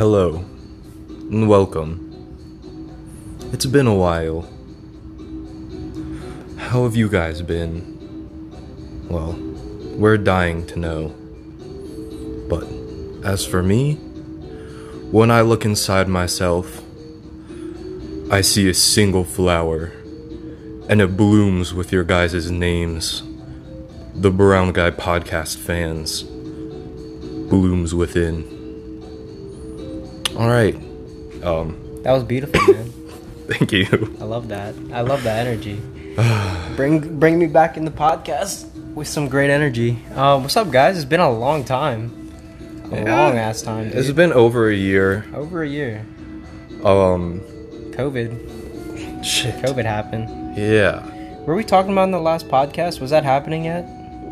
Hello, 0.00 0.42
and 1.30 1.46
welcome. 1.46 1.92
It's 3.52 3.66
been 3.66 3.86
a 3.86 3.94
while. 3.94 4.48
How 6.56 6.84
have 6.84 6.96
you 6.96 7.06
guys 7.06 7.42
been? 7.42 7.98
Well, 9.10 9.34
we're 9.98 10.16
dying 10.16 10.66
to 10.68 10.78
know. 10.78 11.08
But 12.48 12.64
as 13.28 13.44
for 13.44 13.62
me, 13.62 13.96
when 15.10 15.30
I 15.30 15.42
look 15.42 15.66
inside 15.66 16.08
myself, 16.08 16.80
I 18.30 18.40
see 18.40 18.70
a 18.70 18.74
single 18.74 19.24
flower, 19.24 19.92
and 20.88 21.02
it 21.02 21.14
blooms 21.14 21.74
with 21.74 21.92
your 21.92 22.04
guys' 22.04 22.50
names. 22.50 23.22
The 24.14 24.30
Brown 24.30 24.72
Guy 24.72 24.92
Podcast 24.92 25.58
fans. 25.58 26.22
Blooms 26.22 27.94
within. 27.94 28.59
Alright. 30.40 30.74
Um, 31.44 31.76
That 32.02 32.12
was 32.12 32.24
beautiful, 32.24 32.60
man. 32.72 32.86
thank 33.48 33.72
you. 33.72 34.16
I 34.20 34.24
love 34.24 34.48
that. 34.48 34.74
I 34.92 35.02
love 35.02 35.22
that 35.24 35.46
energy. 35.46 35.80
bring 36.76 37.18
bring 37.20 37.38
me 37.38 37.46
back 37.46 37.76
in 37.76 37.84
the 37.84 37.90
podcast 37.90 38.72
with 38.94 39.06
some 39.06 39.28
great 39.28 39.50
energy. 39.50 39.98
Um, 40.14 40.42
what's 40.42 40.56
up, 40.56 40.70
guys? 40.70 40.96
It's 40.96 41.04
been 41.04 41.20
a 41.20 41.30
long 41.30 41.62
time, 41.64 42.10
a 42.90 42.96
Yeah. 43.02 43.20
long 43.26 43.36
ass 43.38 43.62
time. 43.62 43.90
Dude. 43.90 43.98
It's 43.98 44.10
been 44.12 44.32
over 44.32 44.70
a 44.70 44.74
year. 44.74 45.24
over 45.34 45.62
a 45.62 45.68
year. 45.68 46.04
Um, 46.84 47.40
COVID. 47.92 49.24
shit. 49.24 49.54
COVID 49.62 49.84
happened. 49.84 50.56
Yeah. 50.56 51.04
Were 51.44 51.54
we 51.54 51.64
talking 51.64 51.92
about 51.92 52.04
in 52.04 52.10
the 52.12 52.20
last 52.20 52.48
podcast? 52.48 53.00
Was 53.00 53.10
that 53.10 53.24
happening 53.24 53.64
yet? 53.66 53.84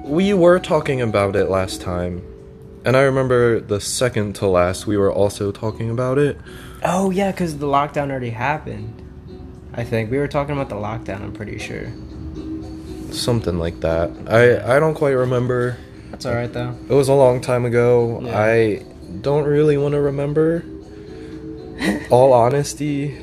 We 0.04 0.32
were 0.32 0.58
talking 0.58 1.02
about 1.02 1.36
it 1.36 1.50
last 1.50 1.82
time. 1.82 2.22
And 2.84 2.96
I 2.96 3.02
remember 3.02 3.60
the 3.60 3.80
second 3.80 4.34
to 4.36 4.46
last, 4.46 4.86
we 4.86 4.96
were 4.96 5.12
also 5.12 5.52
talking 5.52 5.90
about 5.90 6.18
it. 6.18 6.38
Oh 6.82 7.10
yeah, 7.10 7.30
because 7.30 7.58
the 7.58 7.66
lockdown 7.66 8.10
already 8.10 8.30
happened. 8.30 9.02
I 9.74 9.84
think 9.84 10.10
we 10.10 10.18
were 10.18 10.28
talking 10.28 10.54
about 10.54 10.68
the 10.68 10.76
lockdown. 10.76 11.22
I'm 11.22 11.32
pretty 11.32 11.58
sure. 11.58 11.92
Something 13.12 13.58
like 13.58 13.80
that. 13.80 14.10
I, 14.26 14.76
I 14.76 14.78
don't 14.78 14.94
quite 14.94 15.12
remember. 15.12 15.76
That's 16.10 16.26
all 16.26 16.34
right 16.34 16.52
though. 16.52 16.74
It 16.88 16.94
was 16.94 17.08
a 17.08 17.14
long 17.14 17.40
time 17.40 17.64
ago. 17.64 18.20
Yeah. 18.22 18.38
I 18.38 18.84
don't 19.20 19.44
really 19.44 19.76
want 19.76 19.92
to 19.92 20.00
remember. 20.00 20.64
All 22.10 22.32
honesty. 22.32 23.16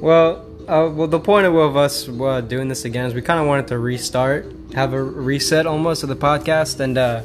Well, 0.00 0.46
uh, 0.68 0.90
well, 0.92 1.08
the 1.08 1.20
point 1.20 1.46
of, 1.46 1.54
of 1.54 1.76
us 1.76 2.08
uh, 2.08 2.40
doing 2.40 2.68
this 2.68 2.84
again 2.84 3.06
is 3.06 3.14
we 3.14 3.22
kind 3.22 3.40
of 3.40 3.46
wanted 3.46 3.68
to 3.68 3.78
restart, 3.78 4.46
have 4.74 4.92
a 4.92 5.02
reset 5.02 5.66
almost 5.66 6.02
of 6.02 6.08
the 6.08 6.16
podcast, 6.16 6.80
and 6.80 6.98
uh, 6.98 7.22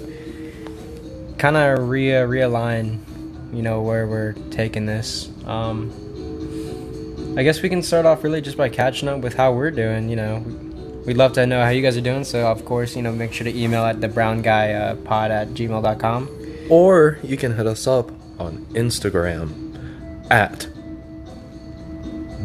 kind 1.37 1.57
of 1.57 1.89
re 1.89 2.07
realign, 2.07 2.99
you 3.53 3.61
know, 3.61 3.81
where 3.81 4.07
we're 4.07 4.33
taking 4.51 4.85
this. 4.85 5.29
Um, 5.45 5.91
I 7.37 7.43
guess 7.43 7.61
we 7.61 7.69
can 7.69 7.83
start 7.83 8.05
off 8.05 8.23
really 8.23 8.41
just 8.41 8.57
by 8.57 8.69
catching 8.69 9.07
up 9.07 9.21
with 9.21 9.35
how 9.35 9.53
we're 9.53 9.71
doing. 9.71 10.09
You 10.09 10.15
know, 10.15 10.37
we'd 11.05 11.17
love 11.17 11.33
to 11.33 11.45
know 11.45 11.63
how 11.63 11.69
you 11.69 11.81
guys 11.81 11.95
are 11.95 12.01
doing. 12.01 12.23
So, 12.23 12.47
of 12.47 12.65
course, 12.65 12.95
you 12.95 13.01
know, 13.01 13.11
make 13.11 13.31
sure 13.33 13.45
to 13.45 13.55
email 13.55 13.83
at 13.83 14.01
the 14.01 14.07
brown 14.07 14.41
guy 14.41 14.73
uh, 14.73 14.95
pod 14.95 15.31
at 15.31 15.49
gmail.com. 15.49 16.29
Or 16.69 17.19
you 17.23 17.37
can 17.37 17.55
hit 17.55 17.67
us 17.67 17.87
up 17.87 18.11
on 18.39 18.65
Instagram 18.73 19.51
at 20.29 20.67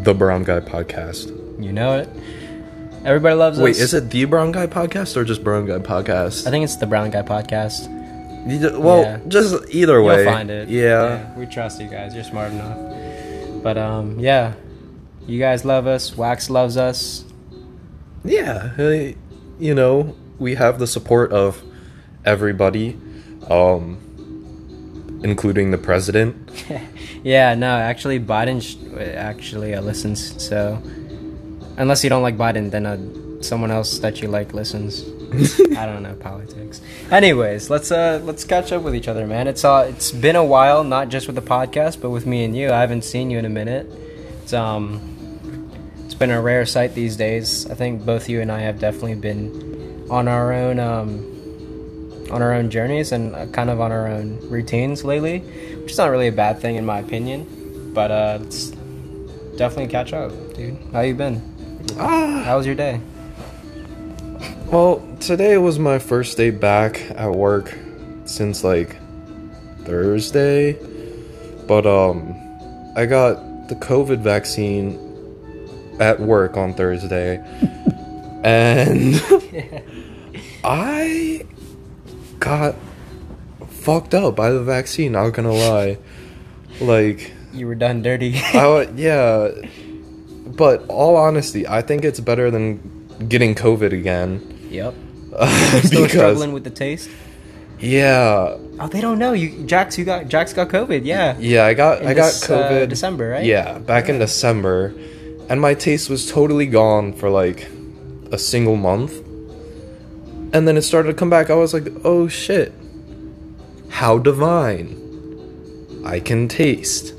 the 0.04 0.14
Brown 0.14 0.44
Guy 0.44 0.60
Podcast. 0.60 1.28
You 1.62 1.72
know 1.72 1.98
it. 1.98 2.08
Everybody 3.04 3.34
loves 3.34 3.58
us. 3.58 3.64
Wait, 3.64 3.70
us. 3.72 3.80
is 3.80 3.94
it 3.94 4.10
the 4.10 4.24
Brown 4.26 4.52
Guy 4.52 4.66
Podcast 4.66 5.16
or 5.16 5.24
just 5.24 5.42
Brown 5.42 5.66
Guy 5.66 5.78
Podcast? 5.78 6.46
I 6.46 6.50
think 6.50 6.64
it's 6.64 6.76
the 6.76 6.86
brown 6.86 7.10
guy 7.10 7.22
podcast. 7.22 8.01
You- 8.46 8.80
Well, 8.80 9.02
Yeah. 9.02 9.18
just 9.28 9.54
either 9.70 10.02
way. 10.02 10.24
You'll 10.24 10.32
find 10.32 10.50
it. 10.50 10.68
Yeah. 10.68 11.36
We 11.38 11.46
trust 11.46 11.80
you 11.80 11.88
guys. 11.88 12.14
You're 12.14 12.24
smart 12.24 12.52
enough. 12.52 12.78
But 13.62 13.78
um, 13.78 14.18
yeah. 14.18 14.52
You 15.26 15.38
guys 15.38 15.64
love 15.64 15.86
us. 15.86 16.16
Wax 16.16 16.50
loves 16.50 16.76
us. 16.76 17.24
Yeah. 18.24 18.70
uh, 18.78 19.12
You 19.60 19.74
know, 19.74 20.16
we 20.38 20.56
have 20.56 20.78
the 20.80 20.86
support 20.88 21.30
of 21.32 21.62
everybody, 22.24 22.96
um, 23.48 23.98
including 25.22 25.70
the 25.70 25.78
president. 25.78 26.36
Yeah, 27.24 27.54
no, 27.54 27.68
actually 27.76 28.18
Biden 28.18 28.60
sh- 28.60 28.74
actually 29.14 29.76
uh, 29.76 29.80
listens. 29.80 30.42
So 30.42 30.82
unless 31.76 32.02
you 32.02 32.10
don't 32.10 32.22
like 32.22 32.36
Biden, 32.36 32.72
then 32.72 32.84
uh, 32.84 32.98
someone 33.40 33.70
else 33.70 34.00
that 34.00 34.20
you 34.20 34.26
like 34.26 34.52
listens. 34.52 35.04
I 35.78 35.86
don't 35.86 36.02
know 36.02 36.14
politics. 36.14 36.82
Anyways, 37.10 37.70
let's 37.70 37.90
uh 37.90 38.20
let's 38.22 38.44
catch 38.44 38.70
up 38.70 38.82
with 38.82 38.94
each 38.94 39.08
other, 39.08 39.26
man. 39.26 39.46
It's 39.46 39.64
uh 39.64 39.86
it's 39.88 40.12
been 40.12 40.36
a 40.36 40.44
while, 40.44 40.84
not 40.84 41.08
just 41.08 41.26
with 41.26 41.36
the 41.36 41.42
podcast, 41.42 42.00
but 42.02 42.10
with 42.10 42.26
me 42.26 42.44
and 42.44 42.54
you. 42.56 42.70
I 42.70 42.80
haven't 42.80 43.02
seen 43.02 43.30
you 43.30 43.38
in 43.38 43.46
a 43.46 43.50
minute. 43.50 43.86
It's 44.42 44.52
um 44.52 45.00
it's 46.04 46.14
been 46.14 46.30
a 46.30 46.40
rare 46.40 46.66
sight 46.66 46.94
these 46.94 47.16
days. 47.16 47.66
I 47.70 47.74
think 47.74 48.04
both 48.04 48.28
you 48.28 48.42
and 48.42 48.52
I 48.52 48.60
have 48.60 48.78
definitely 48.78 49.14
been 49.14 50.06
on 50.10 50.28
our 50.28 50.52
own 50.52 50.78
um 50.78 51.28
on 52.30 52.42
our 52.42 52.52
own 52.52 52.68
journeys 52.70 53.12
and 53.12 53.34
uh, 53.34 53.46
kind 53.46 53.70
of 53.70 53.80
on 53.80 53.90
our 53.90 54.08
own 54.08 54.38
routines 54.50 55.02
lately, 55.02 55.38
which 55.38 55.92
is 55.92 55.98
not 55.98 56.10
really 56.10 56.28
a 56.28 56.32
bad 56.32 56.60
thing 56.60 56.76
in 56.76 56.84
my 56.84 56.98
opinion. 56.98 57.90
But 57.94 58.10
uh 58.10 58.38
let's 58.42 58.70
definitely 59.56 59.88
catch 59.88 60.12
up, 60.12 60.30
dude. 60.54 60.76
How 60.92 61.00
you 61.00 61.14
been? 61.14 61.40
Ah. 61.98 62.42
How 62.44 62.58
was 62.58 62.66
your 62.66 62.74
day? 62.74 63.00
Well, 64.72 65.06
today 65.20 65.58
was 65.58 65.78
my 65.78 65.98
first 65.98 66.38
day 66.38 66.48
back 66.48 66.98
at 67.10 67.30
work 67.32 67.76
since 68.24 68.64
like 68.64 68.96
Thursday. 69.84 70.78
But 71.68 71.84
um 71.84 72.34
I 72.96 73.04
got 73.04 73.68
the 73.68 73.74
COVID 73.74 74.20
vaccine 74.20 74.96
at 76.00 76.18
work 76.20 76.56
on 76.56 76.72
Thursday. 76.72 77.36
and 78.44 79.22
I 80.64 81.44
got 82.38 82.74
fucked 83.68 84.14
up 84.14 84.34
by 84.34 84.52
the 84.52 84.62
vaccine, 84.62 85.12
not 85.12 85.34
gonna 85.34 85.52
lie. 85.52 85.98
Like 86.80 87.30
You 87.52 87.66
were 87.66 87.74
done 87.74 88.00
dirty. 88.00 88.38
I 88.54 88.88
yeah, 88.96 89.50
but 90.46 90.86
all 90.88 91.16
honesty, 91.16 91.68
I 91.68 91.82
think 91.82 92.06
it's 92.06 92.20
better 92.20 92.50
than 92.50 93.26
getting 93.28 93.54
COVID 93.54 93.92
again. 93.92 94.48
Yep. 94.72 94.94
Uh, 95.34 95.46
Still 95.80 96.02
because 96.02 96.10
struggling 96.12 96.52
with 96.52 96.62
the 96.64 96.70
taste. 96.70 97.08
yeah, 97.78 98.58
Oh, 98.78 98.88
they 98.88 99.00
don't 99.00 99.18
know 99.18 99.32
you, 99.32 99.64
Jax. 99.64 99.96
You 99.96 100.04
got 100.04 100.28
Jax 100.28 100.52
got 100.52 100.68
COVID. 100.68 101.04
Yeah. 101.04 101.36
yeah, 101.38 101.64
I 101.64 101.72
got 101.74 102.02
In 102.02 102.08
I 102.08 102.14
got 102.14 102.26
this, 102.26 102.50
uh, 102.50 102.68
COVID 102.70 102.88
December, 102.88 103.28
right? 103.30 103.44
Yeah, 103.44 103.78
back 103.78 104.08
in 104.08 104.18
December, 104.18 104.92
and 105.48 105.60
my 105.60 105.72
taste 105.74 106.10
was 106.10 106.30
totally 106.30 106.66
gone 106.66 107.12
for 107.12 107.30
like 107.30 107.68
a 108.30 108.38
single 108.38 108.76
month, 108.76 109.12
and 110.52 110.66
then 110.68 110.76
it 110.76 110.82
started 110.82 111.08
to 111.08 111.14
come 111.14 111.30
back. 111.30 111.48
I 111.48 111.54
was 111.54 111.72
like, 111.72 111.88
oh 112.04 112.28
shit, 112.28 112.72
how 113.88 114.18
divine! 114.18 114.98
I 116.04 116.20
can 116.20 116.48
taste. 116.48 117.14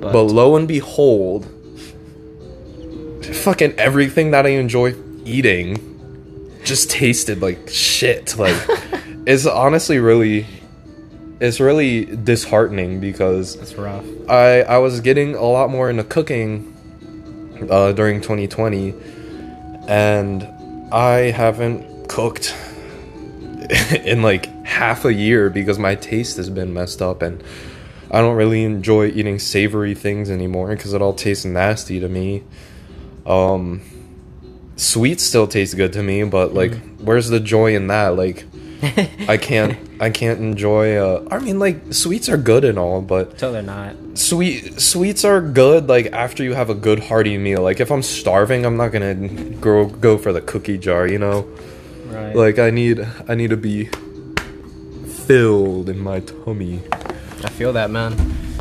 But, 0.00 0.12
But 0.12 0.22
lo 0.24 0.56
and 0.56 0.68
behold, 0.68 1.46
fucking 3.22 3.72
everything 3.78 4.30
that 4.30 4.46
I 4.46 4.50
enjoy 4.50 4.94
eating 5.24 5.94
just 6.66 6.90
tasted 6.90 7.40
like 7.40 7.68
shit. 7.70 8.36
Like, 8.36 8.56
it's 9.26 9.46
honestly 9.46 9.98
really, 9.98 10.46
it's 11.40 11.60
really 11.60 12.04
disheartening 12.04 13.00
because 13.00 13.54
it's 13.56 13.74
rough. 13.74 14.04
I 14.28 14.62
I 14.62 14.78
was 14.78 15.00
getting 15.00 15.34
a 15.34 15.44
lot 15.44 15.70
more 15.70 15.88
into 15.88 16.04
cooking 16.04 16.74
uh, 17.70 17.92
during 17.92 18.20
2020, 18.20 18.94
and 19.88 20.42
I 20.92 21.30
haven't 21.30 22.08
cooked 22.08 22.54
in 24.04 24.22
like 24.22 24.46
half 24.64 25.04
a 25.04 25.14
year 25.14 25.48
because 25.48 25.78
my 25.78 25.94
taste 25.94 26.36
has 26.36 26.50
been 26.50 26.74
messed 26.74 27.00
up 27.00 27.22
and 27.22 27.42
I 28.10 28.20
don't 28.20 28.36
really 28.36 28.62
enjoy 28.62 29.06
eating 29.06 29.38
savory 29.38 29.94
things 29.94 30.30
anymore 30.30 30.68
because 30.68 30.92
it 30.92 31.02
all 31.02 31.12
tastes 31.12 31.44
nasty 31.44 31.98
to 31.98 32.08
me. 32.08 32.44
Um, 33.24 33.80
sweets 34.76 35.22
still 35.24 35.46
taste 35.46 35.76
good 35.76 35.92
to 35.94 36.02
me, 36.02 36.22
but 36.24 36.54
like, 36.54 36.74
where's 36.98 37.28
the 37.28 37.40
joy 37.40 37.74
in 37.74 37.86
that? 37.88 38.16
Like, 38.16 38.44
I 39.28 39.36
can't, 39.38 39.78
I 40.00 40.10
can't 40.10 40.38
enjoy. 40.38 40.96
Uh, 40.96 41.26
I 41.30 41.38
mean, 41.38 41.58
like, 41.58 41.92
sweets 41.94 42.28
are 42.28 42.36
good 42.36 42.64
and 42.64 42.78
all, 42.78 43.00
but 43.00 43.38
So 43.40 43.50
they're 43.52 43.62
not. 43.62 43.96
sweet 44.14 44.78
sweets 44.80 45.24
are 45.24 45.40
good. 45.40 45.88
Like 45.88 46.12
after 46.12 46.42
you 46.44 46.52
have 46.54 46.68
a 46.70 46.74
good 46.74 47.00
hearty 47.00 47.38
meal. 47.38 47.62
Like 47.62 47.80
if 47.80 47.90
I'm 47.90 48.02
starving, 48.02 48.64
I'm 48.66 48.76
not 48.76 48.92
gonna 48.92 49.14
go 49.14 49.86
go 49.86 50.18
for 50.18 50.32
the 50.32 50.40
cookie 50.42 50.78
jar. 50.78 51.06
You 51.08 51.18
know, 51.18 51.46
Right. 52.08 52.36
like 52.36 52.58
I 52.58 52.70
need, 52.70 53.06
I 53.28 53.34
need 53.34 53.50
to 53.50 53.56
be 53.56 53.88
filled 55.26 55.88
in 55.88 55.98
my 55.98 56.20
tummy. 56.20 56.80
I 57.42 57.48
feel 57.50 57.72
that, 57.72 57.90
man. 57.90 58.14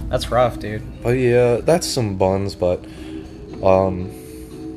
That's 0.10 0.30
rough, 0.32 0.60
dude. 0.60 0.82
But 1.04 1.12
yeah, 1.12 1.58
that's 1.58 1.88
some 1.88 2.18
buns, 2.18 2.56
but 2.56 2.84
um 3.64 4.12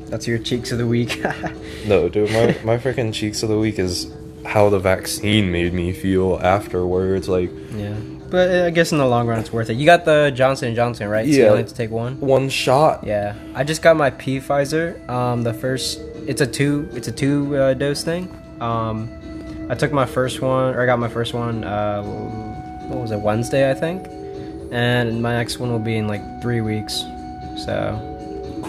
That's 0.09 0.27
your 0.27 0.39
cheeks 0.39 0.71
of 0.71 0.77
the 0.79 0.87
week. 0.87 1.23
no, 1.87 2.09
dude, 2.09 2.31
my 2.31 2.57
my 2.63 2.77
freaking 2.77 3.13
cheeks 3.13 3.43
of 3.43 3.49
the 3.49 3.57
week 3.57 3.77
is 3.79 4.11
how 4.45 4.69
the 4.69 4.79
vaccine 4.79 5.51
made 5.51 5.73
me 5.73 5.93
feel 5.93 6.39
afterwards. 6.41 7.29
Like 7.29 7.51
yeah. 7.71 7.93
but 8.29 8.49
I 8.65 8.69
guess 8.71 8.91
in 8.91 8.97
the 8.97 9.05
long 9.05 9.27
run, 9.27 9.39
it's 9.39 9.53
worth 9.53 9.69
it. 9.69 9.75
You 9.75 9.85
got 9.85 10.05
the 10.05 10.31
Johnson 10.33 10.67
and 10.69 10.75
Johnson, 10.75 11.07
right? 11.09 11.25
So 11.25 11.31
you 11.31 11.43
Yeah. 11.43 11.49
only 11.49 11.59
have 11.61 11.69
to 11.69 11.75
take 11.75 11.91
one. 11.91 12.19
One 12.19 12.49
shot. 12.49 13.03
Yeah, 13.05 13.35
I 13.53 13.63
just 13.63 13.81
got 13.81 13.97
my 13.97 14.09
P 14.09 14.39
Pfizer. 14.39 15.07
Um, 15.09 15.43
the 15.43 15.53
first, 15.53 15.99
it's 16.25 16.41
a 16.41 16.47
two, 16.47 16.89
it's 16.93 17.07
a 17.07 17.11
two 17.11 17.55
uh, 17.55 17.73
dose 17.75 18.03
thing. 18.03 18.29
Um, 18.61 19.09
I 19.69 19.75
took 19.75 19.91
my 19.91 20.05
first 20.05 20.41
one, 20.41 20.73
or 20.73 20.81
I 20.81 20.85
got 20.87 20.97
my 20.99 21.09
first 21.09 21.33
one. 21.35 21.63
Uh, 21.63 22.01
what 22.87 22.99
was 23.01 23.11
it? 23.11 23.19
Wednesday, 23.19 23.69
I 23.69 23.75
think. 23.75 24.07
And 24.71 25.21
my 25.21 25.33
next 25.33 25.59
one 25.59 25.71
will 25.71 25.79
be 25.79 25.97
in 25.97 26.07
like 26.07 26.41
three 26.41 26.61
weeks. 26.61 27.03
So 27.65 28.08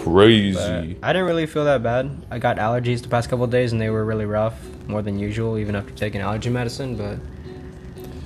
Crazy. 0.03 0.97
but 0.99 1.07
I 1.07 1.13
didn't 1.13 1.27
really 1.27 1.45
feel 1.45 1.65
that 1.65 1.83
bad. 1.83 2.09
I 2.31 2.39
got 2.39 2.57
allergies 2.57 3.01
the 3.01 3.07
past 3.09 3.29
couple 3.29 3.45
days, 3.47 3.71
and 3.71 3.79
they 3.81 3.89
were 3.89 4.03
really 4.05 4.25
rough, 4.25 4.55
more 4.87 5.01
than 5.01 5.19
usual, 5.19 5.57
even 5.57 5.75
after 5.75 5.91
taking 5.93 6.21
allergy 6.21 6.49
medicine. 6.49 6.95
But 6.95 7.17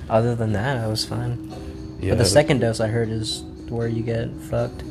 other 0.08 0.34
than 0.34 0.52
that, 0.52 0.78
I 0.78 0.86
was 0.86 1.04
fine. 1.04 1.52
yeah. 2.00 2.10
But 2.10 2.18
the 2.18 2.24
second 2.24 2.60
dose, 2.60 2.80
I 2.80 2.88
heard, 2.88 3.08
is 3.08 3.42
where 3.68 3.88
you 3.88 4.02
get 4.02 4.30
fucked. 4.50 4.82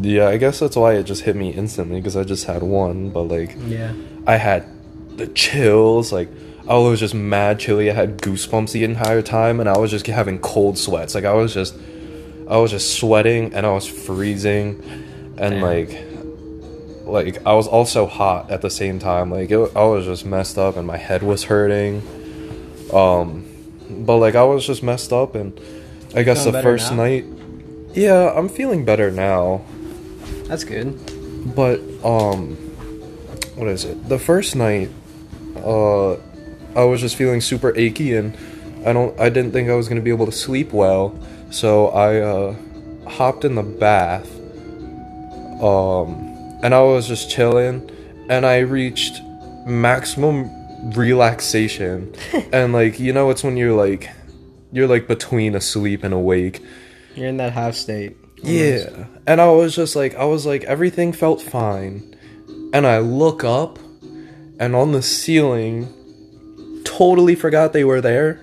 Yeah, 0.00 0.28
I 0.28 0.36
guess 0.36 0.60
that's 0.60 0.76
why 0.76 0.94
it 0.94 1.04
just 1.04 1.22
hit 1.22 1.34
me 1.34 1.50
instantly 1.50 1.96
because 2.00 2.16
I 2.16 2.22
just 2.22 2.44
had 2.44 2.62
one, 2.62 3.10
but 3.10 3.22
like 3.22 3.56
Yeah. 3.66 3.92
I 4.28 4.36
had 4.36 4.64
the 5.16 5.26
chills, 5.26 6.12
like 6.12 6.28
oh, 6.68 6.86
I 6.86 6.90
was 6.90 7.00
just 7.00 7.14
mad 7.14 7.58
chilly. 7.58 7.90
I 7.90 7.94
had 7.94 8.18
goosebumps 8.18 8.72
the 8.72 8.84
entire 8.84 9.22
time, 9.22 9.58
and 9.58 9.68
I 9.68 9.76
was 9.78 9.90
just 9.90 10.06
having 10.06 10.38
cold 10.38 10.78
sweats. 10.78 11.14
Like 11.16 11.24
I 11.24 11.32
was 11.32 11.52
just, 11.54 11.74
I 12.48 12.58
was 12.58 12.70
just 12.70 12.94
sweating, 12.96 13.54
and 13.54 13.66
I 13.66 13.72
was 13.72 13.86
freezing, 13.86 14.80
and 15.38 15.54
Damn. 15.54 15.62
like, 15.62 15.88
like 17.08 17.46
I 17.46 17.54
was 17.54 17.66
also 17.66 18.06
hot 18.06 18.50
at 18.50 18.62
the 18.62 18.70
same 18.70 18.98
time. 18.98 19.30
Like 19.30 19.50
it, 19.50 19.72
I 19.76 19.84
was 19.84 20.04
just 20.04 20.26
messed 20.26 20.58
up, 20.58 20.76
and 20.76 20.86
my 20.86 20.96
head 20.96 21.22
was 21.22 21.44
hurting. 21.44 22.02
Um, 22.92 23.46
but 23.90 24.18
like 24.18 24.34
I 24.34 24.44
was 24.44 24.66
just 24.66 24.82
messed 24.82 25.12
up, 25.12 25.34
and 25.34 25.58
I 26.14 26.22
guess 26.22 26.44
the 26.44 26.52
first 26.62 26.90
now? 26.90 27.04
night, 27.04 27.24
yeah, 27.94 28.32
I'm 28.34 28.48
feeling 28.48 28.84
better 28.84 29.10
now. 29.10 29.62
That's 30.44 30.64
good. 30.64 30.98
But 31.54 31.80
um 32.04 32.56
what 33.56 33.68
is 33.68 33.84
it? 33.84 34.08
The 34.08 34.18
first 34.18 34.56
night 34.56 34.90
uh 35.56 36.14
I 36.74 36.84
was 36.84 37.00
just 37.00 37.16
feeling 37.16 37.40
super 37.40 37.76
achy 37.76 38.14
and 38.14 38.36
I 38.86 38.92
don't 38.92 39.18
I 39.20 39.28
didn't 39.28 39.52
think 39.52 39.68
I 39.68 39.74
was 39.74 39.88
going 39.88 40.00
to 40.00 40.04
be 40.04 40.10
able 40.10 40.26
to 40.26 40.32
sleep 40.32 40.72
well. 40.72 41.18
So 41.50 41.88
I 41.88 42.20
uh 42.20 42.56
hopped 43.08 43.44
in 43.44 43.54
the 43.54 43.62
bath. 43.62 44.28
Um 45.62 46.27
and 46.62 46.74
I 46.74 46.80
was 46.80 47.06
just 47.06 47.30
chilling 47.30 47.90
and 48.28 48.44
I 48.44 48.58
reached 48.58 49.22
maximum 49.66 50.50
relaxation. 50.92 52.14
and 52.52 52.72
like 52.72 52.98
you 52.98 53.12
know 53.12 53.30
it's 53.30 53.44
when 53.44 53.56
you're 53.56 53.74
like 53.74 54.10
you're 54.72 54.88
like 54.88 55.08
between 55.08 55.54
asleep 55.54 56.04
and 56.04 56.12
awake. 56.14 56.62
You're 57.14 57.28
in 57.28 57.38
that 57.38 57.52
half 57.52 57.74
state. 57.74 58.16
Yeah. 58.42 59.06
And 59.26 59.40
I 59.40 59.50
was 59.50 59.74
just 59.74 59.96
like, 59.96 60.14
I 60.14 60.24
was 60.24 60.46
like, 60.46 60.64
everything 60.64 61.12
felt 61.12 61.42
fine. 61.42 62.14
And 62.72 62.86
I 62.86 62.98
look 62.98 63.44
up, 63.44 63.78
and 64.60 64.76
on 64.76 64.92
the 64.92 65.02
ceiling, 65.02 65.92
totally 66.84 67.34
forgot 67.34 67.72
they 67.72 67.84
were 67.84 68.00
there. 68.00 68.40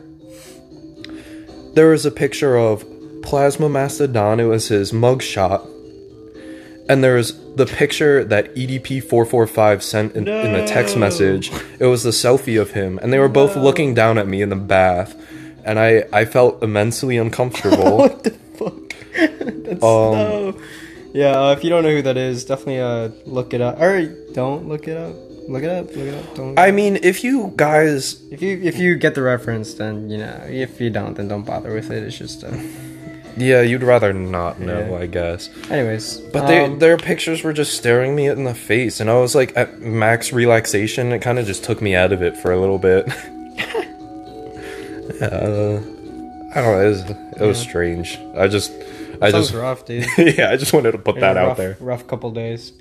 There 1.74 1.90
was 1.90 2.06
a 2.06 2.12
picture 2.12 2.58
of 2.58 2.84
Plasma 3.22 3.70
Mastodon, 3.70 4.40
it 4.40 4.46
was 4.46 4.68
his 4.68 4.92
mugshot. 4.92 5.68
And 6.88 7.04
there 7.04 7.16
was 7.16 7.34
the 7.56 7.66
picture 7.66 8.24
that 8.26 8.56
E 8.56 8.68
EDP445 8.68 9.82
sent 9.82 10.16
in, 10.16 10.28
in 10.28 10.56
a 10.56 10.68
text 10.68 10.98
message. 10.98 11.52
It 11.80 11.86
was 11.88 12.04
the 12.04 12.12
selfie 12.12 12.62
of 12.62 12.72
him, 12.72 13.00
and 13.00 13.12
they 13.12 13.20
were 13.20 13.30
both 13.30 13.56
looking 13.56 13.94
down 13.94 14.18
at 14.18 14.28
me 14.28 14.42
in 14.42 14.50
the 14.50 14.56
bath. 14.56 15.16
And 15.64 15.80
I, 15.80 16.06
I 16.14 16.26
felt 16.26 16.62
immensely 16.62 17.18
uncomfortable. 17.18 17.98
what 17.98 18.24
the 18.24 18.32
fuck? 18.32 18.96
That's 19.64 19.84
Um, 19.84 20.12
no. 20.14 20.62
Yeah, 21.14 21.40
uh, 21.40 21.54
if 21.54 21.64
you 21.64 21.70
don't 21.70 21.84
know 21.84 21.92
who 21.92 22.02
that 22.02 22.18
is, 22.18 22.44
definitely 22.44 22.82
uh 22.82 23.10
look 23.26 23.54
it 23.54 23.62
up. 23.62 23.80
Or 23.80 24.06
don't 24.34 24.68
look 24.68 24.88
it 24.88 24.98
up. 24.98 25.16
Look 25.48 25.64
it 25.64 25.70
up. 25.70 25.88
Look 25.88 25.98
it 25.98 26.14
up. 26.14 26.36
Don't. 26.36 26.60
I 26.60 26.72
mean, 26.72 26.98
if 27.02 27.24
you 27.24 27.54
guys, 27.56 28.22
if 28.32 28.42
you 28.42 28.60
if 28.62 28.78
you 28.78 28.96
get 28.96 29.16
the 29.16 29.22
reference, 29.22 29.76
then 29.76 30.10
you 30.10 30.18
know. 30.18 30.46
If 30.48 30.82
you 30.82 30.90
don't, 30.90 31.16
then 31.16 31.30
don't 31.30 31.46
bother 31.46 31.74
with 31.74 31.90
it. 31.90 32.04
It's 32.04 32.18
just. 32.18 32.44
Uh... 32.44 32.58
yeah, 33.38 33.62
you'd 33.62 33.84
rather 33.84 34.14
not 34.14 34.60
know, 34.60 34.90
Yeah. 34.92 34.98
I 34.98 35.06
guess. 35.08 35.50
Anyways, 35.70 36.18
But 36.34 36.48
they, 36.48 36.66
um, 36.66 36.80
their 36.80 36.98
pictures 36.98 37.44
were 37.44 37.54
just 37.54 37.78
staring 37.78 38.16
me 38.16 38.28
in 38.28 38.44
the 38.44 38.56
face, 38.56 39.00
and 39.00 39.10
I 39.10 39.16
was 39.20 39.36
like 39.36 39.56
at 39.58 39.80
max 39.82 40.32
relaxation. 40.34 41.12
It 41.12 41.20
kind 41.20 41.40
of 41.40 41.46
just 41.46 41.64
took 41.64 41.82
me 41.82 41.96
out 41.96 42.12
of 42.12 42.22
it 42.22 42.38
for 42.38 42.52
a 42.52 42.60
little 42.60 42.80
bit. 42.80 43.08
uh, 45.22 45.80
I 46.54 46.62
don't 46.62 46.72
know. 46.72 46.82
It 46.82 46.90
was, 46.90 47.02
it 47.10 47.42
was 47.42 47.58
strange. 47.60 48.18
I 48.38 48.48
just, 48.48 48.72
I 49.22 49.32
sounds 49.32 49.48
just, 49.48 49.54
rough, 49.54 49.86
dude. 49.86 50.06
yeah, 50.18 50.50
I 50.52 50.58
just 50.58 50.74
wanted 50.74 50.92
to 50.94 50.98
put 50.98 51.20
that 51.20 51.36
Yeah, 51.36 51.46
out 51.46 51.58
there. 51.58 51.78
Rough 51.80 52.08
couple 52.08 52.32
days. 52.32 52.74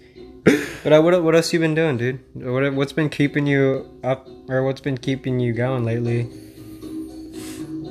But 0.83 0.93
uh, 0.93 1.01
what 1.01 1.23
what 1.25 1.35
else 1.35 1.53
you 1.55 1.59
been 1.59 1.75
doing, 1.75 1.97
dude? 1.97 2.21
What 2.35 2.75
what's 2.75 2.93
been 2.93 3.09
keeping 3.09 3.47
you 3.47 3.89
up, 4.05 4.29
or 4.49 4.63
what's 4.63 4.83
been 4.83 4.99
keeping 4.99 5.41
you 5.41 5.55
going 5.55 5.85
lately? 5.85 6.25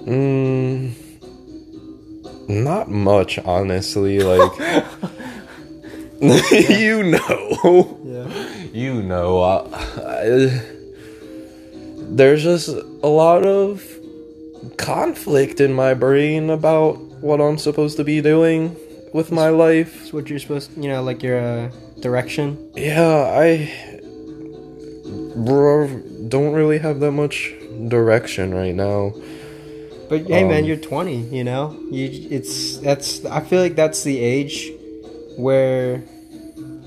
Mm, 0.06 0.94
not 2.48 2.90
much, 2.90 3.40
honestly. 3.40 4.20
Like, 4.20 4.52
you 6.22 7.04
know. 7.04 8.00
Yeah. 8.04 8.54
you 8.74 9.02
know, 9.04 9.42
uh, 9.42 9.68
I, 10.06 10.62
there's 12.16 12.44
just 12.44 12.70
a 12.70 13.08
lot 13.08 13.46
of 13.46 13.84
conflict 14.78 15.60
in 15.60 15.74
my 15.74 15.94
brain 15.94 16.50
about 16.50 16.98
what 17.22 17.42
I'm 17.42 17.58
supposed 17.58 17.98
to 17.98 18.04
be 18.04 18.22
doing 18.22 18.76
with 19.14 19.32
my 19.32 19.50
life. 19.50 20.00
That's 20.00 20.14
what 20.14 20.30
you're 20.30 20.40
supposed, 20.40 20.76
you 20.78 20.90
know, 20.90 21.04
like 21.04 21.24
your 21.24 21.40
uh, 21.40 21.72
direction. 22.00 22.72
Yeah, 22.76 23.34
I 23.36 23.72
bro, 25.36 25.88
don't 26.28 26.54
really 26.54 26.80
have 26.80 27.00
that 27.00 27.12
much 27.12 27.54
direction 27.88 28.54
right 28.54 28.76
now. 28.76 29.14
But 30.10 30.28
hey, 30.28 30.44
man, 30.44 30.64
Um, 30.64 30.66
you're 30.66 30.78
20. 30.78 31.16
You 31.32 31.44
know, 31.44 31.76
you 31.92 32.28
it's 32.30 32.78
that's. 32.78 33.24
I 33.26 33.40
feel 33.40 33.62
like 33.62 33.76
that's 33.76 34.04
the 34.04 34.20
age 34.20 34.72
where, 35.38 36.04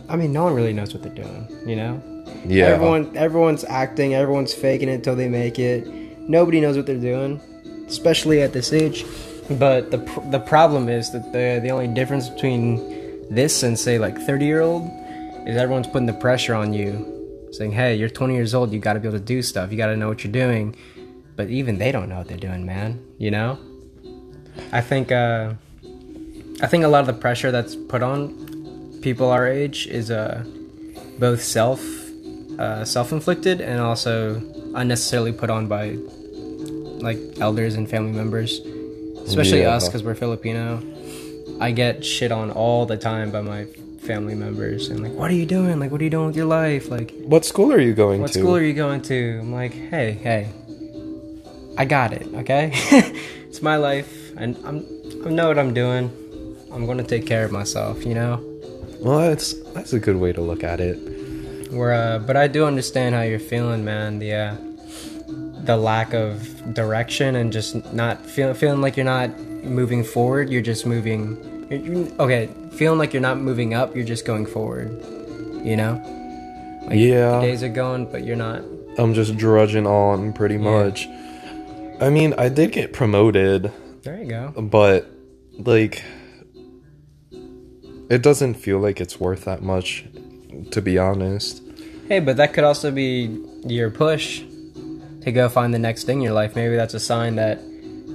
I 0.08 0.16
mean, 0.16 0.32
no 0.32 0.44
one 0.44 0.54
really 0.54 0.72
knows 0.72 0.92
what 0.94 1.02
they're 1.02 1.14
doing. 1.24 1.46
You 1.66 1.76
know, 1.76 2.00
Yeah. 2.46 2.66
everyone 2.66 3.10
everyone's 3.16 3.64
acting, 3.64 4.14
everyone's 4.14 4.54
faking 4.54 4.88
it 4.88 4.94
until 4.94 5.16
they 5.16 5.28
make 5.28 5.58
it. 5.58 5.86
Nobody 6.28 6.60
knows 6.60 6.76
what 6.76 6.86
they're 6.86 6.96
doing, 6.96 7.40
especially 7.88 8.42
at 8.42 8.52
this 8.52 8.72
age. 8.72 9.04
But 9.50 9.90
the 9.90 9.98
pr- 9.98 10.20
the 10.30 10.40
problem 10.40 10.88
is 10.88 11.10
that 11.12 11.32
the 11.32 11.60
the 11.62 11.70
only 11.70 11.88
difference 11.88 12.28
between 12.28 12.80
this 13.30 13.62
and 13.62 13.78
say 13.78 13.98
like 13.98 14.16
30 14.20 14.44
year 14.44 14.60
old 14.60 14.88
is 15.46 15.56
everyone's 15.56 15.86
putting 15.86 16.06
the 16.06 16.12
pressure 16.12 16.54
on 16.54 16.72
you, 16.72 16.90
saying, 17.52 17.72
"Hey, 17.72 17.94
you're 17.96 18.08
20 18.08 18.34
years 18.34 18.54
old. 18.54 18.72
You 18.72 18.78
got 18.80 18.94
to 18.94 19.00
be 19.00 19.08
able 19.08 19.18
to 19.18 19.24
do 19.24 19.42
stuff. 19.42 19.70
You 19.70 19.76
got 19.78 19.86
to 19.86 19.96
know 19.96 20.08
what 20.08 20.22
you're 20.24 20.32
doing." 20.32 20.74
But 21.36 21.50
even 21.50 21.78
they 21.78 21.92
don't 21.92 22.08
know 22.08 22.18
what 22.18 22.28
they're 22.28 22.36
doing, 22.36 22.64
man. 22.66 23.00
You 23.18 23.30
know. 23.30 23.58
I 24.72 24.80
think 24.80 25.12
uh, 25.12 25.52
I 26.62 26.66
think 26.66 26.84
a 26.84 26.88
lot 26.88 27.00
of 27.00 27.06
the 27.06 27.12
pressure 27.20 27.52
that's 27.52 27.76
put 27.76 28.02
on 28.02 28.98
people 29.02 29.30
our 29.30 29.46
age 29.46 29.86
is 29.86 30.10
uh, 30.10 30.44
both 31.18 31.42
self 31.42 31.80
uh, 32.58 32.84
self 32.84 33.12
inflicted 33.12 33.60
and 33.60 33.80
also 33.80 34.42
unnecessarily 34.74 35.32
put 35.32 35.50
on 35.50 35.68
by 35.68 35.96
like 37.00 37.18
elders 37.40 37.74
and 37.74 37.88
family 37.88 38.12
members, 38.12 38.60
especially 39.26 39.60
Yeah. 39.60 39.74
us 39.74 39.86
because 39.86 40.02
we're 40.02 40.14
Filipino. 40.14 40.82
I 41.60 41.72
get 41.72 42.04
shit 42.04 42.32
on 42.32 42.50
all 42.50 42.86
the 42.86 42.96
time 42.96 43.30
by 43.30 43.42
my 43.42 43.66
family 44.00 44.34
members 44.34 44.88
and 44.88 45.02
like, 45.02 45.12
what 45.12 45.30
are 45.30 45.34
you 45.34 45.46
doing? 45.46 45.78
Like, 45.80 45.90
what 45.90 46.00
are 46.00 46.04
you 46.04 46.10
doing 46.10 46.26
with 46.28 46.36
your 46.36 46.46
life? 46.46 46.90
Like, 46.90 47.12
what 47.24 47.44
school 47.44 47.72
are 47.72 47.80
you 47.80 47.92
going 47.92 48.20
what 48.20 48.32
to? 48.32 48.38
What 48.40 48.44
school 48.44 48.56
are 48.56 48.62
you 48.62 48.72
going 48.74 49.02
to? 49.02 49.38
I'm 49.40 49.52
like, 49.52 49.72
hey, 49.72 50.12
hey, 50.12 50.48
I 51.76 51.84
got 51.84 52.12
it. 52.12 52.26
Okay, 52.34 52.70
it's 53.48 53.62
my 53.62 53.76
life, 53.76 54.32
and 54.36 54.56
I'm 54.64 54.86
I 55.26 55.30
know 55.30 55.48
what 55.48 55.58
I'm 55.58 55.74
doing. 55.74 56.10
I'm 56.72 56.86
gonna 56.86 57.02
take 57.04 57.26
care 57.26 57.44
of 57.44 57.52
myself. 57.52 58.04
You 58.04 58.14
know. 58.14 58.40
well, 59.00 59.18
that's 59.28 59.52
that's 59.74 59.92
a 59.92 59.98
good 60.00 60.16
way 60.16 60.32
to 60.32 60.40
look 60.40 60.64
at 60.64 60.80
it. 60.80 60.96
Where, 61.72 61.92
uh, 61.92 62.18
but 62.20 62.36
I 62.36 62.46
do 62.48 62.64
understand 62.64 63.14
how 63.14 63.22
you're 63.22 63.38
feeling, 63.40 63.84
man. 63.84 64.18
The 64.18 64.32
uh, 64.34 64.56
the 65.64 65.76
lack 65.76 66.14
of 66.14 66.74
direction 66.74 67.34
and 67.36 67.52
just 67.52 67.74
not 67.92 68.24
feeling 68.24 68.54
feeling 68.54 68.80
like 68.80 68.96
you're 68.96 69.04
not 69.04 69.38
moving 69.64 70.04
forward. 70.04 70.48
You're 70.50 70.62
just 70.62 70.86
moving. 70.86 71.36
You're, 71.70 71.80
you're- 71.80 72.12
okay, 72.20 72.48
feeling 72.72 72.98
like 72.98 73.12
you're 73.12 73.22
not 73.22 73.38
moving 73.38 73.74
up. 73.74 73.94
You're 73.96 74.04
just 74.04 74.24
going 74.24 74.46
forward. 74.46 74.88
You 75.64 75.76
know. 75.76 76.00
Like, 76.86 76.98
Yeah. 77.00 77.40
Days 77.40 77.64
are 77.64 77.68
going, 77.68 78.06
but 78.10 78.22
you're 78.24 78.36
not. 78.36 78.62
I'm 78.96 79.12
just 79.12 79.36
drudging 79.36 79.86
on 79.86 80.32
pretty 80.32 80.56
much. 80.56 81.08
I 82.00 82.10
mean, 82.10 82.34
I 82.36 82.48
did 82.48 82.72
get 82.72 82.92
promoted, 82.92 83.72
There 84.02 84.18
you 84.18 84.26
go. 84.26 84.52
but 84.56 85.10
like 85.58 86.02
it 88.10 88.22
doesn't 88.22 88.54
feel 88.54 88.78
like 88.78 89.00
it's 89.00 89.18
worth 89.18 89.44
that 89.46 89.62
much 89.62 90.04
to 90.72 90.80
be 90.82 90.98
honest. 90.98 91.62
Hey, 92.08 92.20
but 92.20 92.36
that 92.36 92.52
could 92.52 92.64
also 92.64 92.90
be 92.90 93.42
your 93.64 93.90
push 93.90 94.42
to 95.22 95.32
go 95.32 95.48
find 95.48 95.74
the 95.74 95.78
next 95.78 96.04
thing 96.04 96.18
in 96.18 96.22
your 96.22 96.32
life. 96.34 96.54
Maybe 96.54 96.76
that's 96.76 96.94
a 96.94 97.00
sign 97.00 97.36
that 97.36 97.60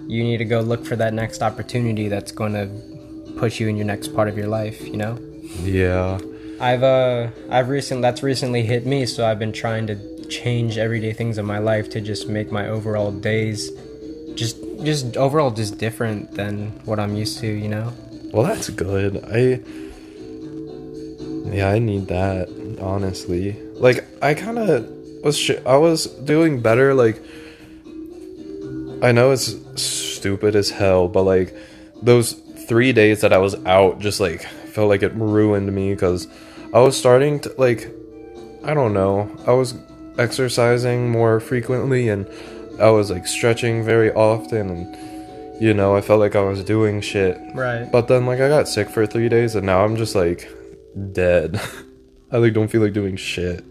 you 0.08 0.24
need 0.24 0.38
to 0.38 0.46
go 0.46 0.62
look 0.62 0.86
for 0.86 0.96
that 0.96 1.14
next 1.14 1.42
opportunity 1.42 2.08
that's 2.08 2.32
going 2.32 2.54
to 2.54 3.34
push 3.38 3.60
you 3.60 3.68
in 3.68 3.76
your 3.78 3.86
next 3.86 4.14
part 4.16 4.28
of 4.30 4.38
your 4.38 4.48
life. 4.48 4.82
You 4.88 4.98
know. 4.98 5.20
Yeah. 5.64 6.20
I've 6.60 6.84
uh 6.84 7.30
I've 7.50 7.70
recent 7.70 8.02
that's 8.02 8.22
recently 8.24 8.64
hit 8.64 8.86
me, 8.86 9.06
so 9.06 9.26
I've 9.26 9.40
been 9.40 9.52
trying 9.52 9.88
to 9.88 9.96
change 10.32 10.78
everyday 10.78 11.14
things 11.14 11.38
in 11.38 11.46
my 11.46 11.60
life 11.60 11.90
to 11.92 12.02
just 12.02 12.28
make 12.28 12.52
my 12.52 12.68
overall 12.68 13.12
days 13.12 13.70
just 14.36 14.58
just 14.84 15.18
overall 15.18 15.52
just 15.52 15.78
different 15.78 16.32
than 16.34 16.72
what 16.86 17.00
I'm 17.00 17.16
used 17.16 17.40
to, 17.40 17.48
you 17.48 17.68
know. 17.68 17.94
Well, 18.34 18.44
that's 18.44 18.70
good. 18.70 19.24
I 19.26 19.62
yeah, 21.54 21.70
I 21.70 21.80
need 21.80 22.08
that 22.08 22.48
honestly. 22.82 23.62
Like 23.76 24.06
I 24.22 24.34
kind 24.34 24.58
of 24.58 24.90
was 25.24 25.38
sh- 25.38 25.62
I 25.66 25.78
was 25.78 26.06
doing 26.06 26.62
better 26.62 26.94
like 26.94 27.22
I 29.04 29.12
know 29.12 29.32
it's 29.32 29.56
stupid 29.82 30.56
as 30.56 30.70
hell, 30.70 31.08
but 31.08 31.24
like 31.24 31.56
those 32.02 32.34
3 32.68 32.94
days 32.94 33.22
that 33.22 33.34
I 33.34 33.38
was 33.38 33.56
out 33.66 34.00
just 34.00 34.20
like 34.20 34.44
felt 34.44 34.90
like 34.90 35.04
it 35.04 35.14
ruined 35.14 35.74
me 35.74 35.96
cuz 35.96 36.28
I 36.74 36.80
was 36.80 36.96
starting 36.96 37.40
to 37.42 37.54
like 37.58 37.90
I 38.64 38.74
don't 38.74 38.94
know. 38.94 39.30
I 39.46 39.52
was 39.52 39.74
exercising 40.18 41.10
more 41.10 41.39
frequently 41.39 42.10
and 42.10 42.27
I 42.80 42.89
was 42.89 43.12
like 43.12 43.27
stretching 43.27 43.84
very 43.84 44.12
often 44.13 44.70
and 44.70 45.62
you 45.62 45.75
know, 45.75 45.96
I 45.96 46.01
felt 46.01 46.20
like 46.20 46.36
I 46.36 46.41
was 46.41 46.63
doing 46.63 47.01
shit. 47.01 47.39
Right. 47.53 47.88
But 47.91 48.08
then 48.08 48.25
like 48.25 48.39
I 48.39 48.48
got 48.50 48.68
sick 48.68 48.89
for 48.89 49.06
3 49.06 49.30
days 49.30 49.56
and 49.56 49.65
now 49.65 49.84
I'm 49.86 49.96
just 49.96 50.15
like 50.15 50.50
dead. 51.12 51.62
I 52.32 52.38
like 52.38 52.53
don't 52.53 52.68
feel 52.68 52.82
like 52.82 52.94
doing 52.94 53.15
shit. 53.15 53.63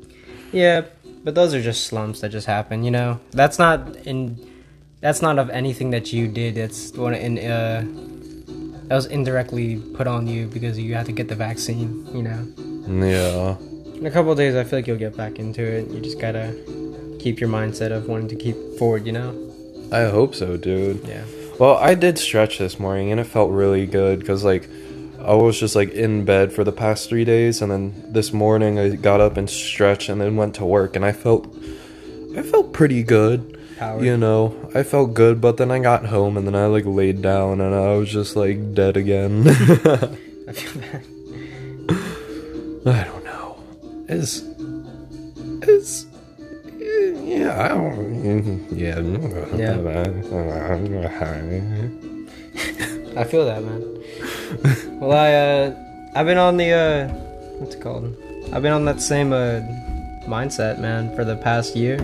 Yeah, 0.52 0.82
but 1.24 1.34
those 1.34 1.54
are 1.54 1.62
just 1.62 1.84
slumps 1.84 2.20
that 2.20 2.30
just 2.30 2.46
happen, 2.46 2.84
you 2.84 2.90
know. 2.90 3.20
That's 3.32 3.58
not 3.58 3.96
in 4.06 4.38
that's 5.00 5.22
not 5.22 5.38
of 5.38 5.48
anything 5.50 5.90
that 5.90 6.12
you 6.12 6.28
did. 6.28 6.58
It's 6.58 6.92
one 6.92 7.14
in 7.14 7.38
uh 7.38 7.84
that 8.88 8.94
was 8.96 9.06
indirectly 9.06 9.76
put 9.94 10.06
on 10.06 10.26
you 10.26 10.46
because 10.46 10.78
you 10.78 10.94
had 10.94 11.06
to 11.06 11.12
get 11.12 11.28
the 11.28 11.36
vaccine, 11.36 12.06
you 12.12 12.22
know. 12.22 13.06
Yeah. 13.06 13.56
In 14.00 14.06
a 14.06 14.10
couple 14.10 14.32
of 14.32 14.38
days, 14.38 14.54
I 14.54 14.64
feel 14.64 14.78
like 14.78 14.86
you'll 14.86 14.96
get 14.96 15.14
back 15.14 15.38
into 15.38 15.62
it. 15.62 15.90
You 15.90 16.00
just 16.00 16.18
gotta 16.18 16.54
keep 17.18 17.38
your 17.38 17.50
mindset 17.50 17.92
of 17.92 18.08
wanting 18.08 18.28
to 18.28 18.34
keep 18.34 18.56
forward, 18.78 19.04
you 19.04 19.12
know? 19.12 19.36
I 19.92 20.04
hope 20.04 20.34
so, 20.34 20.56
dude. 20.56 21.06
Yeah. 21.06 21.22
Well, 21.58 21.76
I 21.76 21.94
did 21.94 22.18
stretch 22.18 22.56
this 22.56 22.80
morning 22.80 23.10
and 23.10 23.20
it 23.20 23.24
felt 23.24 23.50
really 23.50 23.84
good 23.84 24.24
cuz 24.24 24.42
like 24.42 24.70
I 25.22 25.34
was 25.34 25.60
just 25.60 25.76
like 25.76 25.90
in 25.92 26.24
bed 26.24 26.50
for 26.50 26.64
the 26.64 26.72
past 26.72 27.10
3 27.10 27.26
days 27.26 27.60
and 27.60 27.70
then 27.70 27.92
this 28.08 28.32
morning 28.32 28.78
I 28.78 28.88
got 28.96 29.20
up 29.20 29.36
and 29.36 29.50
stretched 29.50 30.08
and 30.08 30.18
then 30.18 30.34
went 30.34 30.54
to 30.54 30.64
work 30.64 30.96
and 30.96 31.04
I 31.04 31.12
felt 31.12 31.54
I 32.34 32.40
felt 32.40 32.72
pretty 32.72 33.02
good. 33.02 33.58
Power. 33.78 34.02
You 34.02 34.16
know, 34.16 34.54
I 34.74 34.82
felt 34.82 35.12
good, 35.12 35.42
but 35.42 35.58
then 35.58 35.70
I 35.70 35.78
got 35.78 36.06
home 36.06 36.38
and 36.38 36.46
then 36.46 36.54
I 36.54 36.64
like 36.64 36.86
laid 36.86 37.20
down 37.20 37.60
and 37.60 37.74
I 37.74 37.96
was 37.96 38.10
just 38.10 38.34
like 38.34 38.72
dead 38.72 38.96
again. 38.96 39.46
I 40.48 40.52
feel 40.52 40.80
bad. 40.80 41.19
I 44.10 44.14
don't. 44.14 44.18
It's 44.18 44.42
it's 45.62 46.06
yeah, 46.78 47.64
I 47.64 47.68
don't 47.68 48.68
yeah. 48.76 48.96
I 53.20 53.24
feel 53.24 53.44
that, 53.44 53.62
man. 53.62 55.00
well, 55.00 55.12
I 55.12 55.32
uh, 55.32 55.74
I've 56.14 56.26
been 56.26 56.38
on 56.38 56.56
the 56.56 56.72
uh, 56.72 57.08
what's 57.58 57.76
it 57.76 57.80
called? 57.80 58.16
I've 58.52 58.62
been 58.62 58.72
on 58.72 58.84
that 58.86 59.00
same 59.00 59.32
uh 59.32 59.60
mindset, 60.26 60.78
man, 60.78 61.14
for 61.14 61.24
the 61.24 61.36
past 61.36 61.76
year. 61.76 61.98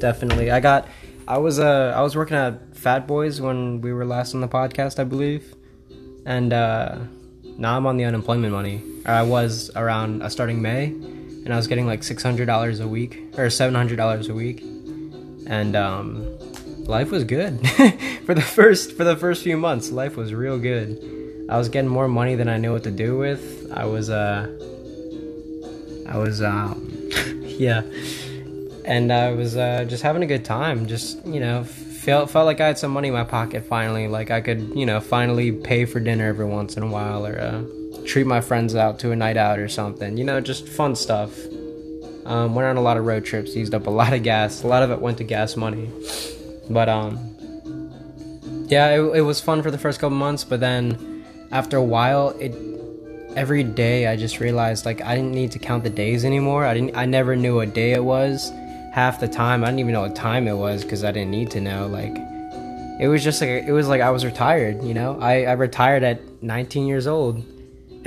Definitely, 0.00 0.50
I 0.50 0.60
got. 0.60 0.86
I 1.26 1.38
was 1.38 1.58
uh, 1.58 1.92
I 1.96 2.02
was 2.02 2.14
working 2.16 2.36
at 2.36 2.76
Fat 2.76 3.06
Boys 3.06 3.40
when 3.40 3.80
we 3.80 3.92
were 3.92 4.04
last 4.06 4.34
on 4.34 4.40
the 4.40 4.48
podcast, 4.48 4.98
I 4.98 5.04
believe, 5.04 5.54
and 6.24 6.52
uh, 6.52 6.98
now 7.58 7.76
I'm 7.76 7.86
on 7.86 7.96
the 7.96 8.04
unemployment 8.04 8.52
money. 8.52 8.80
I 9.04 9.22
was 9.22 9.70
around 9.76 10.22
uh, 10.22 10.28
starting 10.28 10.62
May, 10.62 10.94
and 11.48 11.54
I 11.54 11.56
was 11.56 11.66
getting 11.66 11.86
like 11.86 12.04
six 12.04 12.22
hundred 12.22 12.44
dollars 12.44 12.78
a 12.78 12.86
week 12.86 13.22
or 13.38 13.48
seven 13.48 13.74
hundred 13.74 13.96
dollars 13.96 14.28
a 14.28 14.34
week, 14.34 14.60
and 15.46 15.74
um, 15.74 16.26
life 16.84 17.10
was 17.10 17.24
good 17.24 17.66
for 18.26 18.34
the 18.34 18.42
first 18.42 18.92
for 18.92 19.04
the 19.04 19.16
first 19.16 19.42
few 19.42 19.56
months. 19.56 19.90
Life 19.90 20.14
was 20.14 20.34
real 20.34 20.58
good. 20.58 21.46
I 21.48 21.56
was 21.56 21.70
getting 21.70 21.88
more 21.88 22.06
money 22.06 22.34
than 22.34 22.50
I 22.50 22.58
knew 22.58 22.74
what 22.74 22.84
to 22.84 22.90
do 22.90 23.16
with. 23.16 23.72
I 23.72 23.86
was 23.86 24.10
uh, 24.10 24.46
I 26.06 26.18
was 26.18 26.42
um, 26.42 27.08
yeah, 27.40 27.80
and 28.84 29.10
I 29.10 29.32
was 29.32 29.56
uh, 29.56 29.86
just 29.88 30.02
having 30.02 30.22
a 30.22 30.26
good 30.26 30.44
time. 30.44 30.86
Just 30.86 31.24
you 31.26 31.40
know, 31.40 31.64
felt 31.64 32.28
felt 32.28 32.44
like 32.44 32.60
I 32.60 32.66
had 32.66 32.78
some 32.78 32.90
money 32.90 33.08
in 33.08 33.14
my 33.14 33.24
pocket 33.24 33.64
finally. 33.64 34.06
Like 34.06 34.30
I 34.30 34.42
could 34.42 34.76
you 34.76 34.84
know 34.84 35.00
finally 35.00 35.50
pay 35.50 35.86
for 35.86 35.98
dinner 35.98 36.28
every 36.28 36.44
once 36.44 36.76
in 36.76 36.82
a 36.82 36.88
while 36.88 37.26
or 37.26 37.40
uh, 37.40 37.62
treat 38.08 38.26
my 38.26 38.40
friends 38.40 38.74
out 38.74 38.98
to 39.00 39.12
a 39.12 39.16
night 39.16 39.36
out 39.36 39.58
or 39.58 39.68
something. 39.68 40.16
You 40.16 40.24
know, 40.24 40.40
just 40.40 40.68
fun 40.68 40.96
stuff. 40.96 41.30
Um, 42.24 42.54
went 42.54 42.68
on 42.68 42.76
a 42.76 42.80
lot 42.80 42.96
of 42.96 43.06
road 43.06 43.24
trips, 43.24 43.54
used 43.54 43.74
up 43.74 43.86
a 43.86 43.90
lot 44.02 44.12
of 44.12 44.22
gas. 44.22 44.64
A 44.64 44.66
lot 44.66 44.82
of 44.82 44.90
it 44.90 45.00
went 45.00 45.18
to 45.18 45.24
gas 45.24 45.56
money, 45.56 45.90
but 46.68 46.88
um, 46.88 47.18
yeah, 48.68 48.88
it, 48.90 49.00
it 49.16 49.20
was 49.22 49.40
fun 49.40 49.62
for 49.62 49.70
the 49.70 49.78
first 49.78 50.00
couple 50.00 50.16
months. 50.16 50.44
But 50.44 50.60
then 50.60 51.24
after 51.52 51.76
a 51.76 51.84
while, 51.84 52.30
it 52.40 52.54
every 53.36 53.62
day 53.62 54.06
I 54.08 54.16
just 54.16 54.40
realized 54.40 54.84
like 54.84 55.00
I 55.02 55.14
didn't 55.14 55.32
need 55.32 55.52
to 55.52 55.58
count 55.58 55.84
the 55.84 55.90
days 55.90 56.24
anymore. 56.24 56.64
I 56.64 56.74
didn't. 56.74 56.96
I 56.96 57.06
never 57.06 57.36
knew 57.36 57.56
what 57.56 57.74
day 57.74 57.92
it 57.92 58.04
was. 58.04 58.50
Half 58.92 59.20
the 59.20 59.28
time, 59.28 59.62
I 59.62 59.66
didn't 59.68 59.80
even 59.80 59.92
know 59.92 60.00
what 60.00 60.16
time 60.16 60.48
it 60.48 60.56
was 60.56 60.82
because 60.82 61.04
I 61.04 61.12
didn't 61.12 61.30
need 61.30 61.50
to 61.52 61.60
know. 61.60 61.86
Like, 61.86 62.16
it 63.00 63.08
was 63.08 63.22
just 63.22 63.40
like 63.40 63.50
it 63.50 63.72
was 63.72 63.88
like 63.88 64.00
I 64.00 64.10
was 64.10 64.24
retired. 64.24 64.82
You 64.82 64.94
know, 64.94 65.18
I 65.20 65.44
I 65.44 65.52
retired 65.52 66.02
at 66.02 66.42
19 66.42 66.86
years 66.86 67.06
old, 67.06 67.44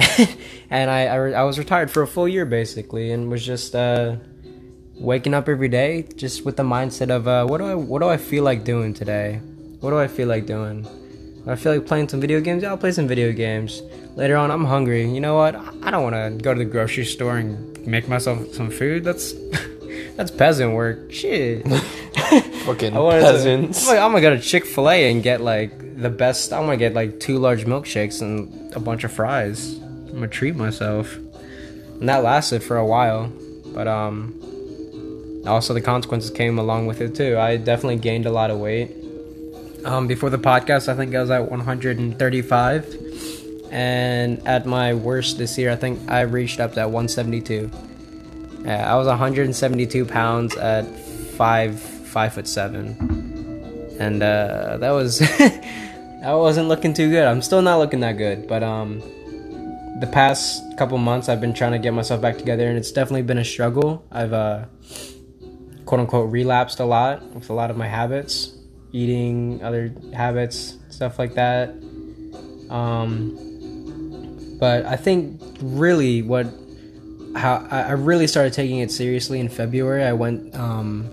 and 0.70 0.90
I 0.90 1.06
I, 1.08 1.16
re- 1.16 1.34
I 1.34 1.44
was 1.44 1.58
retired 1.58 1.92
for 1.92 2.02
a 2.02 2.08
full 2.08 2.28
year 2.28 2.46
basically, 2.46 3.12
and 3.12 3.30
was 3.30 3.46
just 3.46 3.76
uh 3.76 4.16
waking 4.96 5.34
up 5.34 5.50
every 5.50 5.68
day 5.68 6.08
just 6.16 6.46
with 6.46 6.58
the 6.58 6.64
mindset 6.64 7.10
of 7.10 7.28
uh 7.28 7.46
what 7.46 7.58
do 7.58 7.66
I 7.66 7.76
what 7.76 8.02
do 8.02 8.08
I 8.08 8.18
feel 8.18 8.44
like 8.44 8.64
doing 8.64 8.94
today? 8.94 9.42
What 9.80 9.90
do 9.92 9.98
I 9.98 10.08
feel 10.08 10.28
like 10.28 10.46
doing? 10.46 10.88
I 11.48 11.56
feel 11.56 11.74
like 11.74 11.88
playing 11.88 12.10
some 12.10 12.22
video 12.22 12.40
games. 12.40 12.62
Yeah, 12.62 12.70
I'll 12.70 12.78
play 12.78 12.92
some 12.92 13.08
video 13.08 13.32
games. 13.32 13.82
Later 14.16 14.38
on, 14.38 14.52
I'm 14.52 14.66
hungry. 14.66 15.10
You 15.10 15.20
know 15.20 15.36
what? 15.36 15.56
I 15.56 15.90
don't 15.90 16.04
want 16.04 16.16
to 16.16 16.44
go 16.44 16.54
to 16.54 16.60
the 16.60 16.66
grocery 16.66 17.06
store 17.06 17.38
and 17.38 17.88
make 17.88 18.08
myself 18.08 18.54
some 18.54 18.70
food. 18.70 19.04
That's 19.04 19.34
that's 20.16 20.30
peasant 20.30 20.74
work. 20.74 21.12
Shit. 21.12 21.68
Fucking 22.66 22.94
peasants. 22.94 23.88
To, 23.88 23.92
I'm 23.94 24.12
gonna 24.12 24.22
go 24.22 24.36
to 24.36 24.42
Chick 24.42 24.66
Fil 24.66 24.90
A 24.90 25.12
and 25.12 25.24
get 25.24 25.42
like 25.42 26.00
the 26.00 26.12
best. 26.12 26.54
I'm 26.54 26.66
gonna 26.66 26.78
get 26.78 26.94
like 26.94 27.20
two 27.20 27.40
large 27.40 27.66
milkshakes 27.66 28.22
and 28.22 28.74
a 28.76 28.80
bunch 28.80 29.04
of 29.04 29.12
fries. 29.12 29.81
I'm 30.12 30.16
gonna 30.16 30.28
treat 30.28 30.56
myself. 30.56 31.16
And 31.16 32.10
that 32.10 32.24
lasted 32.24 32.64
for 32.64 32.78
a 32.78 32.86
while, 32.86 33.32
but 33.74 33.88
um, 33.88 34.34
also 35.46 35.74
the 35.74 35.82
consequences 35.82 36.30
came 36.30 36.60
along 36.60 36.88
with 36.88 37.02
it 37.02 37.16
too. 37.16 37.38
I 37.38 37.58
definitely 37.58 37.98
gained 37.98 38.26
a 38.26 38.32
lot 38.32 38.52
of 38.52 38.60
weight. 38.60 38.92
Um, 39.86 40.08
before 40.08 40.30
the 40.30 40.38
podcast, 40.38 40.90
I 40.90 40.96
think 40.96 41.16
I 41.16 41.22
was 41.22 41.32
at 41.32 41.50
135, 41.50 42.98
and 43.72 44.46
at 44.48 44.66
my 44.66 44.94
worst 44.94 45.38
this 45.38 45.58
year, 45.58 45.72
I 45.72 45.76
think 45.76 46.00
I 46.12 46.22
reached 46.22 46.60
up 46.60 46.74
to 46.74 46.82
172. 46.88 47.72
Yeah, 48.66 48.94
I 48.94 48.96
was 48.98 49.08
172 49.08 50.06
pounds 50.06 50.56
at 50.58 50.86
five 51.38 51.80
five 51.80 52.34
foot 52.34 52.48
seven, 52.48 52.96
and 54.00 54.22
uh, 54.22 54.78
that 54.78 54.92
was 54.92 55.20
that 55.40 56.34
wasn't 56.34 56.68
looking 56.68 56.94
too 56.94 57.10
good. 57.10 57.26
I'm 57.26 57.42
still 57.42 57.62
not 57.62 57.78
looking 57.78 58.02
that 58.02 58.18
good, 58.18 58.48
but 58.48 58.62
um, 58.62 59.02
the 60.02 60.08
past 60.08 60.64
couple 60.78 60.98
months 60.98 61.30
I've 61.30 61.40
been 61.40 61.54
trying 61.54 61.74
to 61.74 61.80
get 61.80 61.94
myself 61.94 62.22
back 62.22 62.40
together, 62.40 62.68
and 62.68 62.76
it's 62.76 62.92
definitely 62.92 63.22
been 63.22 63.38
a 63.38 63.46
struggle. 63.46 64.04
I've 64.12 64.34
uh, 64.34 64.66
quote 65.86 66.02
unquote 66.02 66.32
relapsed 66.32 66.80
a 66.80 66.86
lot 66.86 67.24
with 67.36 67.52
a 67.52 67.54
lot 67.54 67.70
of 67.70 67.78
my 67.78 67.88
habits, 67.88 68.52
eating, 68.92 69.64
other 69.64 69.94
habits, 70.12 70.80
stuff 70.90 71.20
like 71.20 71.36
that. 71.36 71.70
Um, 72.72 73.38
but 74.60 74.88
I 74.88 74.96
think 74.96 75.40
really 75.62 76.24
what 76.24 76.48
how 77.36 77.66
I 77.70 77.92
really 77.92 78.26
started 78.26 78.54
taking 78.54 78.80
it 78.80 78.92
seriously 78.92 79.40
in 79.40 79.50
February. 79.50 80.04
I 80.04 80.14
went 80.14 80.56
um, 80.56 81.12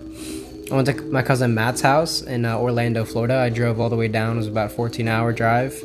I 0.71 0.75
went 0.75 0.87
to 0.87 0.99
my 1.03 1.21
cousin 1.21 1.53
Matt's 1.53 1.81
house 1.81 2.23
in 2.23 2.43
uh, 2.43 2.57
Orlando, 2.57 3.05
Florida. 3.05 3.35
I 3.35 3.49
drove 3.49 3.79
all 3.79 3.89
the 3.89 3.95
way 3.95 4.07
down. 4.07 4.37
It 4.37 4.39
was 4.39 4.47
about 4.47 4.71
a 4.71 4.73
14 4.73 5.07
hour 5.07 5.31
drive, 5.31 5.79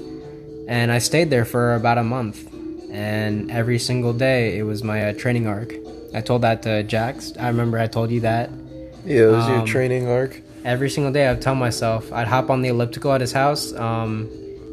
and 0.68 0.90
I 0.90 1.00
stayed 1.00 1.28
there 1.28 1.44
for 1.44 1.74
about 1.74 1.98
a 1.98 2.02
month. 2.02 2.53
And 2.94 3.50
every 3.50 3.80
single 3.80 4.12
day, 4.12 4.56
it 4.56 4.62
was 4.62 4.84
my 4.84 5.08
uh, 5.08 5.12
training 5.14 5.48
arc. 5.48 5.74
I 6.14 6.20
told 6.20 6.42
that 6.42 6.62
to 6.62 6.84
Jax. 6.84 7.32
I 7.38 7.48
remember 7.48 7.76
I 7.78 7.88
told 7.88 8.10
you 8.12 8.20
that. 8.20 8.50
Yeah, 9.04 9.22
it 9.22 9.26
was 9.32 9.48
your 9.48 9.58
Um, 9.58 9.66
training 9.66 10.06
arc. 10.08 10.40
Every 10.64 10.88
single 10.88 11.12
day, 11.12 11.26
I'd 11.28 11.42
tell 11.42 11.56
myself 11.56 12.12
I'd 12.12 12.28
hop 12.28 12.50
on 12.50 12.62
the 12.62 12.68
elliptical 12.68 13.12
at 13.12 13.20
his 13.20 13.32
house, 13.32 13.72
um, 13.74 14.30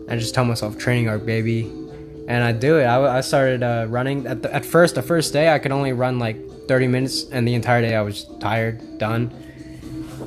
and 0.08 0.20
just 0.20 0.36
tell 0.36 0.46
myself 0.46 0.78
training 0.78 1.10
arc, 1.10 1.25
baby, 1.25 1.63
and 2.28 2.44
I'd 2.44 2.60
do 2.60 2.78
it. 2.78 2.84
I, 2.86 3.18
I 3.18 3.22
started 3.22 3.63
uh, 3.63 3.88
running 3.90 4.28
at 4.28 4.44
the, 4.44 4.54
at 4.54 4.66
first. 4.66 4.94
The 4.96 5.01
first 5.01 5.34
day, 5.34 5.50
I 5.54 5.58
could 5.60 5.72
only 5.72 5.92
run 5.92 6.20
like 6.20 6.38
30 6.68 6.88
minutes, 6.88 7.25
and 7.32 7.48
the 7.48 7.56
entire 7.56 7.82
day 7.82 7.96
I 7.96 8.01
was 8.04 8.25
tired, 8.40 9.00
done. 9.00 9.32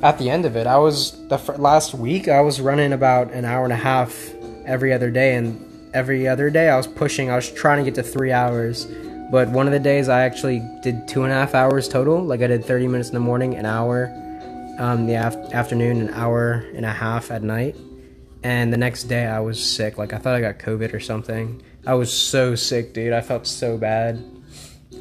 at 0.02 0.18
the 0.18 0.28
end 0.28 0.44
of 0.44 0.56
it, 0.56 0.66
I 0.66 0.76
was 0.78 1.16
the 1.28 1.38
fir- 1.38 1.56
last 1.56 1.94
week 1.94 2.26
I 2.28 2.40
was 2.42 2.60
running 2.60 2.92
about 2.92 3.32
an 3.32 3.44
hour 3.44 3.62
and 3.64 3.72
a 3.72 3.76
half 3.76 4.34
every 4.66 4.92
other 4.92 5.10
day, 5.12 5.36
and 5.36 5.64
every 5.94 6.28
other 6.28 6.50
day 6.50 6.68
I 6.68 6.76
was 6.76 6.86
pushing. 6.86 7.30
I 7.30 7.36
was 7.36 7.50
trying 7.50 7.78
to 7.78 7.84
get 7.90 7.94
to 7.96 8.02
three 8.02 8.32
hours, 8.32 8.86
but 9.30 9.48
one 9.48 9.66
of 9.66 9.72
the 9.72 9.78
days 9.80 10.08
I 10.08 10.22
actually 10.22 10.60
did 10.82 11.08
two 11.08 11.22
and 11.22 11.32
a 11.32 11.34
half 11.36 11.54
hours 11.54 11.88
total. 11.88 12.22
Like 12.22 12.42
I 12.42 12.46
did 12.48 12.64
thirty 12.64 12.86
minutes 12.88 13.08
in 13.08 13.14
the 13.14 13.20
morning, 13.20 13.54
an 13.54 13.64
hour, 13.66 14.06
um, 14.78 15.06
the 15.06 15.14
af- 15.14 15.52
afternoon, 15.54 16.00
an 16.02 16.10
hour 16.14 16.64
and 16.74 16.84
a 16.84 16.92
half 16.92 17.30
at 17.30 17.42
night, 17.42 17.76
and 18.42 18.72
the 18.72 18.76
next 18.76 19.04
day 19.04 19.26
I 19.26 19.40
was 19.40 19.62
sick. 19.64 19.96
Like 19.96 20.12
I 20.12 20.18
thought 20.18 20.34
I 20.34 20.40
got 20.40 20.58
COVID 20.58 20.92
or 20.92 21.00
something. 21.00 21.62
I 21.86 21.94
was 21.94 22.12
so 22.12 22.54
sick, 22.54 22.92
dude. 22.94 23.12
I 23.12 23.20
felt 23.20 23.46
so 23.46 23.76
bad, 23.78 24.22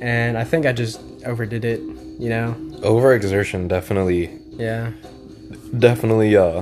and 0.02 0.38
I 0.38 0.44
think 0.44 0.66
I 0.66 0.72
just 0.74 1.02
overdid 1.26 1.66
it. 1.66 1.80
You 2.20 2.30
know? 2.30 2.56
Overexertion 2.84 3.68
definitely, 3.68 4.30
Yeah. 4.52 4.92
definitely 5.80 6.38
uh, 6.38 6.62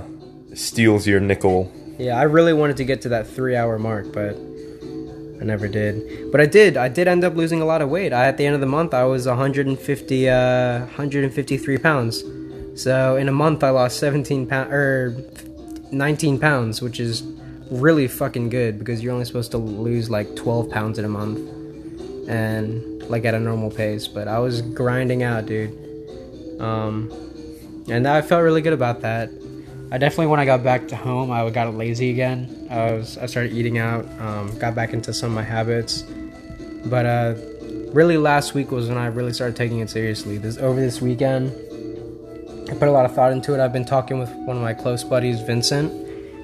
steals 0.53 1.05
your 1.05 1.19
nickel. 1.19 1.69
Yeah, 2.01 2.17
I 2.17 2.23
really 2.23 2.51
wanted 2.51 2.77
to 2.77 2.83
get 2.83 3.01
to 3.03 3.09
that 3.09 3.27
three 3.27 3.55
hour 3.55 3.77
mark, 3.77 4.11
but 4.11 4.35
I 4.35 5.43
never 5.43 5.67
did. 5.67 6.31
But 6.31 6.41
I 6.41 6.47
did. 6.47 6.75
I 6.75 6.87
did 6.87 7.07
end 7.07 7.23
up 7.23 7.35
losing 7.35 7.61
a 7.61 7.65
lot 7.65 7.83
of 7.83 7.89
weight. 7.89 8.11
I, 8.11 8.25
at 8.25 8.37
the 8.37 8.45
end 8.47 8.55
of 8.55 8.59
the 8.59 8.65
month, 8.65 8.95
I 8.95 9.03
was 9.03 9.27
150, 9.27 10.27
uh, 10.27 10.79
153 10.79 11.77
pounds. 11.77 12.23
So 12.73 13.17
in 13.17 13.29
a 13.29 13.31
month, 13.31 13.63
I 13.63 13.69
lost 13.69 13.99
17 13.99 14.47
pounds 14.47 14.73
or 14.73 15.15
19 15.91 16.39
pounds, 16.39 16.81
which 16.81 16.99
is 16.99 17.21
really 17.69 18.07
fucking 18.07 18.49
good 18.49 18.79
because 18.79 19.03
you're 19.03 19.13
only 19.13 19.25
supposed 19.25 19.51
to 19.51 19.59
lose 19.59 20.09
like 20.09 20.35
12 20.35 20.71
pounds 20.71 20.97
in 20.97 21.05
a 21.05 21.09
month, 21.09 21.37
and 22.27 23.03
like 23.11 23.25
at 23.25 23.35
a 23.35 23.39
normal 23.39 23.69
pace. 23.69 24.07
But 24.07 24.27
I 24.27 24.39
was 24.39 24.63
grinding 24.63 25.21
out, 25.21 25.45
dude. 25.45 25.69
Um, 26.59 27.11
and 27.87 28.07
I 28.07 28.23
felt 28.23 28.41
really 28.41 28.63
good 28.63 28.73
about 28.73 29.01
that. 29.01 29.29
I 29.91 29.97
definitely 29.97 30.27
when 30.27 30.39
I 30.39 30.45
got 30.45 30.63
back 30.63 30.87
to 30.87 30.95
home, 30.95 31.31
I 31.31 31.49
got 31.49 31.73
lazy 31.75 32.11
again. 32.11 32.67
I 32.69 32.93
was 32.93 33.17
I 33.17 33.25
started 33.25 33.51
eating 33.51 33.77
out, 33.77 34.05
um, 34.21 34.57
got 34.57 34.73
back 34.73 34.93
into 34.93 35.13
some 35.13 35.31
of 35.31 35.35
my 35.35 35.43
habits, 35.43 36.03
but 36.85 37.05
uh, 37.05 37.35
really 37.91 38.15
last 38.15 38.53
week 38.53 38.71
was 38.71 38.87
when 38.87 38.97
I 38.97 39.07
really 39.07 39.33
started 39.33 39.57
taking 39.57 39.79
it 39.79 39.89
seriously. 39.89 40.37
This 40.37 40.57
over 40.57 40.79
this 40.79 41.01
weekend, 41.01 41.51
I 42.69 42.73
put 42.75 42.87
a 42.87 42.91
lot 42.91 43.03
of 43.03 43.13
thought 43.13 43.33
into 43.33 43.53
it. 43.53 43.59
I've 43.59 43.73
been 43.73 43.83
talking 43.83 44.17
with 44.17 44.29
one 44.29 44.55
of 44.55 44.63
my 44.63 44.73
close 44.73 45.03
buddies, 45.03 45.41
Vincent, 45.41 45.91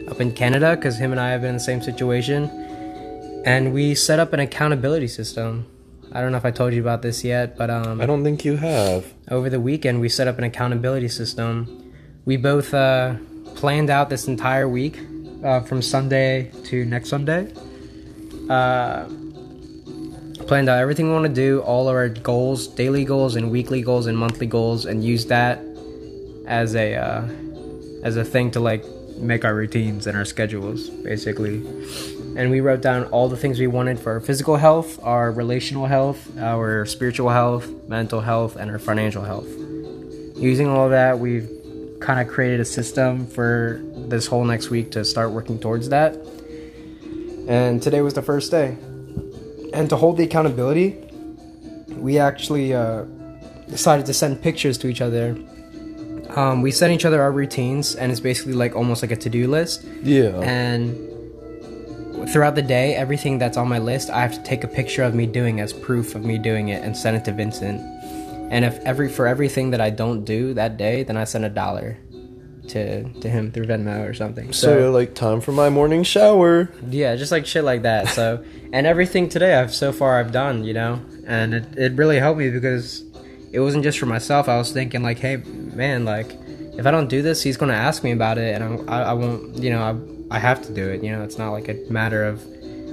up 0.10 0.20
in 0.20 0.34
Canada, 0.34 0.75
because 0.75 0.98
him 0.98 1.13
and 1.13 1.22
I 1.22 1.30
have 1.30 1.39
been 1.39 1.51
in 1.51 1.56
the 1.56 1.62
same 1.62 1.82
situation, 1.82 2.50
and 3.46 3.74
we 3.74 3.96
set 3.96 4.20
up 4.20 4.34
an 4.34 4.42
accountability 4.42 5.08
system. 5.08 5.66
I 6.12 6.20
don't 6.20 6.34
know 6.34 6.38
if 6.38 6.46
I 6.46 6.51
told 6.51 6.74
you 6.74 6.82
about 6.82 7.01
this 7.01 7.24
yet, 7.24 7.58
but 7.58 7.70
um, 7.70 8.01
I 8.01 8.06
don't 8.06 8.25
think 8.25 8.44
you 8.44 8.58
have. 8.58 9.13
over 9.32 9.50
the 9.50 9.62
weekend 9.62 10.01
we 10.01 10.10
set 10.10 10.27
up 10.27 10.38
an 10.38 10.44
accountability 10.44 11.08
system 11.08 11.86
we 12.27 12.36
both 12.36 12.74
uh, 12.74 13.16
planned 13.57 13.89
out 13.89 14.07
this 14.07 14.27
entire 14.27 14.69
week 14.69 14.99
uh, 15.43 15.59
from 15.61 15.81
sunday 15.81 16.51
to 16.63 16.85
next 16.85 17.09
sunday 17.09 17.51
uh, 18.51 19.05
planned 20.45 20.69
out 20.69 20.77
everything 20.77 21.07
we 21.07 21.13
want 21.13 21.25
to 21.25 21.33
do 21.33 21.59
all 21.61 21.89
of 21.89 21.95
our 21.95 22.07
goals 22.07 22.67
daily 22.67 23.03
goals 23.03 23.35
and 23.35 23.49
weekly 23.49 23.81
goals 23.81 24.05
and 24.05 24.15
monthly 24.15 24.45
goals 24.45 24.85
and 24.85 25.03
use 25.03 25.25
that 25.25 25.59
as 26.45 26.75
a 26.75 26.93
uh, 26.95 27.27
as 28.03 28.15
a 28.15 28.23
thing 28.23 28.51
to 28.51 28.59
like 28.59 28.85
make 29.17 29.43
our 29.43 29.55
routines 29.55 30.05
and 30.05 30.15
our 30.15 30.25
schedules 30.25 30.89
basically 30.89 31.57
and 32.37 32.51
we 32.51 32.61
wrote 32.61 32.81
down 32.81 33.05
all 33.05 33.27
the 33.27 33.35
things 33.35 33.59
we 33.59 33.65
wanted 33.65 33.99
for 33.99 34.11
our 34.11 34.19
physical 34.19 34.57
health, 34.57 34.99
our 35.01 35.31
relational 35.31 35.87
health, 35.87 36.37
our 36.37 36.85
spiritual 36.85 37.29
health, 37.29 37.67
mental 37.87 38.21
health, 38.21 38.55
and 38.57 38.69
our 38.69 38.77
financial 38.77 39.23
health. 39.23 39.47
Using 40.35 40.67
all 40.67 40.89
that, 40.89 41.17
we've 41.17 41.49
kind 42.00 42.20
of 42.20 42.27
created 42.27 42.60
a 42.60 42.66
system 42.66 43.25
for 43.27 43.82
this 43.96 44.27
whole 44.27 44.44
next 44.46 44.70
week 44.70 44.92
to 44.92 45.03
start 45.03 45.31
working 45.31 45.60
towards 45.60 45.90
that. 45.90 46.16
And 47.48 47.81
today 47.81 48.01
was 48.01 48.14
the 48.14 48.22
first 48.22 48.51
day. 48.51 48.77
And 49.74 49.90
to 49.90 49.96
hold 49.96 50.18
the 50.18 50.24
accountability, 50.24 50.96
we 51.90 52.20
actually 52.20 52.74
uh, 52.74 53.03
decided 53.70 54.05
to 54.07 54.14
send 54.14 54.42
pictures 54.42 54.77
to 54.79 54.88
each 54.88 55.01
other. 55.01 55.38
Um, 56.36 56.62
we 56.62 56.72
send 56.72 56.94
each 56.94 57.05
other 57.05 57.22
our 57.22 57.31
routines, 57.31 57.96
and 57.96 58.12
it's 58.12 58.20
basically 58.22 58.53
like 58.53 58.75
almost 58.75 59.01
like 59.01 59.12
a 59.12 59.16
to 59.16 59.29
do 59.29 59.48
list 59.48 59.83
Yeah. 60.03 60.40
and 60.42 60.96
throughout 62.29 62.55
the 62.55 62.62
day 62.62 62.94
everything 62.96 63.38
that's 63.38 63.55
on 63.57 63.70
my 63.70 63.77
list 63.77 64.10
i 64.10 64.20
have 64.20 64.33
to 64.33 64.44
take 64.44 64.64
a 64.66 64.68
picture 64.68 65.03
of 65.03 65.14
me 65.16 65.25
doing 65.25 65.62
as 65.62 65.72
proof 65.72 66.14
of 66.16 66.25
me 66.25 66.38
doing 66.38 66.68
it 66.70 66.83
and 66.83 66.98
send 66.98 67.16
it 67.16 67.24
to 67.24 67.31
vincent 67.31 67.79
and 68.50 68.66
if 68.66 68.77
every 68.79 69.10
for 69.10 69.27
everything 69.27 69.72
that 69.72 69.81
i 69.81 69.90
don't 69.90 70.24
do 70.25 70.53
that 70.53 70.77
day 70.77 71.03
then 71.03 71.18
i 71.18 71.24
send 71.24 71.46
a 71.46 71.50
dollar 71.50 71.98
to 72.68 73.03
to 73.22 73.29
him 73.29 73.51
through 73.51 73.66
venmo 73.66 74.07
or 74.07 74.14
something. 74.14 74.53
So, 74.53 74.77
you're 74.77 74.90
like, 74.90 75.16
time 75.16 75.42
for 75.42 75.51
my 75.51 75.70
morning 75.70 76.03
shower. 76.03 76.70
yeah 76.90 77.16
just 77.16 77.31
like 77.31 77.46
shit 77.46 77.64
like 77.64 77.83
that. 77.83 78.10
So 78.10 78.44
and 78.74 78.86
everything 78.86 79.29
today 79.29 79.55
i've 79.55 79.74
so 79.74 79.92
far 79.92 80.20
i've 80.20 80.31
done 80.31 80.64
you 80.64 80.74
know? 80.74 81.01
And 81.25 81.53
it, 81.53 81.77
it 81.77 81.94
really 81.94 82.20
helped 82.20 82.40
me 82.40 82.50
because 82.50 83.03
it 83.51 83.60
wasn't 83.60 83.83
just 83.83 84.00
for 84.00 84.05
myself. 84.05 84.48
I 84.48 84.57
was 84.57 84.72
thinking 84.72 85.03
like 85.03 85.20
hey 85.20 85.38
man 85.38 86.05
like 86.05 86.36
if 86.77 86.86
i 86.86 86.92
don't 86.92 87.07
do 87.07 87.22
this 87.22 87.42
he's 87.42 87.57
going 87.57 87.72
to 87.72 87.77
ask 87.77 88.03
me 88.03 88.12
about 88.12 88.38
it 88.38 88.53
and 88.53 88.64
I'm, 88.64 88.90
I, 88.90 89.03
I 89.03 89.14
won't 89.14 89.57
you 89.57 89.72
know 89.72 89.81
I, 90.31 90.36
I 90.36 90.40
have 90.40 90.62
to 90.64 90.74
do 90.74 90.88
it. 90.90 91.03
You 91.03 91.12
know 91.12 91.24
it's 91.24 91.38
not 91.38 91.51
like 91.51 91.68
a 91.70 91.75
matter 91.90 92.24
of 92.24 92.46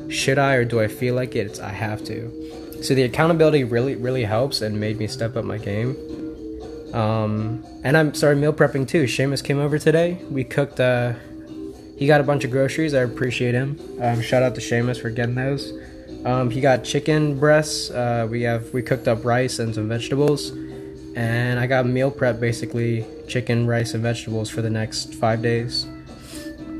should 0.08 0.38
i 0.38 0.54
or 0.54 0.64
do 0.64 0.80
i 0.80 0.88
feel 0.88 1.14
like 1.14 1.34
it? 1.34 1.46
It's 1.46 1.60
i 1.60 1.70
have 1.70 2.04
to 2.04 2.63
so 2.84 2.94
the 2.94 3.02
accountability 3.02 3.64
really 3.64 3.94
really 3.96 4.24
helps 4.24 4.60
and 4.60 4.78
made 4.78 4.98
me 4.98 5.06
step 5.06 5.36
up 5.36 5.44
my 5.44 5.58
game 5.58 5.96
um, 6.92 7.64
and 7.82 7.96
i'm 7.96 8.14
started 8.14 8.38
meal 8.40 8.52
prepping 8.52 8.86
too 8.86 9.04
Seamus 9.04 9.42
came 9.42 9.58
over 9.58 9.78
today 9.78 10.18
we 10.30 10.44
cooked 10.44 10.80
uh 10.80 11.14
he 11.96 12.06
got 12.06 12.20
a 12.20 12.24
bunch 12.24 12.44
of 12.44 12.50
groceries. 12.50 12.94
I 12.94 13.02
appreciate 13.02 13.54
him. 13.54 13.78
Um, 14.00 14.20
shout 14.20 14.42
out 14.42 14.54
to 14.56 14.60
Seamus 14.60 15.00
for 15.00 15.10
getting 15.10 15.34
those. 15.34 15.72
Um, 16.24 16.50
he 16.50 16.60
got 16.60 16.84
chicken 16.84 17.38
breasts. 17.38 17.90
Uh, 17.90 18.26
we 18.28 18.42
have 18.42 18.72
we 18.72 18.82
cooked 18.82 19.08
up 19.08 19.24
rice 19.24 19.58
and 19.58 19.74
some 19.74 19.88
vegetables, 19.88 20.50
and 21.14 21.60
I 21.60 21.66
got 21.66 21.86
meal 21.86 22.10
prep 22.10 22.40
basically 22.40 23.06
chicken, 23.28 23.66
rice, 23.66 23.94
and 23.94 24.02
vegetables 24.02 24.50
for 24.50 24.62
the 24.62 24.70
next 24.70 25.14
five 25.14 25.42
days. 25.42 25.84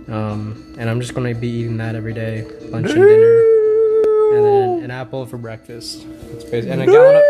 Um, 0.09 0.75
and 0.79 0.91
I'm 0.91 1.01
just 1.01 1.15
gonna 1.15 1.35
be 1.35 1.49
eating 1.49 1.77
that 1.79 1.95
every 1.95 2.13
day, 2.13 2.43
lunch 2.69 2.91
and 2.91 3.03
dinner, 3.03 3.54
and 4.37 4.45
then 4.45 4.85
an 4.85 4.91
apple 4.91 5.27
for 5.27 5.39
breakfast. 5.39 6.07
It's 6.31 6.45
basi- 6.45 6.71
and 6.71 6.83
a 6.83 6.87
gallon 6.87 7.17
of, 7.17 7.23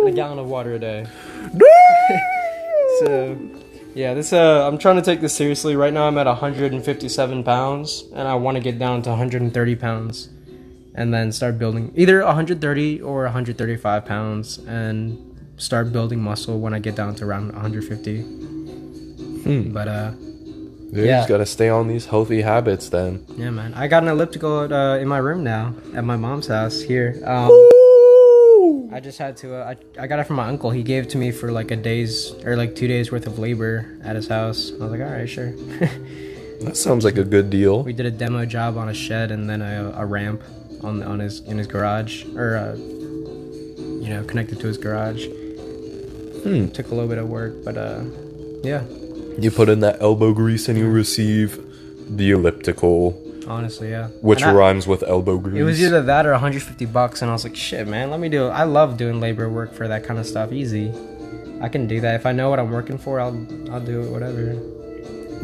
and 0.00 0.08
a 0.08 0.12
gallon 0.12 0.38
of 0.38 0.46
water 0.48 0.74
a 0.74 0.78
day. 0.78 1.06
So, 3.00 3.38
yeah, 3.94 4.14
this 4.14 4.32
uh, 4.32 4.68
I'm 4.68 4.78
trying 4.78 4.96
to 4.96 5.02
take 5.02 5.20
this 5.20 5.34
seriously. 5.34 5.74
Right 5.76 5.92
now, 5.92 6.06
I'm 6.06 6.18
at 6.18 6.26
157 6.26 7.42
pounds, 7.42 8.04
and 8.14 8.28
I 8.28 8.34
want 8.34 8.56
to 8.56 8.62
get 8.62 8.78
down 8.78 9.02
to 9.02 9.10
130 9.10 9.76
pounds, 9.76 10.28
and 10.94 11.12
then 11.12 11.32
start 11.32 11.58
building 11.58 11.90
either 11.96 12.22
130 12.22 13.00
or 13.00 13.22
135 13.24 14.04
pounds, 14.04 14.58
and 14.58 15.18
start 15.56 15.90
building 15.92 16.20
muscle 16.22 16.60
when 16.60 16.74
I 16.74 16.78
get 16.78 16.94
down 16.94 17.14
to 17.16 17.24
around 17.24 17.52
150. 17.52 18.20
Hmm. 19.42 19.72
But 19.72 19.88
uh, 19.88 20.12
You 20.92 21.04
Yeah. 21.04 21.18
just 21.20 21.28
gotta 21.30 21.46
stay 21.46 21.68
on 21.70 21.88
these 21.88 22.06
healthy 22.06 22.42
habits 22.42 22.88
then. 22.90 23.24
yeah, 23.36 23.48
man, 23.50 23.72
I 23.74 23.88
got 23.88 24.02
an 24.02 24.10
elliptical 24.10 24.72
uh, 24.72 24.98
in 24.98 25.08
my 25.08 25.18
room 25.18 25.42
now 25.42 25.74
at 25.94 26.04
my 26.04 26.16
mom's 26.16 26.48
house 26.48 26.80
here. 26.82 27.18
Um, 27.24 27.48
I 28.92 29.00
just 29.00 29.18
had 29.18 29.38
to. 29.38 29.54
Uh, 29.56 29.72
I, 29.98 30.02
I 30.02 30.06
got 30.06 30.18
it 30.18 30.26
from 30.26 30.36
my 30.36 30.46
uncle. 30.48 30.70
He 30.70 30.82
gave 30.82 31.04
it 31.04 31.10
to 31.10 31.18
me 31.18 31.30
for 31.32 31.50
like 31.50 31.70
a 31.70 31.76
day's 31.76 32.32
or 32.44 32.56
like 32.56 32.76
two 32.76 32.86
days 32.88 33.10
worth 33.10 33.26
of 33.26 33.38
labor 33.38 33.86
at 34.04 34.16
his 34.16 34.28
house. 34.28 34.70
I 34.70 34.84
was 34.84 34.90
like, 34.92 35.00
all 35.00 35.06
right, 35.12 35.28
sure. 35.28 35.52
That 36.62 36.76
sounds 36.76 37.04
like 37.04 37.16
a 37.16 37.24
good 37.24 37.50
deal. 37.50 37.82
we 37.82 37.92
did 37.92 38.06
a 38.06 38.10
demo 38.12 38.44
job 38.46 38.76
on 38.78 38.88
a 38.88 38.94
shed 38.94 39.32
and 39.32 39.50
then 39.50 39.62
a, 39.62 39.92
a 39.96 40.06
ramp 40.06 40.42
on 40.84 41.02
on 41.02 41.18
his 41.18 41.40
in 41.40 41.58
his 41.58 41.66
garage 41.66 42.24
or 42.36 42.54
uh, 42.56 42.76
you 42.76 44.08
know 44.08 44.22
connected 44.28 44.60
to 44.60 44.68
his 44.68 44.78
garage. 44.78 45.26
Hmm. 46.44 46.68
Took 46.68 46.86
a 46.86 46.94
little 46.94 47.08
bit 47.08 47.18
of 47.18 47.28
work, 47.28 47.64
but 47.64 47.76
uh, 47.76 48.04
yeah. 48.62 48.84
You 49.38 49.50
put 49.50 49.68
in 49.68 49.80
that 49.80 50.00
elbow 50.00 50.32
grease 50.32 50.68
and 50.68 50.78
you 50.78 50.88
receive 50.90 51.58
the 52.16 52.30
elliptical, 52.32 53.18
Honestly, 53.48 53.90
yeah. 53.90 54.08
which 54.20 54.42
And 54.42 54.50
I- 54.50 54.54
rhymes 54.54 54.86
with 54.86 55.02
elbow 55.02 55.38
grease. 55.38 55.58
It 55.60 55.64
was 55.64 55.82
either 55.82 56.02
that 56.02 56.26
or 56.26 56.32
150 56.32 56.84
bucks, 56.86 57.22
and 57.22 57.30
I 57.30 57.34
was 57.34 57.44
like, 57.44 57.56
shit, 57.56 57.86
man, 57.88 58.10
let 58.10 58.20
me 58.20 58.28
do 58.28 58.46
it. 58.46 58.50
I 58.50 58.64
love 58.64 58.96
doing 58.96 59.20
labor 59.20 59.48
work 59.48 59.72
for 59.74 59.88
that 59.88 60.04
kind 60.04 60.18
of 60.20 60.26
stuff. 60.26 60.52
Easy. 60.52 60.92
I 61.60 61.68
can 61.68 61.86
do 61.86 62.00
that. 62.00 62.14
If 62.16 62.26
I 62.26 62.32
know 62.32 62.50
what 62.50 62.58
I'm 62.58 62.70
working 62.70 62.98
for, 62.98 63.20
I'll 63.20 63.36
I'll 63.70 63.80
do 63.80 64.02
it. 64.02 64.10
Whatever. 64.10 64.58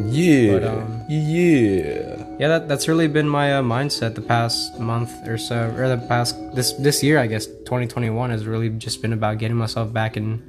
yeah, 0.05 0.53
But, 0.53 0.63
um, 0.63 1.01
yeah. 1.09 2.25
Yeah, 2.39 2.47
that, 2.47 2.67
that's 2.69 2.87
really 2.87 3.07
been 3.07 3.27
my 3.27 3.53
uh, 3.55 3.61
mindset 3.61 4.15
the 4.15 4.21
past 4.21 4.79
month 4.79 5.11
or 5.27 5.37
so, 5.37 5.73
or 5.77 5.89
the 5.89 5.97
past 6.07 6.35
this 6.55 6.71
this 6.73 7.03
year, 7.03 7.19
I 7.19 7.27
guess 7.27 7.45
2021 7.47 8.29
has 8.29 8.45
really 8.45 8.69
just 8.69 9.01
been 9.01 9.11
about 9.13 9.39
getting 9.39 9.57
myself 9.57 9.91
back 9.91 10.15
in 10.15 10.41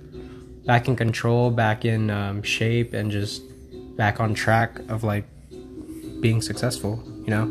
back 0.64 0.88
in 0.88 0.96
control, 0.96 1.50
back 1.50 1.84
in 1.84 2.10
um, 2.10 2.42
shape, 2.42 2.92
and 2.92 3.10
just 3.10 3.42
back 3.96 4.20
on 4.20 4.34
track 4.34 4.78
of 4.88 5.04
like 5.04 5.24
being 6.20 6.42
successful. 6.42 7.02
You 7.24 7.30
know, 7.30 7.46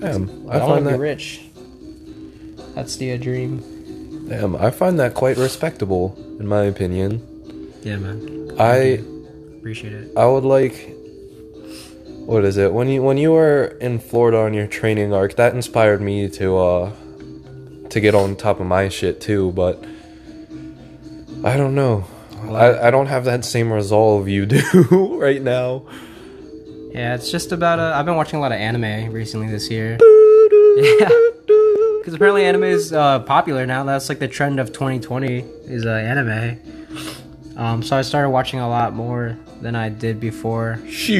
Damn, 0.00 0.48
I, 0.48 0.54
I 0.54 0.58
want 0.58 0.84
find 0.84 0.84
to 0.86 0.92
be 0.92 0.98
rich. 0.98 1.42
That's 2.74 2.96
the 2.96 3.12
uh, 3.12 3.16
dream. 3.16 3.62
Damn, 4.28 4.56
I 4.56 4.70
find 4.70 4.98
that 4.98 5.14
quite 5.14 5.36
respectable, 5.36 6.16
in 6.38 6.46
my 6.46 6.64
opinion. 6.64 7.72
Yeah, 7.82 7.96
man. 7.96 8.52
I 8.58 9.02
appreciate 9.58 9.92
it. 9.92 10.16
I 10.16 10.26
would 10.26 10.44
like 10.44 10.94
what 12.26 12.44
is 12.44 12.56
it? 12.56 12.72
When 12.72 12.88
you 12.88 13.02
when 13.02 13.18
you 13.18 13.32
were 13.32 13.76
in 13.80 13.98
Florida 13.98 14.38
on 14.38 14.54
your 14.54 14.66
training 14.66 15.12
arc, 15.12 15.36
that 15.36 15.54
inspired 15.54 16.00
me 16.00 16.28
to 16.30 16.56
uh 16.56 16.92
to 17.90 18.00
get 18.00 18.14
on 18.14 18.34
top 18.34 18.60
of 18.60 18.66
my 18.66 18.88
shit 18.88 19.20
too, 19.20 19.52
but 19.52 19.84
I 21.44 21.56
don't 21.58 21.74
know. 21.74 22.06
I, 22.50 22.88
I 22.88 22.90
don't 22.90 23.06
have 23.06 23.24
that 23.24 23.44
same 23.44 23.72
resolve 23.72 24.28
you 24.28 24.46
do 24.54 25.18
right 25.20 25.40
now. 25.42 25.82
Yeah, 26.92 27.14
it's 27.16 27.30
just 27.30 27.50
about. 27.52 27.78
Uh, 27.80 27.92
I've 27.94 28.06
been 28.06 28.16
watching 28.16 28.38
a 28.38 28.42
lot 28.42 28.52
of 28.52 28.58
anime 28.58 29.12
recently 29.12 29.48
this 29.48 29.70
year. 29.70 29.98
Yeah, 30.76 31.08
because 32.00 32.14
apparently 32.14 32.44
anime 32.44 32.64
is 32.64 32.92
uh, 32.92 33.20
popular 33.20 33.64
now. 33.64 33.84
That's 33.84 34.08
like 34.08 34.18
the 34.18 34.26
trend 34.26 34.58
of 34.58 34.72
2020 34.72 35.38
is 35.66 35.86
uh, 35.86 35.90
anime. 35.90 36.58
Um, 37.56 37.82
so 37.84 37.96
I 37.96 38.02
started 38.02 38.30
watching 38.30 38.58
a 38.58 38.68
lot 38.68 38.92
more 38.92 39.38
than 39.62 39.76
I 39.76 39.88
did 39.88 40.18
before. 40.18 40.80
Shit. 40.88 41.16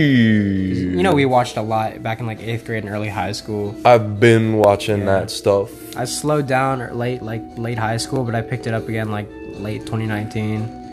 You 0.76 1.02
know, 1.04 1.14
we 1.14 1.24
watched 1.24 1.56
a 1.56 1.62
lot 1.62 2.02
back 2.02 2.18
in 2.18 2.26
like 2.26 2.40
eighth 2.42 2.64
grade 2.66 2.82
and 2.84 2.92
early 2.92 3.08
high 3.08 3.30
school. 3.30 3.76
I've 3.84 4.18
been 4.18 4.56
watching 4.56 5.00
Yeah. 5.00 5.20
that 5.20 5.30
stuff. 5.30 5.70
I 5.96 6.04
slowed 6.04 6.48
down 6.48 6.82
or 6.82 6.92
late, 6.92 7.22
like 7.22 7.42
late 7.56 7.78
high 7.78 7.98
school, 7.98 8.24
but 8.24 8.34
I 8.34 8.42
picked 8.42 8.66
it 8.66 8.74
up 8.74 8.88
again 8.88 9.12
like 9.12 9.28
late 9.54 9.82
2019. 9.86 10.83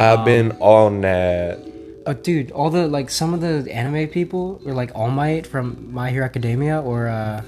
I've 0.00 0.20
Um, 0.20 0.24
been 0.24 0.52
on 0.60 1.02
that. 1.02 1.58
Oh, 2.06 2.14
dude, 2.14 2.50
all 2.52 2.70
the 2.70 2.88
like 2.88 3.10
some 3.10 3.34
of 3.34 3.40
the 3.42 3.70
anime 3.72 4.08
people 4.08 4.60
were 4.64 4.72
like 4.74 4.92
All 4.94 5.10
Might 5.10 5.46
from 5.46 5.92
My 5.92 6.10
Hero 6.10 6.24
Academia, 6.24 6.80
or 6.80 7.08
uh, 7.08 7.42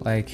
like 0.00 0.30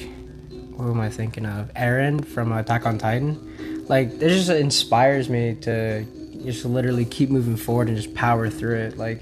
what 0.75 0.85
am 0.89 0.99
I 1.01 1.09
thinking 1.09 1.45
of? 1.45 1.73
Eren 1.75 2.25
from 2.25 2.51
Attack 2.53 2.85
on 2.85 2.97
Titan. 2.97 3.85
Like, 3.87 4.09
it 4.21 4.29
just 4.29 4.49
inspires 4.49 5.29
me 5.29 5.55
to 5.61 6.05
just 6.45 6.65
literally 6.65 7.05
keep 7.05 7.29
moving 7.29 7.57
forward 7.57 7.89
and 7.89 7.97
just 7.97 8.13
power 8.15 8.49
through 8.49 8.77
it. 8.77 8.97
Like, 8.97 9.21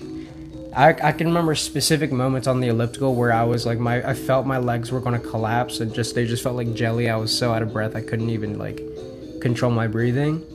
I, 0.75 0.89
I 0.89 1.11
can 1.13 1.27
remember 1.27 1.55
specific 1.55 2.11
moments 2.11 2.47
on 2.47 2.61
the 2.61 2.67
elliptical 2.67 3.15
where 3.15 3.33
I 3.33 3.43
was 3.43 3.65
like 3.65 3.79
my 3.79 4.07
I 4.07 4.13
felt 4.13 4.45
my 4.45 4.59
legs 4.59 4.91
were 4.91 5.01
gonna 5.01 5.19
collapse 5.19 5.79
and 5.79 5.93
just 5.93 6.15
they 6.15 6.25
just 6.27 6.43
felt 6.43 6.55
like 6.55 6.73
jelly. 6.75 7.09
I 7.09 7.17
was 7.17 7.35
so 7.37 7.53
out 7.53 7.63
of 7.63 7.73
breath 7.73 7.95
I 7.95 8.01
couldn't 8.01 8.29
even 8.29 8.59
like 8.59 8.81
control 9.41 9.71
my 9.71 9.87
breathing. 9.87 10.45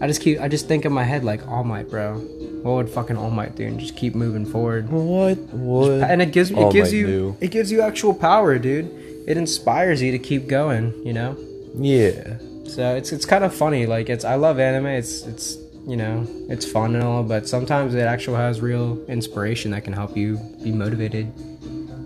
I 0.00 0.06
just 0.06 0.20
keep 0.22 0.40
I 0.40 0.48
just 0.48 0.66
think 0.66 0.84
in 0.84 0.92
my 0.92 1.04
head 1.04 1.24
like 1.24 1.46
All 1.46 1.64
Might, 1.64 1.90
bro. 1.90 2.18
What 2.62 2.72
would 2.72 2.90
fucking 2.90 3.16
All 3.16 3.30
Might 3.30 3.54
do? 3.56 3.66
And 3.66 3.78
just 3.78 3.96
keep 3.96 4.14
moving 4.14 4.46
forward. 4.46 4.90
What? 4.90 5.38
What? 5.52 5.90
And 5.90 6.22
it 6.22 6.32
gives 6.32 6.50
it 6.50 6.58
All 6.58 6.72
gives 6.72 6.90
Might 6.90 6.98
you 6.98 7.06
do? 7.06 7.36
it 7.40 7.50
gives 7.50 7.70
you 7.70 7.82
actual 7.82 8.14
power, 8.14 8.58
dude. 8.58 8.86
It 9.26 9.36
inspires 9.36 10.00
you 10.02 10.12
to 10.12 10.18
keep 10.18 10.48
going. 10.48 10.94
You 11.04 11.12
know. 11.12 11.36
Yeah. 11.74 12.38
So 12.66 12.94
it's 12.94 13.12
it's 13.12 13.26
kind 13.26 13.44
of 13.44 13.54
funny. 13.54 13.86
Like 13.86 14.08
it's 14.08 14.24
I 14.24 14.36
love 14.36 14.58
anime. 14.58 14.86
It's 14.86 15.26
it's 15.26 15.56
you 15.86 15.96
know 15.96 16.26
it's 16.48 16.64
fun 16.70 16.94
and 16.94 17.04
all, 17.04 17.22
but 17.22 17.48
sometimes 17.48 17.94
it 17.94 18.00
actually 18.00 18.36
has 18.36 18.60
real 18.60 19.02
inspiration 19.06 19.70
that 19.72 19.84
can 19.84 19.92
help 19.92 20.16
you 20.16 20.38
be 20.62 20.72
motivated. 20.72 21.32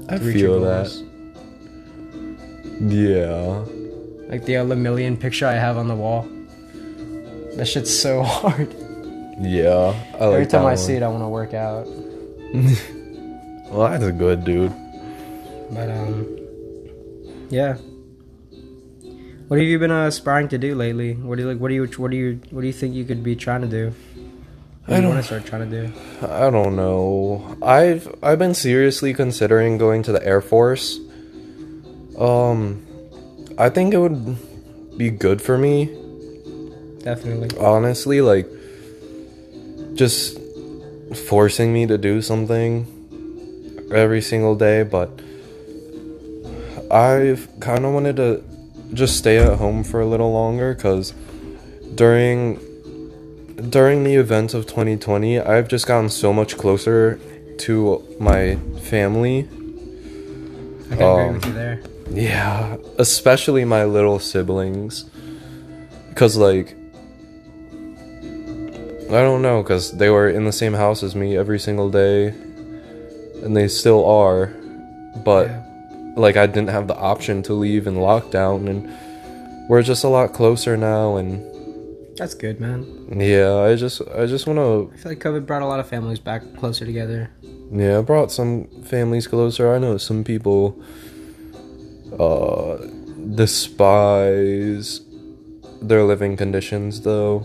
I 0.08 0.18
to 0.18 0.24
reach 0.24 0.36
your 0.36 0.58
feel 0.58 0.60
that. 0.60 0.90
Yeah. 2.80 3.64
Like 4.28 4.44
the 4.46 4.56
uh, 4.56 4.64
million 4.64 5.16
picture 5.16 5.46
I 5.46 5.52
have 5.52 5.76
on 5.76 5.86
the 5.88 5.94
wall. 5.94 6.28
That 7.56 7.66
shit's 7.66 7.96
so 7.96 8.22
hard. 8.34 8.74
Yeah. 9.40 9.94
I 10.14 10.24
like 10.26 10.34
Every 10.34 10.46
time 10.46 10.66
I 10.66 10.74
see 10.76 10.94
it, 10.94 11.02
I 11.02 11.08
want 11.08 11.22
to 11.22 11.28
work 11.28 11.54
out. 11.54 11.86
Well, 13.70 13.90
that's 13.90 14.04
a 14.04 14.12
good 14.12 14.44
dude. 14.44 14.72
But 15.72 15.90
um, 15.90 16.38
yeah. 17.50 17.74
What 19.48 19.58
have 19.58 19.66
you 19.66 19.78
been 19.80 19.90
uh, 19.90 20.06
aspiring 20.06 20.46
to 20.50 20.58
do 20.58 20.76
lately? 20.76 21.14
What 21.14 21.36
do 21.36 21.42
you 21.42 21.48
like? 21.50 21.58
What 21.58 21.68
do 21.68 21.74
you 21.74 21.86
what 21.96 22.10
do 22.12 22.16
you 22.16 22.40
what 22.50 22.60
do 22.60 22.68
you 22.68 22.72
think 22.72 22.94
you 22.94 23.04
could 23.04 23.24
be 23.24 23.34
trying 23.34 23.62
to 23.62 23.66
do? 23.66 23.86
What 23.86 23.96
I 24.86 24.90
do 24.90 24.94
you 24.96 25.00
don't- 25.02 25.10
want 25.10 25.22
to 25.22 25.26
start 25.26 25.44
trying 25.46 25.68
to 25.68 25.86
do? 25.88 25.92
I 26.24 26.50
don't 26.50 26.76
know. 26.76 27.56
I've 27.62 28.14
I've 28.22 28.38
been 28.38 28.54
seriously 28.54 29.12
considering 29.12 29.76
going 29.76 30.04
to 30.04 30.12
the 30.12 30.24
Air 30.24 30.40
Force. 30.40 31.00
Um 32.16 32.86
I 33.58 33.70
think 33.70 33.92
it 33.92 33.98
would 33.98 34.36
be 34.96 35.10
good 35.10 35.42
for 35.42 35.58
me, 35.58 35.90
Definitely. 37.04 37.50
honestly, 37.60 38.20
like 38.20 38.48
just 39.94 40.38
forcing 41.28 41.72
me 41.72 41.86
to 41.86 41.98
do 41.98 42.20
something 42.22 42.86
every 43.92 44.20
single 44.22 44.54
day, 44.56 44.82
but 44.82 45.10
I've 46.90 47.48
kind 47.60 47.84
of 47.84 47.92
wanted 47.92 48.16
to 48.16 48.42
just 48.94 49.16
stay 49.16 49.38
at 49.38 49.58
home 49.58 49.84
for 49.84 50.00
a 50.00 50.06
little 50.06 50.32
longer 50.32 50.74
cuz 50.74 51.12
during 51.94 52.58
during 53.70 54.02
the 54.04 54.14
events 54.14 54.52
of 54.54 54.66
2020, 54.66 55.38
I've 55.40 55.68
just 55.68 55.86
gotten 55.86 56.08
so 56.10 56.32
much 56.32 56.56
closer 56.56 57.20
to 57.58 58.02
my 58.18 58.56
family. 58.82 59.48
I 60.90 60.96
can 60.96 61.02
agree 61.02 61.04
Um, 61.06 61.34
with 61.34 61.46
you 61.46 61.52
there. 61.52 61.80
Yeah, 62.10 62.76
especially 62.98 63.64
my 63.64 63.84
little 63.84 64.18
siblings. 64.18 65.04
Cuz 66.14 66.36
like 66.36 66.74
I 69.14 69.22
don't 69.22 69.42
know 69.42 69.62
cuz 69.62 69.92
they 69.92 70.10
were 70.10 70.28
in 70.28 70.44
the 70.44 70.52
same 70.52 70.74
house 70.74 71.02
as 71.02 71.14
me 71.14 71.36
every 71.36 71.58
single 71.58 71.88
day 71.90 72.34
and 73.42 73.56
they 73.56 73.68
still 73.68 74.04
are. 74.04 74.50
But 75.24 75.46
Yeah. 75.48 75.60
like 76.16 76.36
I 76.36 76.46
didn't 76.46 76.70
have 76.70 76.86
the 76.88 76.96
option 76.96 77.42
to 77.44 77.52
leave 77.54 77.86
in 77.86 77.94
lockdown 77.96 78.68
and 78.68 78.88
we're 79.68 79.82
just 79.82 80.04
a 80.04 80.08
lot 80.08 80.32
closer 80.32 80.76
now 80.76 81.16
and 81.16 81.40
That's 82.16 82.34
good, 82.34 82.60
man. 82.60 82.84
yeah, 83.16 83.56
I 83.68 83.74
just 83.74 84.00
I 84.16 84.26
just 84.26 84.46
want 84.46 84.58
to 84.58 84.90
I 84.94 84.96
feel 85.02 85.10
like 85.12 85.20
COVID 85.22 85.46
brought 85.46 85.62
a 85.62 85.66
lot 85.66 85.80
of 85.80 85.86
families 85.86 86.18
back 86.20 86.42
closer 86.60 86.84
together. 86.86 87.30
Yeah, 87.72 87.98
I 87.98 88.02
brought 88.02 88.30
some 88.30 88.68
families 88.84 89.26
closer. 89.26 89.74
I 89.74 89.78
know 89.78 89.96
some 89.98 90.22
people 90.24 90.76
uh 92.18 92.76
despise 93.34 95.00
their 95.82 96.04
living 96.04 96.36
conditions 96.36 97.00
though. 97.02 97.42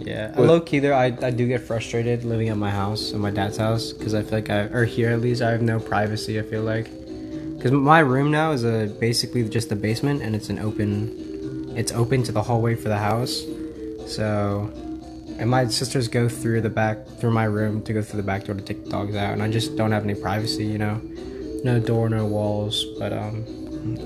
Yeah, 0.00 0.34
What- 0.36 0.46
low 0.48 0.60
key 0.60 0.78
there, 0.78 0.94
I, 0.94 1.06
I 1.22 1.30
do 1.30 1.46
get 1.46 1.60
frustrated 1.62 2.24
living 2.24 2.48
at 2.48 2.56
my 2.56 2.70
house, 2.70 3.12
at 3.12 3.18
my 3.20 3.30
dad's 3.30 3.56
house, 3.58 3.92
because 3.92 4.14
I 4.14 4.22
feel 4.22 4.32
like 4.38 4.50
I, 4.50 4.60
or 4.72 4.84
here 4.84 5.10
at 5.10 5.20
least, 5.20 5.42
I 5.42 5.50
have 5.50 5.62
no 5.62 5.78
privacy. 5.78 6.38
I 6.38 6.42
feel 6.42 6.62
like, 6.62 6.86
because 7.56 7.72
my 7.72 8.00
room 8.00 8.30
now 8.30 8.52
is 8.52 8.64
a 8.64 8.86
basically 8.98 9.46
just 9.48 9.70
a 9.72 9.76
basement, 9.76 10.22
and 10.22 10.34
it's 10.34 10.48
an 10.48 10.58
open, 10.58 11.72
it's 11.76 11.92
open 11.92 12.22
to 12.24 12.32
the 12.32 12.42
hallway 12.42 12.74
for 12.76 12.88
the 12.88 12.98
house. 12.98 13.42
So, 14.06 14.70
and 15.38 15.48
my 15.50 15.66
sisters 15.68 16.08
go 16.08 16.28
through 16.28 16.62
the 16.62 16.70
back 16.70 17.06
through 17.18 17.30
my 17.32 17.44
room 17.44 17.82
to 17.82 17.92
go 17.92 18.02
through 18.02 18.16
the 18.22 18.26
back 18.26 18.44
door 18.44 18.54
to 18.54 18.62
take 18.62 18.84
the 18.84 18.90
dogs 18.90 19.14
out, 19.14 19.32
and 19.34 19.42
I 19.42 19.50
just 19.50 19.76
don't 19.76 19.92
have 19.92 20.04
any 20.04 20.14
privacy. 20.14 20.64
You 20.64 20.78
know, 20.78 21.00
no 21.62 21.78
door, 21.78 22.08
no 22.08 22.24
walls. 22.26 22.84
But 22.98 23.12
um, 23.12 23.44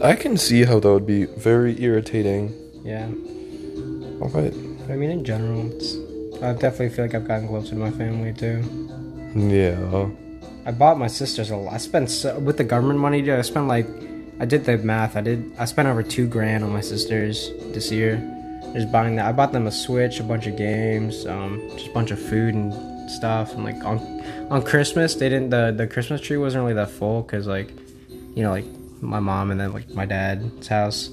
I 0.02 0.14
can 0.16 0.36
see 0.36 0.64
how 0.64 0.80
that 0.80 0.92
would 0.92 1.06
be 1.06 1.24
very 1.26 1.80
irritating. 1.82 2.52
yeah. 2.84 3.08
Alright. 4.20 4.54
But 4.86 4.92
I 4.92 4.96
mean, 4.96 5.10
in 5.10 5.24
general, 5.24 5.72
it's, 5.72 5.96
I 6.42 6.52
definitely 6.52 6.90
feel 6.90 7.06
like 7.06 7.14
I've 7.14 7.26
gotten 7.26 7.48
closer 7.48 7.70
to 7.70 7.76
my 7.76 7.90
family 7.90 8.32
too. 8.34 8.62
Yeah. 9.34 10.10
I 10.66 10.72
bought 10.72 10.98
my 10.98 11.06
sisters 11.06 11.50
a 11.50 11.56
lot. 11.56 11.72
I 11.74 11.78
spent 11.78 12.10
so, 12.10 12.38
with 12.38 12.58
the 12.58 12.64
government 12.64 12.98
money. 12.98 13.22
Dude, 13.22 13.38
I 13.38 13.42
spent 13.42 13.66
like, 13.66 13.86
I 14.40 14.44
did 14.44 14.64
the 14.64 14.76
math. 14.78 15.16
I 15.16 15.22
did. 15.22 15.52
I 15.58 15.64
spent 15.64 15.88
over 15.88 16.02
two 16.02 16.26
grand 16.26 16.64
on 16.64 16.72
my 16.72 16.80
sisters 16.80 17.50
this 17.72 17.90
year, 17.90 18.16
just 18.74 18.92
buying 18.92 19.16
that. 19.16 19.26
I 19.26 19.32
bought 19.32 19.52
them 19.52 19.66
a 19.66 19.72
Switch, 19.72 20.20
a 20.20 20.22
bunch 20.22 20.46
of 20.46 20.56
games, 20.56 21.24
um, 21.26 21.62
just 21.72 21.86
a 21.86 21.92
bunch 21.92 22.10
of 22.10 22.20
food 22.20 22.54
and 22.54 23.10
stuff. 23.10 23.54
And 23.54 23.64
like 23.64 23.82
on 23.84 23.98
on 24.50 24.62
Christmas, 24.62 25.14
they 25.14 25.28
didn't. 25.28 25.50
The 25.50 25.72
the 25.76 25.86
Christmas 25.86 26.20
tree 26.20 26.36
wasn't 26.36 26.62
really 26.62 26.74
that 26.74 26.90
full 26.90 27.22
because 27.22 27.46
like, 27.46 27.70
you 28.34 28.42
know, 28.42 28.50
like 28.50 28.66
my 29.00 29.20
mom 29.20 29.50
and 29.50 29.60
then 29.60 29.72
like 29.72 29.90
my 29.90 30.04
dad's 30.04 30.66
house. 30.66 31.10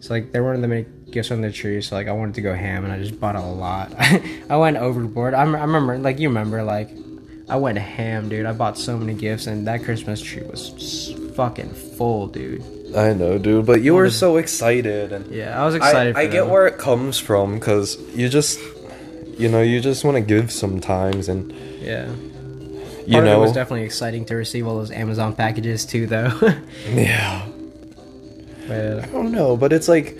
So 0.00 0.14
like 0.14 0.32
there 0.32 0.42
weren't 0.42 0.62
that 0.62 0.68
many 0.68 0.86
gifts 1.10 1.30
on 1.30 1.40
the 1.40 1.50
tree. 1.52 1.80
So 1.82 1.96
like 1.96 2.08
I 2.08 2.12
wanted 2.12 2.34
to 2.36 2.40
go 2.40 2.54
ham 2.54 2.84
and 2.84 2.92
I 2.92 2.98
just 2.98 3.18
bought 3.20 3.36
a 3.36 3.40
lot. 3.40 3.92
I 4.48 4.56
went 4.56 4.76
overboard. 4.76 5.34
I, 5.34 5.42
rem- 5.44 5.56
I 5.56 5.60
remember 5.60 5.98
like 5.98 6.18
you 6.18 6.28
remember 6.28 6.62
like 6.62 6.90
I 7.48 7.56
went 7.56 7.78
ham, 7.78 8.28
dude. 8.28 8.46
I 8.46 8.52
bought 8.52 8.78
so 8.78 8.96
many 8.96 9.12
gifts, 9.14 9.48
and 9.48 9.66
that 9.66 9.82
Christmas 9.82 10.22
tree 10.22 10.42
was 10.44 11.12
fucking 11.34 11.70
full, 11.70 12.28
dude. 12.28 12.62
I 12.96 13.12
know, 13.12 13.38
dude, 13.38 13.66
but 13.66 13.82
you 13.82 13.94
were 13.94 14.10
so 14.10 14.36
excited 14.36 15.12
and 15.12 15.32
Yeah, 15.32 15.60
I 15.60 15.64
was 15.64 15.74
excited. 15.76 16.16
I, 16.16 16.22
I 16.22 16.26
get 16.26 16.48
where 16.48 16.66
it 16.66 16.76
comes 16.78 17.18
from 17.18 17.60
cuz 17.60 17.96
you 18.16 18.28
just 18.28 18.58
you 19.38 19.48
know, 19.48 19.62
you 19.62 19.80
just 19.80 20.04
want 20.04 20.16
to 20.16 20.20
give 20.20 20.50
sometimes 20.52 21.28
and 21.28 21.52
Yeah, 21.80 22.08
you 23.06 23.12
Part 23.14 23.26
of 23.26 23.32
it 23.32 23.38
was 23.38 23.52
definitely 23.52 23.86
exciting 23.86 24.24
to 24.26 24.34
receive 24.36 24.66
all 24.66 24.76
those 24.76 24.90
Amazon 24.90 25.34
packages 25.34 25.84
too, 25.84 26.06
though. 26.06 26.32
Yeah. 26.92 27.46
but 28.68 28.76
uh, 28.76 29.00
I 29.02 29.06
don't 29.06 29.32
know, 29.32 29.56
but 29.56 29.72
it's 29.72 29.88
like, 29.88 30.16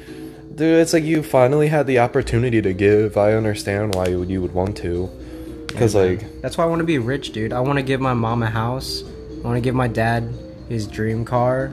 dude, 0.60 0.78
it's 0.78 0.92
like 0.92 1.04
you 1.04 1.22
finally 1.22 1.68
had 1.68 1.86
the 1.86 1.98
opportunity 1.98 2.60
to 2.62 2.72
give. 2.74 3.16
I 3.16 3.32
understand 3.32 3.94
why 3.94 4.08
you 4.08 4.20
would, 4.20 4.30
you 4.30 4.42
would 4.42 4.52
want 4.52 4.76
to, 4.78 5.10
because 5.66 5.94
like, 5.94 6.42
that's 6.42 6.58
why 6.58 6.64
I 6.64 6.66
want 6.66 6.80
to 6.80 6.84
be 6.84 6.98
rich, 6.98 7.32
dude. 7.32 7.52
I 7.52 7.60
want 7.60 7.78
to 7.78 7.82
give 7.82 8.00
my 8.00 8.14
mom 8.14 8.42
a 8.42 8.50
house. 8.50 9.02
I 9.02 9.42
want 9.42 9.56
to 9.56 9.60
give 9.62 9.74
my 9.74 9.88
dad 9.88 10.32
his 10.68 10.86
dream 10.86 11.24
car. 11.24 11.72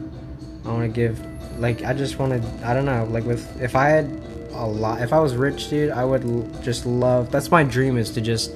I 0.66 0.70
want 0.70 0.84
to 0.84 0.88
give, 0.88 1.20
like, 1.60 1.84
I 1.84 1.94
just 1.94 2.18
want 2.18 2.42
to. 2.42 2.68
I 2.68 2.74
don't 2.74 2.86
know, 2.86 3.06
like 3.12 3.26
with 3.26 3.62
if 3.62 3.76
I 3.76 3.90
had 3.90 4.06
a 4.54 4.66
lot, 4.66 5.02
if 5.02 5.12
I 5.12 5.20
was 5.20 5.36
rich, 5.36 5.70
dude, 5.70 5.92
I 5.92 6.06
would 6.06 6.24
l- 6.24 6.50
just 6.64 6.86
love. 6.86 7.30
That's 7.30 7.52
my 7.52 7.64
dream 7.64 7.98
is 7.98 8.10
to 8.12 8.22
just 8.22 8.52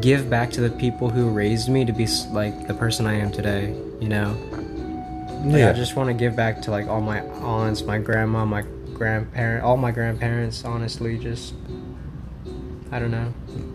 give 0.00 0.30
back 0.30 0.50
to 0.52 0.60
the 0.60 0.70
people 0.70 1.10
who 1.10 1.28
raised 1.28 1.68
me 1.68 1.84
to 1.84 1.92
be 1.92 2.06
like 2.30 2.68
the 2.68 2.74
person 2.74 3.06
I 3.06 3.14
am 3.14 3.32
today. 3.32 3.74
You 4.00 4.08
know, 4.08 4.36
like, 5.44 5.64
I 5.64 5.72
just 5.72 5.96
want 5.96 6.08
to 6.08 6.14
give 6.14 6.36
back 6.36 6.62
to 6.62 6.70
like 6.70 6.86
all 6.86 7.00
my 7.00 7.20
aunts, 7.40 7.82
my 7.82 7.98
grandma, 7.98 8.44
my 8.44 8.64
grandparent, 8.94 9.64
all 9.64 9.76
my 9.76 9.90
grandparents. 9.90 10.64
Honestly, 10.64 11.18
just 11.18 11.54
I 12.90 12.98
don't 12.98 13.10
know. 13.10 13.32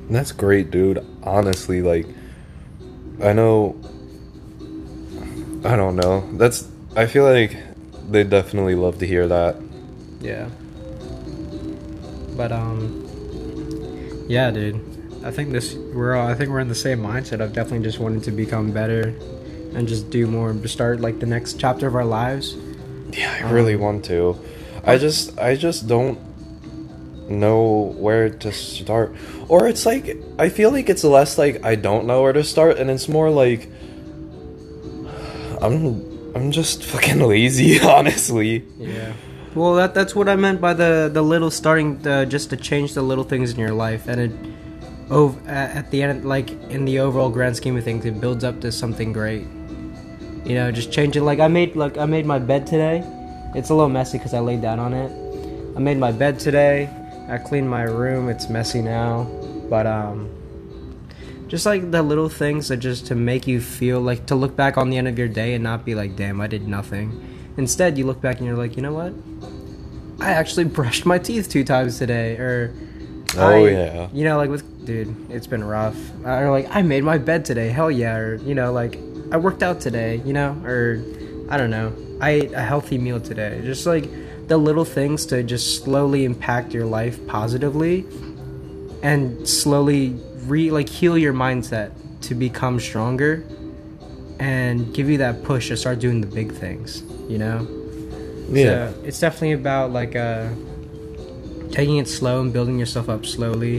That's 0.09 0.31
great, 0.31 0.71
dude. 0.71 1.05
Honestly, 1.23 1.81
like, 1.81 2.07
I 3.23 3.33
know. 3.33 3.75
I 5.65 5.75
don't 5.75 5.95
know. 5.95 6.27
That's. 6.33 6.67
I 6.95 7.05
feel 7.07 7.23
like 7.23 7.57
they 8.09 8.23
definitely 8.23 8.75
love 8.75 8.99
to 8.99 9.07
hear 9.07 9.27
that. 9.27 9.55
Yeah. 10.21 10.49
But 12.35 12.51
um 12.51 13.03
yeah, 14.27 14.51
dude. 14.51 14.79
I 15.23 15.31
think 15.31 15.51
this 15.51 15.73
we're 15.75 16.15
all, 16.15 16.27
I 16.27 16.35
think 16.35 16.49
we're 16.51 16.59
in 16.59 16.67
the 16.69 16.75
same 16.75 16.99
mindset 16.99 17.41
I've 17.41 17.53
definitely 17.53 17.83
just 17.85 17.99
wanted 17.99 18.23
to 18.23 18.31
become 18.31 18.71
better 18.71 19.13
and 19.73 19.87
just 19.87 20.09
do 20.09 20.25
more 20.27 20.51
and 20.51 20.69
start 20.69 21.01
like 21.01 21.19
the 21.19 21.25
next 21.25 21.59
chapter 21.59 21.87
of 21.87 21.95
our 21.95 22.05
lives. 22.05 22.55
Yeah, 23.11 23.35
I 23.43 23.51
really 23.51 23.73
Um, 23.75 23.81
want 23.81 24.05
to. 24.05 24.37
I 24.83 24.97
just. 24.97 25.37
I 25.39 25.55
just 25.55 25.87
don't 25.87 26.19
know 27.29 27.93
where 27.97 28.29
to 28.29 28.51
start. 28.51 29.15
Or 29.47 29.67
it's 29.67 29.85
like. 29.85 30.17
I 30.39 30.49
feel 30.49 30.71
like 30.71 30.89
it's 30.89 31.03
less 31.03 31.37
like 31.37 31.63
I 31.65 31.75
don't 31.75 32.05
know 32.05 32.21
where 32.21 32.33
to 32.33 32.43
start, 32.43 32.77
and 32.77 32.89
it's 32.89 33.07
more 33.07 33.29
like. 33.29 33.69
I'm. 35.61 36.05
I'm 36.35 36.51
just 36.51 36.83
fucking 36.83 37.19
lazy, 37.19 37.79
honestly. 37.81 38.63
Yeah. 38.77 39.13
Well, 39.55 39.73
that 39.75 39.95
that's 39.95 40.13
what 40.13 40.29
I 40.29 40.35
meant 40.35 40.61
by 40.61 40.73
the 40.73 41.09
the 41.11 41.23
little 41.23 41.49
starting 41.49 42.05
uh, 42.05 42.25
just 42.25 42.51
to 42.51 42.57
change 42.57 42.93
the 42.93 43.01
little 43.01 43.23
things 43.23 43.51
in 43.51 43.59
your 43.59 43.73
life 43.73 44.07
and 44.07 44.21
it 44.21 44.31
ov- 45.09 45.47
at 45.47 45.89
the 45.89 46.03
end 46.03 46.25
like 46.25 46.51
in 46.69 46.85
the 46.85 46.99
overall 46.99 47.29
grand 47.29 47.55
scheme 47.55 47.75
of 47.75 47.83
things 47.83 48.05
it 48.05 48.21
builds 48.21 48.43
up 48.43 48.61
to 48.61 48.71
something 48.71 49.11
great. 49.13 49.47
You 50.45 50.55
know, 50.55 50.71
just 50.71 50.91
change 50.91 51.17
it 51.17 51.23
like 51.23 51.39
I 51.39 51.47
made 51.47 51.75
like 51.75 51.97
I 51.97 52.05
made 52.05 52.27
my 52.27 52.37
bed 52.37 52.67
today. 52.67 53.03
It's 53.57 53.69
a 53.69 53.73
little 53.73 53.89
messy 53.89 54.19
cuz 54.19 54.33
I 54.33 54.39
laid 54.39 54.61
down 54.61 54.79
on 54.79 54.93
it. 54.93 55.11
I 55.75 55.79
made 55.79 55.97
my 55.97 56.11
bed 56.11 56.39
today. 56.39 56.89
I 57.29 57.37
cleaned 57.37 57.69
my 57.69 57.83
room. 57.83 58.29
It's 58.29 58.49
messy 58.49 58.81
now, 58.81 59.27
but 59.69 59.85
um 59.87 60.29
just 61.47 61.65
like 61.65 61.91
the 61.91 62.01
little 62.03 62.27
things 62.29 62.67
that 62.67 62.77
just 62.77 63.07
to 63.07 63.15
make 63.15 63.47
you 63.47 63.61
feel 63.61 64.01
like 64.01 64.25
to 64.27 64.35
look 64.35 64.55
back 64.57 64.77
on 64.77 64.89
the 64.89 64.97
end 64.97 65.07
of 65.07 65.17
your 65.17 65.29
day 65.29 65.53
and 65.53 65.63
not 65.63 65.85
be 65.85 65.95
like, 65.95 66.15
damn, 66.17 66.41
I 66.41 66.47
did 66.47 66.67
nothing. 66.67 67.11
Instead, 67.57 67.97
you 67.97 68.05
look 68.05 68.19
back 68.21 68.37
and 68.39 68.45
you're 68.45 68.57
like, 68.57 68.75
you 68.75 68.81
know 68.83 68.91
what? 68.93 69.13
I 70.19 70.31
actually 70.31 70.65
brushed 70.77 71.05
my 71.05 71.17
teeth 71.17 71.49
two 71.49 71.63
times 71.63 71.97
today, 71.97 72.35
or 72.37 72.73
Oh, 73.37 73.65
I- 73.65 73.69
yeah. 73.69 74.07
you 74.13 74.23
know, 74.25 74.35
like 74.37 74.49
with 74.49 74.63
dude, 74.85 75.13
it's 75.29 75.47
been 75.47 75.63
rough. 75.63 75.95
Or 76.25 76.51
like 76.51 76.67
I 76.69 76.81
made 76.81 77.03
my 77.03 77.17
bed 77.17 77.45
today, 77.45 77.69
hell 77.69 77.89
yeah, 77.91 78.15
or 78.17 78.35
you 78.43 78.53
know, 78.53 78.71
like 78.73 78.99
I 79.31 79.37
worked 79.37 79.63
out 79.63 79.79
today, 79.79 80.21
you 80.25 80.33
know, 80.33 80.51
or 80.65 81.01
I 81.49 81.55
don't 81.57 81.69
know, 81.71 81.93
I 82.19 82.29
ate 82.31 82.51
a 82.53 82.61
healthy 82.61 82.97
meal 82.97 83.19
today. 83.19 83.61
Just 83.63 83.85
like 83.85 84.09
the 84.47 84.57
little 84.57 84.85
things 84.85 85.25
to 85.27 85.43
just 85.43 85.83
slowly 85.83 86.25
impact 86.25 86.73
your 86.73 86.85
life 86.85 87.25
positively, 87.27 88.05
and 89.03 89.47
slowly 89.47 90.15
re 90.45 90.71
like 90.71 90.89
heal 90.89 91.17
your 91.17 91.33
mindset 91.33 91.91
to 92.21 92.35
become 92.35 92.79
stronger, 92.79 93.43
and 94.39 94.93
give 94.93 95.09
you 95.09 95.17
that 95.17 95.43
push 95.43 95.67
to 95.67 95.77
start 95.77 95.99
doing 95.99 96.21
the 96.21 96.27
big 96.27 96.51
things, 96.51 97.03
you 97.27 97.37
know. 97.37 97.67
Yeah. 98.49 98.91
So 98.91 99.03
it's 99.03 99.19
definitely 99.19 99.53
about 99.53 99.91
like 99.91 100.15
uh, 100.15 100.49
taking 101.71 101.97
it 101.97 102.07
slow 102.07 102.41
and 102.41 102.53
building 102.53 102.79
yourself 102.79 103.09
up 103.09 103.25
slowly, 103.25 103.77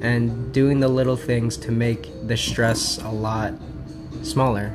and 0.00 0.52
doing 0.52 0.80
the 0.80 0.88
little 0.88 1.16
things 1.16 1.56
to 1.58 1.72
make 1.72 2.08
the 2.28 2.36
stress 2.36 2.98
a 2.98 3.10
lot 3.10 3.52
smaller, 4.22 4.72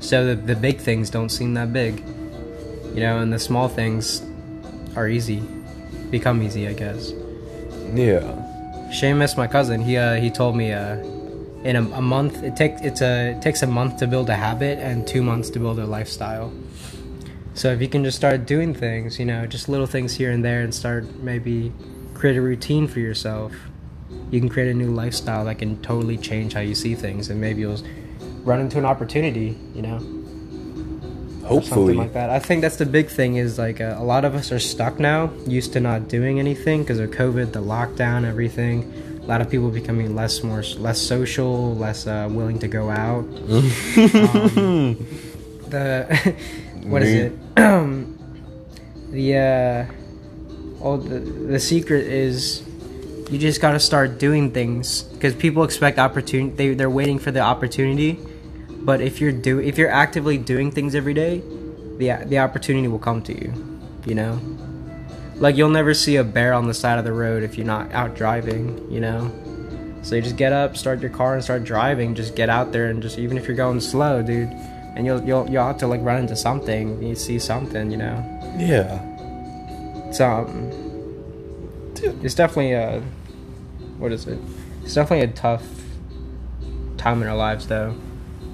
so 0.00 0.26
that 0.26 0.46
the 0.46 0.54
big 0.54 0.78
things 0.78 1.10
don't 1.10 1.30
seem 1.30 1.54
that 1.54 1.72
big, 1.72 2.04
you 2.94 3.00
know, 3.00 3.18
and 3.18 3.32
the 3.32 3.38
small 3.38 3.68
things 3.68 4.22
are 4.96 5.08
easy, 5.08 5.42
become 6.10 6.42
easy, 6.42 6.66
I 6.68 6.72
guess. 6.72 7.12
yeah. 7.94 8.46
Seamus, 8.90 9.36
my 9.36 9.46
cousin, 9.46 9.80
he 9.80 9.96
uh, 9.96 10.16
he 10.16 10.30
told 10.30 10.56
me 10.56 10.72
uh, 10.72 10.96
in 11.62 11.76
a, 11.76 11.82
a 11.92 12.02
month 12.02 12.42
it 12.42 12.56
takes 12.56 12.80
it's 12.82 13.00
a 13.00 13.30
it 13.36 13.42
takes 13.42 13.62
a 13.62 13.66
month 13.66 13.98
to 13.98 14.06
build 14.08 14.28
a 14.28 14.34
habit 14.34 14.78
and 14.80 15.06
two 15.06 15.22
months 15.22 15.48
to 15.50 15.60
build 15.60 15.78
a 15.78 15.86
lifestyle. 15.86 16.52
So 17.54 17.70
if 17.72 17.80
you 17.80 17.88
can 17.88 18.02
just 18.02 18.16
start 18.16 18.46
doing 18.46 18.74
things, 18.74 19.18
you 19.20 19.26
know, 19.26 19.46
just 19.46 19.68
little 19.68 19.86
things 19.86 20.14
here 20.14 20.32
and 20.32 20.44
there, 20.44 20.62
and 20.62 20.74
start 20.74 21.04
maybe 21.20 21.72
create 22.14 22.36
a 22.36 22.42
routine 22.42 22.88
for 22.88 22.98
yourself, 22.98 23.52
you 24.32 24.40
can 24.40 24.48
create 24.48 24.70
a 24.70 24.74
new 24.74 24.90
lifestyle 24.90 25.44
that 25.44 25.60
can 25.60 25.80
totally 25.82 26.16
change 26.16 26.54
how 26.54 26.60
you 26.60 26.74
see 26.74 26.96
things, 26.96 27.30
and 27.30 27.40
maybe 27.40 27.60
you'll 27.60 27.80
run 28.42 28.58
into 28.58 28.78
an 28.78 28.84
opportunity, 28.84 29.56
you 29.72 29.82
know 29.82 30.19
Hopefully. 31.50 31.94
like 31.94 32.12
that. 32.12 32.30
I 32.30 32.38
think 32.38 32.62
that's 32.62 32.76
the 32.76 32.86
big 32.86 33.08
thing 33.08 33.36
is 33.36 33.58
like 33.58 33.80
uh, 33.80 33.96
a 33.98 34.04
lot 34.04 34.24
of 34.24 34.34
us 34.34 34.52
are 34.52 34.60
stuck 34.60 34.98
now, 34.98 35.30
used 35.46 35.72
to 35.72 35.80
not 35.80 36.08
doing 36.08 36.38
anything 36.38 36.82
because 36.82 36.98
of 36.98 37.10
COVID, 37.10 37.52
the 37.52 37.60
lockdown, 37.60 38.24
everything. 38.24 39.20
A 39.22 39.26
lot 39.26 39.40
of 39.40 39.50
people 39.50 39.70
becoming 39.70 40.14
less 40.14 40.42
more 40.42 40.62
less 40.78 41.00
social, 41.00 41.74
less 41.74 42.06
uh, 42.06 42.28
willing 42.30 42.58
to 42.60 42.68
go 42.68 42.88
out. 42.88 43.20
um, 43.24 44.96
the 45.68 46.36
what 46.84 47.02
is 47.02 47.14
it? 47.14 47.32
Um, 47.60 48.16
the 49.10 49.36
uh, 49.36 49.92
oh 50.80 50.96
the 50.96 51.18
the 51.18 51.58
secret 51.60 52.06
is 52.06 52.62
you 53.30 53.38
just 53.38 53.60
got 53.60 53.72
to 53.72 53.80
start 53.80 54.18
doing 54.18 54.50
things 54.50 55.02
because 55.02 55.34
people 55.34 55.62
expect 55.64 55.98
opportunity. 55.98 56.54
They 56.54 56.74
they're 56.74 56.90
waiting 56.90 57.18
for 57.18 57.30
the 57.30 57.40
opportunity, 57.40 58.18
but 58.82 59.00
if 59.00 59.20
you're 59.20 59.32
do 59.32 59.60
if 59.60 59.78
you're 59.78 59.90
actively 59.90 60.38
doing 60.38 60.70
things 60.70 60.94
every 60.94 61.14
day, 61.14 61.42
the 61.98 62.24
the 62.26 62.38
opportunity 62.38 62.88
will 62.88 62.98
come 62.98 63.22
to 63.22 63.32
you. 63.32 63.52
You 64.06 64.14
know, 64.14 64.40
like 65.36 65.56
you'll 65.56 65.70
never 65.70 65.94
see 65.94 66.16
a 66.16 66.24
bear 66.24 66.52
on 66.54 66.66
the 66.66 66.74
side 66.74 66.98
of 66.98 67.04
the 67.04 67.12
road 67.12 67.42
if 67.42 67.56
you're 67.56 67.66
not 67.66 67.90
out 67.92 68.14
driving. 68.14 68.90
You 68.90 69.00
know. 69.00 69.32
So 70.02 70.16
you 70.16 70.22
just 70.22 70.36
get 70.36 70.54
up, 70.54 70.78
start 70.78 71.00
your 71.00 71.10
car, 71.10 71.34
and 71.34 71.44
start 71.44 71.62
driving. 71.62 72.14
Just 72.14 72.34
get 72.34 72.48
out 72.48 72.72
there 72.72 72.86
and 72.86 73.02
just 73.02 73.18
even 73.18 73.36
if 73.36 73.46
you're 73.46 73.56
going 73.56 73.80
slow, 73.80 74.22
dude, 74.22 74.48
and 74.48 75.04
you'll 75.04 75.22
you'll 75.22 75.48
you'll 75.50 75.66
have 75.66 75.78
to 75.78 75.86
like 75.86 76.00
run 76.02 76.20
into 76.20 76.36
something. 76.36 77.02
You 77.02 77.14
see 77.14 77.38
something, 77.38 77.90
you 77.90 77.98
know. 77.98 78.24
Yeah. 78.58 79.06
It's 80.08 80.20
um, 80.20 80.72
it's 82.02 82.34
definitely 82.34 82.72
a, 82.72 83.00
what 83.98 84.10
is 84.10 84.26
it? 84.26 84.38
It's 84.82 84.94
definitely 84.94 85.24
a 85.24 85.32
tough 85.32 85.64
time 86.96 87.22
in 87.22 87.28
our 87.28 87.36
lives, 87.36 87.68
though. 87.68 87.94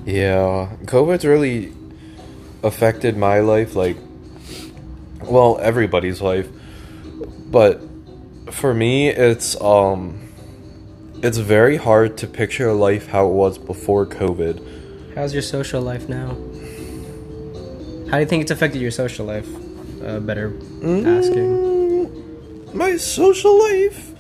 Yeah, 0.07 0.71
COVID's 0.85 1.25
really 1.25 1.73
affected 2.63 3.17
my 3.17 3.41
life, 3.41 3.75
like, 3.75 3.97
well, 5.23 5.59
everybody's 5.61 6.21
life. 6.23 6.49
But 7.51 7.81
for 8.53 8.73
me, 8.73 9.09
it's, 9.09 9.61
um, 9.61 10.29
it's 11.25 11.39
very 11.39 11.77
hard 11.77 12.19
to 12.19 12.29
picture 12.29 12.73
life 12.73 13.09
how 13.09 13.27
it 13.27 13.33
was 13.33 13.59
before 13.59 14.07
COVID. 14.07 15.15
How's 15.17 15.33
your 15.33 15.43
social 15.43 15.83
life 15.83 16.09
now? 16.09 16.29
How 18.09 18.19
do 18.19 18.21
you 18.21 18.27
think 18.27 18.43
it's 18.43 18.53
affected 18.53 18.81
your 18.81 18.93
social 18.93 19.27
life? 19.27 19.49
Uh, 20.05 20.21
better 20.21 20.55
asking. 20.85 21.57
Mm, 21.57 22.75
My 22.75 22.97
social 22.97 23.59
life? 23.59 24.13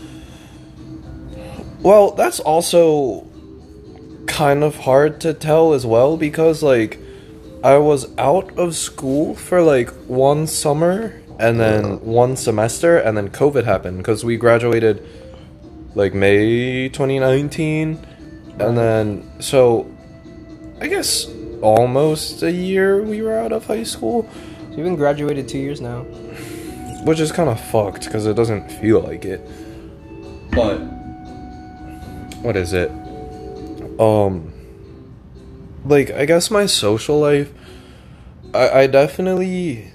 Well, 1.80 2.10
that's 2.12 2.40
also 2.40 3.24
kind 4.26 4.62
of 4.62 4.76
hard 4.76 5.20
to 5.22 5.32
tell 5.32 5.72
as 5.72 5.86
well 5.86 6.16
because, 6.16 6.62
like, 6.62 6.98
I 7.64 7.78
was 7.78 8.06
out 8.18 8.58
of 8.58 8.76
school 8.76 9.34
for 9.34 9.60
like 9.62 9.90
one 10.06 10.46
summer 10.46 11.20
and 11.38 11.58
then 11.58 12.00
one 12.04 12.36
semester, 12.36 12.98
and 12.98 13.16
then 13.16 13.28
COVID 13.28 13.64
happened 13.64 13.98
because 13.98 14.24
we 14.24 14.36
graduated 14.36 15.02
like 15.94 16.14
May 16.14 16.88
2019, 16.88 17.98
and 18.60 18.78
then 18.78 19.28
so 19.40 19.90
I 20.80 20.86
guess 20.86 21.26
almost 21.62 22.42
a 22.42 22.52
year 22.52 23.02
we 23.02 23.20
were 23.22 23.38
out 23.38 23.52
of 23.52 23.66
high 23.66 23.82
school, 23.82 24.28
you've 24.70 24.84
been 24.84 24.96
graduated 24.96 25.48
two 25.48 25.58
years 25.58 25.80
now. 25.80 26.04
which 27.06 27.20
is 27.20 27.30
kind 27.30 27.48
of 27.48 27.60
fucked 27.60 28.04
because 28.04 28.26
it 28.26 28.34
doesn't 28.34 28.68
feel 28.80 29.00
like 29.00 29.24
it. 29.24 29.40
But 30.50 30.78
what 32.42 32.56
is 32.56 32.72
it? 32.72 32.90
Um, 33.98 34.52
like 35.84 36.10
I 36.10 36.24
guess 36.26 36.50
my 36.50 36.66
social 36.66 37.18
life, 37.20 37.52
I, 38.54 38.70
I 38.82 38.86
definitely, 38.86 39.90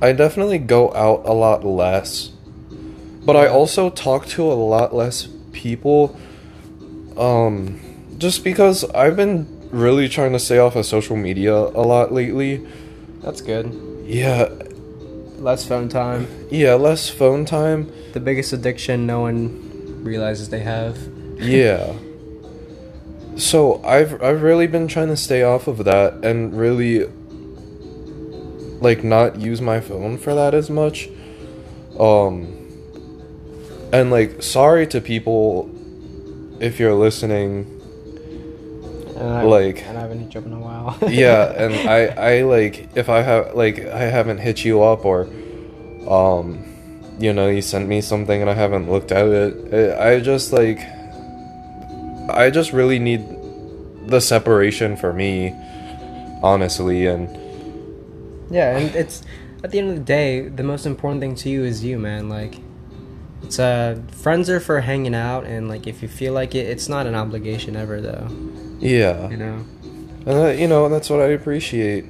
I 0.00 0.12
definitely 0.12 0.58
go 0.58 0.92
out 0.94 1.22
a 1.26 1.32
lot 1.32 1.64
less, 1.64 2.30
but 3.24 3.36
I 3.36 3.46
also 3.46 3.90
talk 3.90 4.26
to 4.28 4.42
a 4.50 4.54
lot 4.54 4.94
less 4.94 5.28
people. 5.52 6.16
Um, 7.16 7.80
just 8.18 8.42
because 8.44 8.84
I've 8.90 9.16
been 9.16 9.46
really 9.70 10.08
trying 10.08 10.32
to 10.32 10.38
stay 10.38 10.58
off 10.58 10.74
of 10.76 10.86
social 10.86 11.16
media 11.16 11.54
a 11.54 11.82
lot 11.82 12.12
lately. 12.12 12.66
That's 13.22 13.40
good. 13.40 13.72
Yeah, 14.04 14.48
Less 15.38 15.66
phone 15.66 15.88
time. 15.88 16.26
yeah, 16.50 16.74
less 16.74 17.08
phone 17.08 17.44
time. 17.44 17.90
The 18.12 18.20
biggest 18.20 18.52
addiction 18.52 19.06
no 19.06 19.20
one 19.20 20.02
realizes 20.04 20.48
they 20.48 20.60
have. 20.60 20.96
yeah. 21.38 21.92
So 23.36 23.82
I've 23.84 24.22
I've 24.22 24.42
really 24.42 24.66
been 24.66 24.86
trying 24.88 25.08
to 25.08 25.16
stay 25.16 25.42
off 25.42 25.66
of 25.66 25.84
that 25.84 26.24
and 26.24 26.56
really 26.56 27.06
like 28.80 29.02
not 29.02 29.40
use 29.40 29.60
my 29.60 29.80
phone 29.80 30.18
for 30.18 30.34
that 30.34 30.54
as 30.54 30.70
much. 30.70 31.08
Um 31.98 32.48
and 33.92 34.10
like 34.10 34.42
sorry 34.42 34.86
to 34.88 35.00
people 35.00 35.70
if 36.60 36.78
you're 36.80 36.94
listening 36.94 37.66
And 39.16 39.28
I, 39.28 39.42
Like- 39.44 39.82
and 39.86 39.96
I 39.98 40.00
haven't 40.02 40.20
hit 40.20 40.34
you 40.34 40.40
up 40.40 40.46
in 40.46 40.52
a 40.52 40.58
while. 40.58 40.98
yeah 41.08 41.52
and 41.56 41.74
i 41.88 42.06
i 42.38 42.42
like 42.42 42.88
if 42.94 43.08
i 43.08 43.22
have 43.22 43.54
like 43.54 43.78
i 43.86 44.00
haven't 44.02 44.38
hit 44.38 44.64
you 44.64 44.82
up 44.82 45.04
or 45.04 45.28
um 46.08 46.62
you 47.18 47.32
know 47.32 47.48
you 47.48 47.62
sent 47.62 47.88
me 47.88 48.00
something 48.00 48.40
and 48.42 48.50
i 48.50 48.54
haven't 48.54 48.90
looked 48.90 49.12
at 49.12 49.26
it 49.26 49.72
i 49.72 50.10
I 50.16 50.20
just 50.20 50.52
like 50.52 50.78
i 52.30 52.50
just 52.50 52.72
really 52.72 52.98
need 52.98 53.22
the 54.06 54.20
separation 54.20 54.96
for 54.96 55.12
me 55.12 55.52
honestly 56.42 57.06
and 57.06 57.28
Yeah, 58.50 58.76
and 58.76 58.94
it's 58.94 59.22
at 59.64 59.70
the 59.70 59.78
end 59.78 59.88
of 59.90 59.96
the 59.96 60.04
day, 60.04 60.46
the 60.46 60.62
most 60.62 60.84
important 60.84 61.20
thing 61.22 61.34
to 61.36 61.48
you 61.48 61.64
is 61.64 61.82
you, 61.82 61.98
man. 61.98 62.28
Like, 62.28 62.60
it's 63.42 63.58
uh, 63.58 63.96
friends 64.12 64.50
are 64.50 64.60
for 64.60 64.80
hanging 64.82 65.14
out, 65.14 65.44
and 65.44 65.68
like 65.68 65.86
if 65.86 66.02
you 66.02 66.08
feel 66.08 66.34
like 66.34 66.54
it, 66.54 66.66
it's 66.68 66.86
not 66.86 67.06
an 67.06 67.14
obligation 67.14 67.74
ever, 67.74 68.00
though. 68.02 68.28
yeah 68.78 69.28
You 69.30 69.38
know. 69.38 69.64
and 70.28 70.36
that, 70.38 70.58
you 70.58 70.68
know 70.68 70.88
that's 70.90 71.08
what 71.08 71.20
i 71.20 71.28
appreciate 71.32 72.04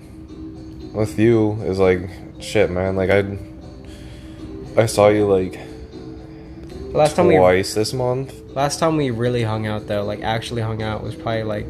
with 0.93 1.19
you 1.19 1.53
is 1.63 1.79
like 1.79 2.11
shit 2.41 2.71
man 2.71 2.97
like 2.97 3.11
i 3.11 3.23
i 4.77 4.87
saw 4.87 5.09
you 5.09 5.27
like 5.27 5.53
The 6.91 6.99
last 6.99 7.15
time 7.17 7.27
we 7.29 7.37
twice 7.37 7.75
this 7.75 7.93
month 7.93 8.35
last 8.55 8.79
time 8.79 8.97
we 8.97 9.11
really 9.11 9.43
hung 9.43 9.67
out 9.67 9.87
though, 9.87 10.05
like 10.05 10.23
actually 10.23 10.63
hung 10.63 10.83
out, 10.83 11.03
was 11.03 11.15
probably 11.15 11.43
like 11.45 11.67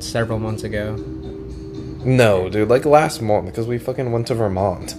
several 0.00 0.38
months 0.38 0.62
ago. 0.64 0.94
no 2.04 2.48
dude 2.48 2.68
like 2.68 2.84
last 2.84 3.20
month 3.22 3.46
because 3.46 3.66
we 3.66 3.78
fucking 3.78 4.12
went 4.12 4.26
to 4.26 4.34
vermont 4.34 4.94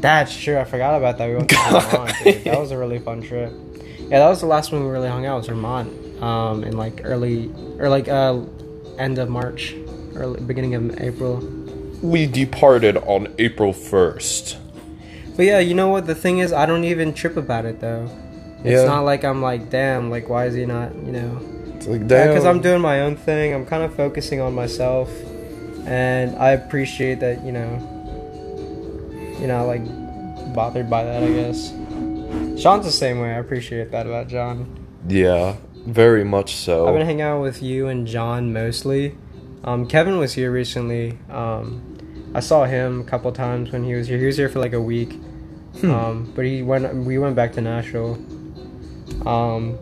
That's 0.00 0.34
true. 0.36 0.58
I 0.58 0.64
forgot 0.64 0.96
about 0.96 1.18
that. 1.18 1.28
We 1.28 1.36
went 1.36 1.50
to 1.50 1.56
Vermont. 1.70 2.12
dude. 2.24 2.44
That 2.44 2.58
was 2.58 2.70
a 2.70 2.78
really 2.78 2.98
fun 2.98 3.20
trip. 3.20 3.52
Yeah, 4.08 4.20
that 4.20 4.28
was 4.30 4.40
the 4.40 4.46
last 4.46 4.72
one 4.72 4.82
we 4.82 4.90
really 4.90 5.08
hung 5.10 5.26
out. 5.26 5.36
Was 5.36 5.46
Vermont, 5.48 5.92
um, 6.22 6.64
in 6.64 6.74
like 6.78 7.02
early 7.04 7.52
or 7.78 7.90
like 7.90 8.08
uh, 8.08 8.40
end 8.98 9.18
of 9.18 9.28
March, 9.28 9.74
early 10.14 10.40
beginning 10.40 10.74
of 10.74 10.98
April. 11.00 11.36
We 12.02 12.24
departed 12.26 12.96
on 12.96 13.28
April 13.38 13.74
1st. 13.74 14.56
But 15.36 15.44
yeah, 15.44 15.58
you 15.58 15.74
know 15.74 15.88
what? 15.88 16.06
The 16.06 16.14
thing 16.14 16.38
is, 16.38 16.50
I 16.50 16.64
don't 16.64 16.84
even 16.84 17.12
trip 17.12 17.36
about 17.36 17.66
it 17.66 17.80
though. 17.80 18.08
It's 18.64 18.82
Yeah. 18.82 18.86
not 18.86 19.04
like 19.04 19.24
I'm 19.24 19.40
like, 19.42 19.70
damn, 19.70 20.10
like 20.10 20.28
why 20.28 20.46
is 20.46 20.54
he 20.54 20.66
not? 20.66 20.94
You 20.94 21.12
know, 21.12 21.40
It's 21.76 21.86
like, 21.86 22.02
yeah, 22.02 22.06
damn. 22.06 22.28
because 22.28 22.44
I'm 22.44 22.60
doing 22.60 22.80
my 22.80 23.00
own 23.02 23.16
thing. 23.16 23.54
I'm 23.54 23.64
kind 23.66 23.82
of 23.82 23.94
focusing 23.94 24.40
on 24.40 24.54
myself, 24.54 25.10
and 25.86 26.36
I 26.36 26.50
appreciate 26.50 27.20
that. 27.20 27.44
You 27.44 27.52
know, 27.52 27.70
you 29.40 29.46
know, 29.46 29.66
like 29.66 29.82
bothered 30.54 30.90
by 30.90 31.04
that. 31.04 31.22
I 31.22 31.32
guess. 31.32 31.72
Sean's 32.60 32.84
the 32.84 32.92
same 32.92 33.20
way. 33.20 33.30
I 33.30 33.38
appreciate 33.38 33.90
that 33.92 34.06
about 34.06 34.28
John. 34.28 34.66
Yeah, 35.08 35.56
very 35.86 36.24
much 36.24 36.54
so. 36.56 36.86
I've 36.86 36.94
been 36.94 37.06
hanging 37.06 37.22
out 37.22 37.40
with 37.40 37.62
you 37.62 37.88
and 37.88 38.06
John 38.06 38.52
mostly. 38.52 39.14
Um, 39.64 39.86
Kevin 39.86 40.18
was 40.18 40.34
here 40.34 40.50
recently. 40.50 41.18
Um, 41.30 41.82
I 42.34 42.40
saw 42.40 42.64
him 42.64 43.00
a 43.00 43.04
couple 43.04 43.32
times 43.32 43.72
when 43.72 43.84
he 43.84 43.94
was 43.94 44.08
here. 44.08 44.18
He 44.18 44.26
was 44.26 44.36
here 44.36 44.48
for 44.50 44.58
like 44.58 44.72
a 44.74 44.80
week. 44.80 45.18
Hmm. 45.80 45.90
Um, 45.90 46.32
but 46.36 46.44
he 46.44 46.62
went. 46.62 46.94
We 46.94 47.16
went 47.18 47.34
back 47.36 47.52
to 47.54 47.60
Nashville. 47.62 48.18
Um, 49.26 49.78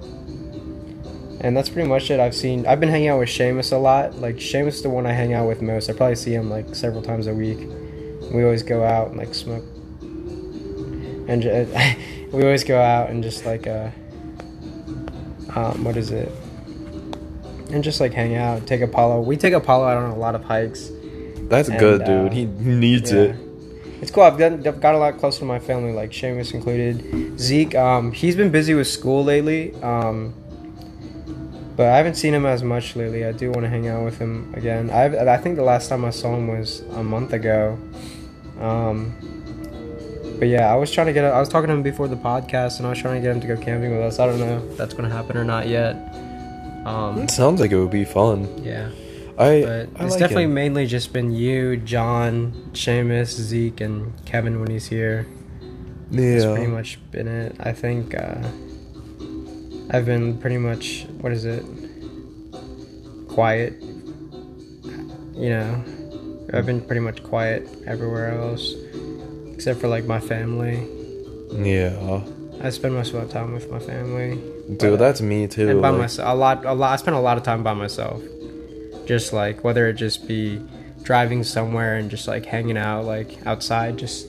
and 1.41 1.57
that's 1.57 1.69
pretty 1.69 1.89
much 1.89 2.11
it. 2.11 2.19
I've 2.21 2.35
seen. 2.35 2.67
I've 2.67 2.81
been 2.81 2.89
hanging 2.89 3.09
out 3.09 3.21
with 3.21 3.29
Seamus 3.29 3.73
a 3.73 3.77
lot. 3.77 4.17
Like 4.17 4.37
Seamus 4.37 4.69
is 4.69 4.83
the 4.83 4.91
one 4.91 5.07
I 5.07 5.13
hang 5.13 5.35
out 5.35 5.47
with 5.47 5.63
most. 5.63 5.89
I 5.89 5.93
probably 5.93 6.17
see 6.17 6.35
him 6.35 6.51
like 6.51 6.75
several 6.75 7.03
times 7.03 7.27
a 7.27 7.35
week. 7.35 7.59
We 8.33 8.43
always 8.45 8.63
go 8.63 8.85
out 8.85 9.09
and 9.09 9.17
like 9.17 9.35
smoke. 9.35 9.65
And 11.29 11.45
we 12.33 12.43
always 12.43 12.65
go 12.65 12.81
out 12.81 13.11
and 13.11 13.23
just 13.23 13.47
like 13.47 13.67
uh, 13.67 13.91
um, 15.55 15.85
what 15.85 15.97
is 15.97 16.11
it? 16.11 16.31
And 17.71 17.85
just 17.85 18.01
like 18.01 18.13
hang 18.15 18.35
out, 18.35 18.67
take 18.67 18.81
Apollo. 18.81 19.21
We 19.21 19.37
take 19.37 19.53
Apollo 19.55 19.89
out 19.89 19.97
on 19.99 20.11
a 20.11 20.17
lot 20.17 20.35
of 20.35 20.43
hikes. 20.43 20.91
That's 21.43 21.69
and, 21.69 21.79
good, 21.79 22.03
uh, 22.03 22.25
dude. 22.29 22.33
He 22.33 22.47
needs 22.47 23.13
Yeah. 23.13 23.21
it. 23.21 23.37
It's 24.01 24.11
cool. 24.11 24.23
I've 24.23 24.39
gotten, 24.39 24.67
I've 24.67 24.81
got 24.81 24.95
a 24.95 24.99
lot 24.99 25.19
closer 25.19 25.41
to 25.41 25.45
my 25.45 25.59
family, 25.59 25.93
like 25.93 26.11
Seamus 26.11 26.55
included. 26.55 27.39
Zeke, 27.39 27.75
um, 27.75 28.13
he's 28.13 28.37
been 28.37 28.51
busy 28.51 28.75
with 28.75 28.87
school 28.87 29.25
lately, 29.25 29.75
um, 29.83 30.33
but 31.77 31.87
I 31.89 31.97
haven't 31.97 32.15
seen 32.15 32.33
him 32.35 32.47
as 32.47 32.63
much 32.63 32.95
lately. 32.97 33.25
I 33.25 33.33
do 33.33 33.51
want 33.51 33.63
to 33.65 33.69
hang 33.69 33.89
out 33.89 34.05
with 34.05 34.19
him 34.19 34.53
again. 34.57 34.91
I 34.91 35.35
I 35.35 35.37
think 35.37 35.57
the 35.57 35.63
last 35.65 35.89
time 35.89 36.05
I 36.05 36.11
saw 36.11 36.35
him 36.37 36.47
was 36.49 36.81
a 36.95 37.03
month 37.03 37.33
ago. 37.33 37.77
Um, 38.61 39.15
but 40.39 40.47
yeah, 40.49 40.73
I 40.73 40.77
was 40.77 40.91
trying 40.93 41.07
to 41.09 41.13
get. 41.13 41.25
I 41.25 41.41
was 41.41 41.49
talking 41.49 41.67
to 41.69 41.75
him 41.75 41.83
before 41.83 42.07
the 42.09 42.17
podcast, 42.17 42.79
and 42.79 42.87
I 42.87 42.91
was 42.91 42.99
trying 43.01 43.17
to 43.17 43.21
get 43.21 43.35
him 43.35 43.41
to 43.41 43.47
go 43.49 43.57
camping 43.57 43.91
with 43.93 44.03
us. 44.07 44.19
I 44.21 44.27
don't 44.27 44.39
know 44.39 44.63
if 44.71 44.77
that's 44.77 44.95
gonna 44.95 45.09
happen 45.09 45.37
or 45.37 45.45
not 45.45 45.67
yet. 45.69 45.95
Um, 46.87 47.19
It 47.23 47.31
sounds 47.31 47.61
like 47.61 47.73
it 47.73 47.79
would 47.79 47.91
be 47.91 48.05
fun. 48.05 48.49
yeah. 48.63 48.91
I, 49.39 49.63
But 49.63 49.71
I 49.71 50.05
it's 50.05 50.11
like 50.13 50.19
definitely 50.19 50.45
him. 50.45 50.55
mainly 50.55 50.87
just 50.87 51.13
been 51.13 51.31
you, 51.31 51.77
John, 51.77 52.53
Seamus, 52.73 53.29
Zeke, 53.29 53.81
and 53.81 54.13
Kevin 54.27 54.59
when 54.61 54.69
he's 54.71 54.87
here. 54.89 55.27
That's 56.11 56.45
pretty 56.45 56.67
much 56.67 56.99
been 57.13 57.29
it. 57.29 57.55
I 57.61 57.73
think 57.73 58.15
uh, 58.15 58.43
I've 59.91 60.07
been 60.07 60.39
pretty 60.39 60.59
much 60.59 61.07
what 61.21 61.33
is 61.33 61.45
it? 61.45 61.65
Quiet. 63.29 63.75
You 65.35 65.51
know, 65.51 65.85
I've 66.53 66.67
been 66.67 66.81
pretty 66.81 67.01
much 67.01 67.23
quiet 67.23 67.69
everywhere 67.87 68.33
else, 68.33 68.75
except 69.53 69.81
for 69.81 69.87
like 69.89 70.05
my 70.05 70.19
family. 70.19 70.85
Yeah. 71.53 72.23
I 72.61 72.71
spend 72.71 72.95
most 72.95 73.15
of 73.15 73.23
my 73.25 73.31
time 73.33 73.53
with 73.53 73.71
my 73.71 73.79
family. 73.79 74.41
Dude, 74.79 74.99
that's 74.99 75.21
me 75.21 75.47
too. 75.47 75.69
and 75.69 75.81
by 75.83 75.91
like- 75.91 76.01
myself 76.01 76.29
a 76.29 76.35
lot 76.37 76.65
a 76.67 76.73
lot 76.75 76.93
i 76.93 76.97
spend 76.97 77.17
a 77.17 77.21
lot 77.21 77.39
of 77.39 77.43
time 77.45 77.63
by 77.63 77.73
myself 77.73 78.21
just 79.09 79.33
like 79.33 79.65
whether 79.65 79.89
it 79.89 79.95
just 79.95 80.29
be 80.29 80.61
driving 81.03 81.43
somewhere 81.43 81.97
and 81.97 82.11
just 82.11 82.29
like 82.29 82.45
hanging 82.45 82.77
out 82.77 83.05
like 83.07 83.31
outside 83.47 83.97
just 83.97 84.29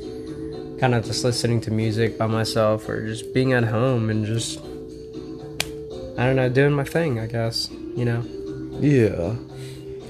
kind 0.79 0.95
of 0.95 1.03
just 1.03 1.23
listening 1.25 1.59
to 1.59 1.69
music 1.71 2.17
by 2.17 2.25
myself 2.25 2.87
or 2.87 3.05
just 3.05 3.33
being 3.33 3.51
at 3.51 3.65
home 3.65 4.09
and 4.09 4.25
just 4.25 4.59
i 6.17 6.23
don't 6.25 6.37
know 6.37 6.47
doing 6.49 6.71
my 6.71 6.83
thing 6.85 7.19
i 7.19 7.27
guess 7.27 7.69
you 7.97 8.05
know 8.05 8.23
Yeah. 8.79 9.35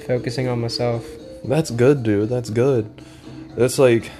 focusing 0.06 0.48
on 0.48 0.62
myself 0.62 1.04
That's 1.44 1.72
good, 1.72 2.04
dude. 2.04 2.30
That's 2.30 2.50
good. 2.52 2.86
that's 3.58 3.80
like 3.80 4.12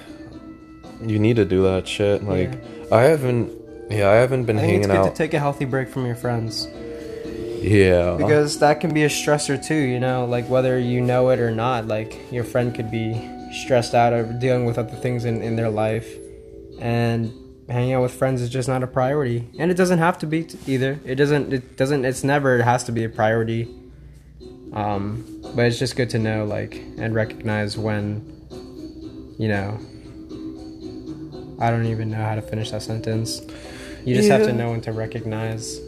you 1.06 1.18
need 1.20 1.36
to 1.36 1.44
do 1.44 1.62
that 1.64 1.86
shit. 1.86 2.24
Like 2.24 2.50
I 2.90 3.02
haven't 3.12 3.52
yeah, 3.90 4.08
I 4.10 4.14
haven't 4.24 4.44
been 4.46 4.58
i 4.58 4.62
think 4.62 4.78
it's 4.78 4.86
hanging 4.86 5.02
good 5.02 5.06
out. 5.08 5.14
to 5.14 5.22
take 5.22 5.34
a 5.34 5.38
healthy 5.38 5.66
break 5.66 5.88
from 5.88 6.04
your 6.06 6.16
friends 6.16 6.66
yeah. 7.60 8.16
because 8.16 8.58
that 8.58 8.80
can 8.80 8.92
be 8.92 9.04
a 9.04 9.08
stressor 9.08 9.62
too 9.62 9.74
you 9.74 10.00
know 10.00 10.24
like 10.24 10.48
whether 10.48 10.78
you 10.78 11.00
know 11.00 11.28
it 11.30 11.38
or 11.38 11.50
not 11.50 11.86
like 11.86 12.18
your 12.32 12.44
friend 12.44 12.74
could 12.74 12.90
be 12.90 13.14
stressed 13.52 13.94
out 13.94 14.12
or 14.12 14.24
dealing 14.24 14.64
with 14.64 14.78
other 14.78 14.94
things 14.96 15.24
in, 15.24 15.42
in 15.42 15.56
their 15.56 15.70
life. 15.70 16.16
And 16.78 17.32
hanging 17.68 17.92
out 17.92 18.02
with 18.02 18.12
friends 18.12 18.40
is 18.40 18.48
just 18.48 18.68
not 18.68 18.82
a 18.82 18.86
priority. 18.86 19.48
And 19.58 19.70
it 19.70 19.76
doesn't 19.76 19.98
have 19.98 20.18
to 20.18 20.26
be 20.26 20.44
t- 20.44 20.58
either. 20.66 20.98
It 21.04 21.16
doesn't 21.16 21.52
it 21.52 21.76
doesn't 21.76 22.04
it's 22.04 22.24
never 22.24 22.58
it 22.58 22.62
has 22.62 22.84
to 22.84 22.92
be 22.92 23.04
a 23.04 23.08
priority. 23.08 23.68
Um 24.72 25.42
but 25.54 25.66
it's 25.66 25.78
just 25.78 25.96
good 25.96 26.10
to 26.10 26.18
know 26.18 26.44
like 26.44 26.74
and 26.98 27.14
recognize 27.14 27.76
when 27.76 28.36
you 29.38 29.48
know 29.48 29.80
i 31.58 31.70
don't 31.70 31.86
even 31.86 32.10
know 32.10 32.22
how 32.22 32.34
to 32.34 32.42
finish 32.42 32.70
that 32.70 32.82
sentence. 32.82 33.42
You 34.04 34.14
just 34.14 34.30
have 34.30 34.44
to 34.44 34.52
know 34.52 34.70
when 34.70 34.80
to 34.82 34.92
recognize 34.92 35.78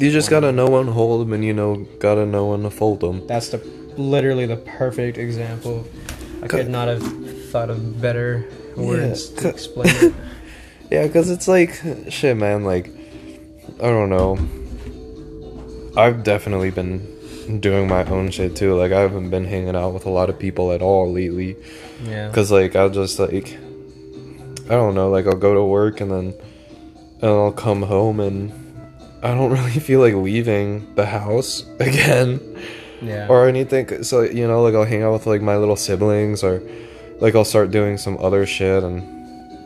you 0.00 0.10
just 0.10 0.30
gotta 0.30 0.52
know 0.52 0.68
when 0.68 0.86
to 0.86 0.92
hold 0.92 1.20
them 1.20 1.32
and 1.32 1.44
you 1.44 1.52
know 1.52 1.86
gotta 1.98 2.26
know 2.26 2.50
when 2.50 2.62
to 2.62 2.70
fold 2.70 3.00
them. 3.00 3.26
That's 3.26 3.50
the 3.50 3.58
literally 3.96 4.46
the 4.46 4.56
perfect 4.56 5.18
example. 5.18 5.86
I 6.42 6.48
could 6.48 6.68
not 6.68 6.88
have 6.88 7.02
thought 7.50 7.70
of 7.70 8.00
better 8.00 8.48
words 8.76 9.28
to 9.30 9.48
explain 9.48 9.88
it. 9.96 10.14
Yeah, 10.90 11.06
because 11.06 11.30
it's 11.30 11.46
like, 11.46 11.80
shit, 12.08 12.36
man, 12.36 12.64
like, 12.64 12.90
I 13.78 13.88
don't 13.88 14.10
know. 14.10 14.38
I've 15.96 16.24
definitely 16.24 16.70
been 16.70 17.60
doing 17.60 17.88
my 17.88 18.04
own 18.06 18.30
shit 18.30 18.56
too. 18.56 18.74
Like, 18.74 18.90
I 18.90 19.00
haven't 19.00 19.30
been 19.30 19.44
hanging 19.44 19.76
out 19.76 19.92
with 19.92 20.06
a 20.06 20.10
lot 20.10 20.30
of 20.30 20.38
people 20.38 20.72
at 20.72 20.82
all 20.82 21.12
lately. 21.12 21.56
Yeah. 22.02 22.28
Because, 22.28 22.50
like, 22.50 22.74
I'll 22.74 22.90
just, 22.90 23.18
like, 23.18 23.56
I 24.66 24.74
don't 24.74 24.94
know, 24.94 25.10
like, 25.10 25.26
I'll 25.26 25.36
go 25.36 25.54
to 25.54 25.62
work 25.62 26.00
and 26.00 26.10
then 26.10 26.34
and 27.22 27.30
I'll 27.30 27.52
come 27.52 27.82
home 27.82 28.18
and 28.20 28.50
I 29.22 29.34
don't 29.34 29.50
really 29.58 29.78
feel 29.80 30.00
like 30.00 30.14
leaving 30.14 30.94
the 30.94 31.06
house 31.06 31.64
again 31.80 32.40
Yeah. 33.02 33.26
or 33.28 33.48
anything. 33.48 34.02
So, 34.04 34.22
you 34.22 34.46
know, 34.46 34.62
like, 34.62 34.74
I'll 34.74 34.84
hang 34.84 35.02
out 35.02 35.12
with, 35.12 35.26
like, 35.26 35.42
my 35.42 35.56
little 35.56 35.76
siblings 35.76 36.42
or, 36.42 36.62
like, 37.20 37.34
I'll 37.34 37.44
start 37.44 37.70
doing 37.70 37.96
some 37.98 38.16
other 38.20 38.46
shit 38.46 38.82
and 38.82 39.02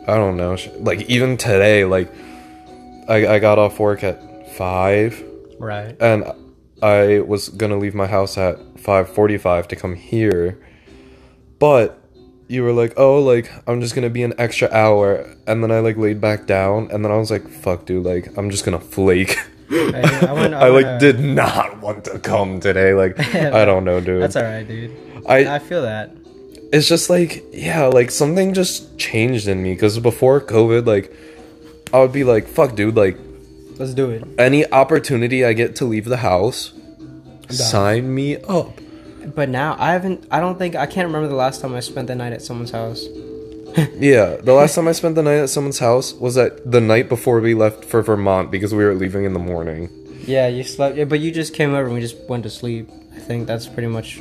I 0.07 0.15
don't 0.15 0.37
know. 0.37 0.55
Like 0.79 1.01
even 1.09 1.35
today, 1.35 1.83
like 1.83 2.11
I, 3.09 3.25
I 3.27 3.39
got 3.39 3.57
off 3.57 3.79
work 3.79 4.03
at 4.03 4.21
five, 4.55 5.23
right. 5.57 5.95
and 5.99 6.31
I 6.81 7.21
was 7.21 7.49
gonna 7.49 7.77
leave 7.77 7.95
my 7.95 8.05
house 8.05 8.37
at 8.37 8.57
5:45 8.77 9.67
to 9.69 9.75
come 9.75 9.95
here, 9.95 10.59
but 11.57 11.99
you 12.47 12.63
were 12.63 12.73
like, 12.73 12.93
"Oh, 12.97 13.19
like 13.21 13.51
I'm 13.67 13.81
just 13.81 13.95
gonna 13.95 14.09
be 14.09 14.23
an 14.23 14.33
extra 14.37 14.69
hour," 14.71 15.25
and 15.47 15.63
then 15.63 15.71
I 15.71 15.79
like 15.79 15.97
laid 15.97 16.19
back 16.21 16.45
down, 16.45 16.89
and 16.91 17.03
then 17.03 17.11
I 17.11 17.17
was 17.17 17.31
like, 17.31 17.47
"Fuck, 17.47 17.85
dude, 17.85 18.05
like 18.05 18.37
I'm 18.37 18.49
just 18.49 18.65
gonna 18.65 18.79
flake." 18.79 19.37
I, 19.71 20.27
I 20.29 20.33
went- 20.39 20.53
I 20.53 20.67
I 20.67 20.69
like 20.69 20.85
uh, 20.85 20.97
did 20.99 21.19
not 21.19 21.81
want 21.81 22.05
to 22.05 22.19
come 22.19 22.59
today. 22.59 22.93
Like 22.93 23.19
I 23.35 23.65
don't 23.65 23.83
know, 23.83 23.99
dude. 23.99 24.21
That's 24.21 24.35
alright, 24.35 24.67
dude. 24.67 24.91
I 25.27 25.55
I 25.55 25.59
feel 25.59 25.81
that. 25.81 26.11
it's 26.73 26.87
just 26.87 27.09
like 27.09 27.43
yeah 27.53 27.85
like 27.87 28.09
something 28.11 28.53
just 28.53 28.97
changed 28.97 29.47
in 29.47 29.61
me 29.63 29.73
because 29.73 29.97
before 29.99 30.41
covid 30.41 30.85
like 30.85 31.13
i 31.93 31.99
would 32.01 32.11
be 32.11 32.23
like 32.23 32.47
fuck 32.47 32.75
dude 32.75 32.95
like 32.95 33.17
Let's 33.79 33.93
do 33.93 34.09
it. 34.09 34.23
any 34.37 34.65
opportunity 34.71 35.45
i 35.45 35.53
get 35.53 35.75
to 35.77 35.85
leave 35.85 36.05
the 36.05 36.17
house 36.17 36.73
sign 37.49 38.13
me 38.13 38.37
up 38.59 38.81
But 39.33 39.49
now 39.49 39.75
I 39.79 39.93
haven't. 39.93 40.27
I 40.29 40.39
don't 40.39 40.57
think 40.59 40.75
I 40.75 40.85
can't 40.85 41.07
remember 41.07 41.27
the 41.27 41.35
last 41.35 41.61
time 41.61 41.73
I 41.73 41.79
spent 41.79 42.07
the 42.07 42.15
night 42.15 42.33
at 42.33 42.41
someone's 42.41 42.71
house. 42.71 43.05
yeah 43.95 44.37
the 44.37 44.53
last 44.53 44.73
time 44.73 44.87
i 44.87 44.93
spent 44.93 45.15
the 45.15 45.21
night 45.23 45.35
at 45.39 45.49
someone's 45.49 45.79
house 45.79 46.13
was 46.13 46.37
at 46.37 46.71
the 46.71 46.79
night 46.79 47.09
before 47.09 47.41
we 47.41 47.53
left 47.53 47.83
for 47.83 48.01
vermont 48.01 48.49
because 48.49 48.73
we 48.73 48.85
were 48.85 48.93
leaving 48.95 49.25
in 49.25 49.33
the 49.33 49.39
morning 49.39 49.89
Yeah, 50.25 50.47
you 50.47 50.63
slept. 50.63 50.95
Yeah, 50.95 51.03
but 51.03 51.19
you 51.19 51.29
just 51.29 51.53
came 51.53 51.71
over 51.73 51.83
and 51.85 51.93
we 51.93 51.99
just 51.99 52.15
went 52.29 52.43
to 52.43 52.49
sleep. 52.49 52.89
I 53.13 53.19
think 53.19 53.47
that's 53.47 53.67
pretty 53.67 53.89
much. 53.89 54.19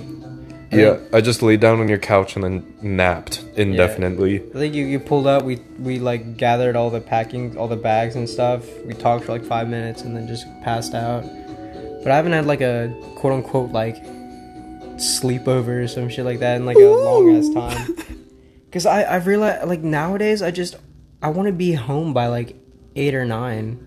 I 0.72 0.76
yeah 0.76 0.94
think- 0.96 1.14
i 1.14 1.20
just 1.20 1.40
laid 1.40 1.60
down 1.60 1.78
on 1.78 1.86
your 1.88 1.98
couch 1.98 2.34
and 2.34 2.42
then 2.42 2.74
napped 2.82 3.44
indefinitely 3.56 4.40
I 4.40 4.58
think 4.58 4.74
you, 4.74 4.86
you 4.86 4.98
pulled 4.98 5.28
up. 5.28 5.44
We 5.44 5.60
we 5.78 6.00
like 6.00 6.36
gathered 6.36 6.74
all 6.74 6.90
the 6.90 7.00
packing, 7.00 7.56
all 7.56 7.68
the 7.68 7.76
bags 7.90 8.16
and 8.16 8.28
stuff. 8.28 8.62
We 8.84 8.92
talked 8.94 9.26
for 9.26 9.32
like 9.32 9.44
five 9.44 9.68
minutes 9.68 10.02
and 10.02 10.16
then 10.16 10.26
just 10.26 10.46
passed 10.64 10.94
out. 10.94 11.22
But 12.02 12.10
I 12.10 12.16
haven't 12.16 12.32
had 12.32 12.46
like 12.46 12.60
a 12.60 12.92
quote 13.18 13.32
unquote 13.34 13.70
like 13.70 13.96
sleepover 14.96 15.84
or 15.84 15.88
some 15.88 16.08
shit 16.08 16.24
like 16.24 16.40
that 16.40 16.56
in 16.56 16.66
like 16.66 16.76
a 16.76 16.80
long 16.88 17.36
ass 17.36 17.48
time. 17.50 17.96
Cause 18.72 18.86
I 18.86 19.02
I 19.02 19.16
realized 19.16 19.68
like 19.68 19.82
nowadays 19.82 20.42
I 20.42 20.50
just 20.50 20.76
I 21.22 21.28
want 21.28 21.46
to 21.46 21.52
be 21.52 21.72
home 21.74 22.12
by 22.12 22.26
like 22.26 22.56
eight 22.96 23.14
or 23.14 23.24
nine, 23.24 23.78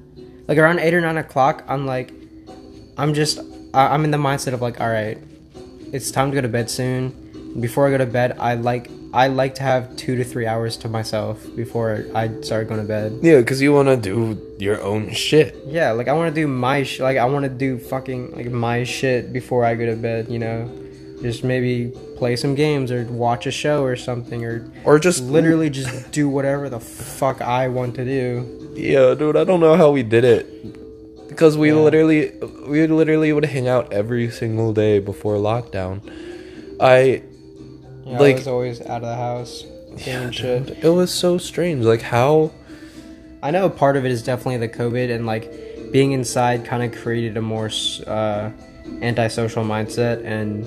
like 0.48 0.58
around 0.58 0.80
eight 0.80 0.94
or 0.94 1.02
nine 1.02 1.18
o'clock. 1.18 1.64
I'm 1.68 1.86
like 1.86 2.14
I'm 2.98 3.14
just 3.14 3.40
I, 3.74 3.88
I'm 3.94 4.06
in 4.06 4.12
the 4.12 4.18
mindset 4.18 4.54
of 4.54 4.62
like 4.62 4.80
all 4.80 4.90
right, 4.90 5.18
it's 5.92 6.10
time 6.12 6.32
to 6.32 6.36
go 6.36 6.42
to 6.42 6.48
bed 6.48 6.70
soon. 6.70 7.14
Before 7.60 7.88
I 7.88 7.92
go 7.92 7.98
to 7.98 8.06
bed, 8.06 8.38
I 8.40 8.54
like 8.56 8.90
I 9.14 9.28
like 9.28 9.56
to 9.56 9.64
have 9.64 9.96
two 9.98 10.16
to 10.16 10.24
three 10.24 10.46
hours 10.46 10.78
to 10.78 10.90
myself 10.90 11.44
before 11.56 12.06
I 12.14 12.30
start 12.42 12.68
going 12.68 12.82
to 12.82 12.88
bed. 12.88 13.20
yeah 13.24 13.40
because 13.40 13.62
you 13.62 13.74
want 13.74 13.88
to 13.88 13.96
do 13.98 14.38
your 14.60 14.82
own 14.84 15.12
shit 15.14 15.56
Yeah, 15.66 15.92
like 15.92 16.08
I 16.08 16.14
want 16.14 16.34
to 16.34 16.42
do 16.42 16.46
my 16.48 16.84
sh- 16.84 17.00
like 17.00 17.18
I 17.18 17.26
want 17.26 17.44
to 17.44 17.50
do 17.50 17.78
fucking 17.80 18.36
like 18.36 18.52
my 18.52 18.84
shit 18.84 19.32
before 19.34 19.66
I 19.66 19.76
go 19.76 19.86
to 19.88 19.96
bed. 19.96 20.28
You 20.30 20.40
know, 20.40 20.70
just 21.22 21.44
maybe 21.44 21.92
play 22.18 22.36
some 22.36 22.54
games 22.56 22.92
or 22.92 23.04
watch 23.06 23.48
a 23.48 23.52
show 23.52 23.84
or 23.84 23.96
something 23.96 24.44
or 24.46 24.70
or 24.84 25.00
just 25.00 25.24
literally 25.24 25.70
just 25.70 26.12
do 26.12 26.30
whatever 26.30 26.70
the 26.70 26.80
fuck 26.80 27.42
I 27.42 27.68
want 27.70 27.96
to 27.96 28.06
do. 28.06 28.72
Yeah, 28.76 29.16
dude, 29.16 29.36
I 29.36 29.44
don't 29.44 29.60
know 29.60 29.76
how 29.76 29.92
we 29.92 30.04
did 30.04 30.24
it. 30.24 31.28
Because 31.30 31.58
we 31.58 31.70
Yeah. 31.70 31.76
literally 31.76 32.32
we 32.68 32.86
literally 32.88 33.32
would 33.34 33.46
hang 33.46 33.68
out 33.68 33.92
every 33.94 34.30
single 34.30 34.74
day 34.74 35.00
before 35.00 35.36
lockdown. 35.36 36.02
I 36.80 37.22
Yeah, 38.06 38.20
Like- 38.20 38.36
I 38.36 38.40
was 38.40 38.48
always 38.48 38.82
out 38.82 39.02
of 39.04 39.10
the 39.10 39.16
house 39.16 39.66
doing 40.06 40.32
shit. 40.32 40.66
dude, 40.68 40.78
it 40.84 40.90
was 40.90 41.12
so 41.12 41.38
strange. 41.38 41.84
Like 41.84 42.02
how 42.02 42.52
I 43.44 43.52
know 43.52 43.70
part 43.70 43.98
of 43.98 44.06
it 44.06 44.12
is 44.12 44.24
definitely 44.24 44.58
the 44.58 44.70
COVID 44.70 45.14
and 45.14 45.26
like 45.26 45.52
being 45.92 46.12
inside 46.12 46.64
kind 46.66 46.84
of 46.84 47.00
created 47.02 47.38
a 47.38 47.42
more 47.42 47.70
uh, 48.08 48.50
antisocial 49.02 49.64
mindset, 49.64 50.24
and 50.26 50.66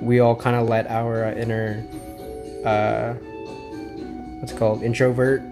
we 0.00 0.20
all 0.20 0.34
kind 0.36 0.56
of 0.56 0.68
let 0.68 0.86
our 0.88 1.24
uh, 1.24 1.34
inner 1.34 1.86
uh, 2.64 3.14
what's 4.40 4.52
it 4.52 4.58
called 4.58 4.82
introvert 4.82 5.42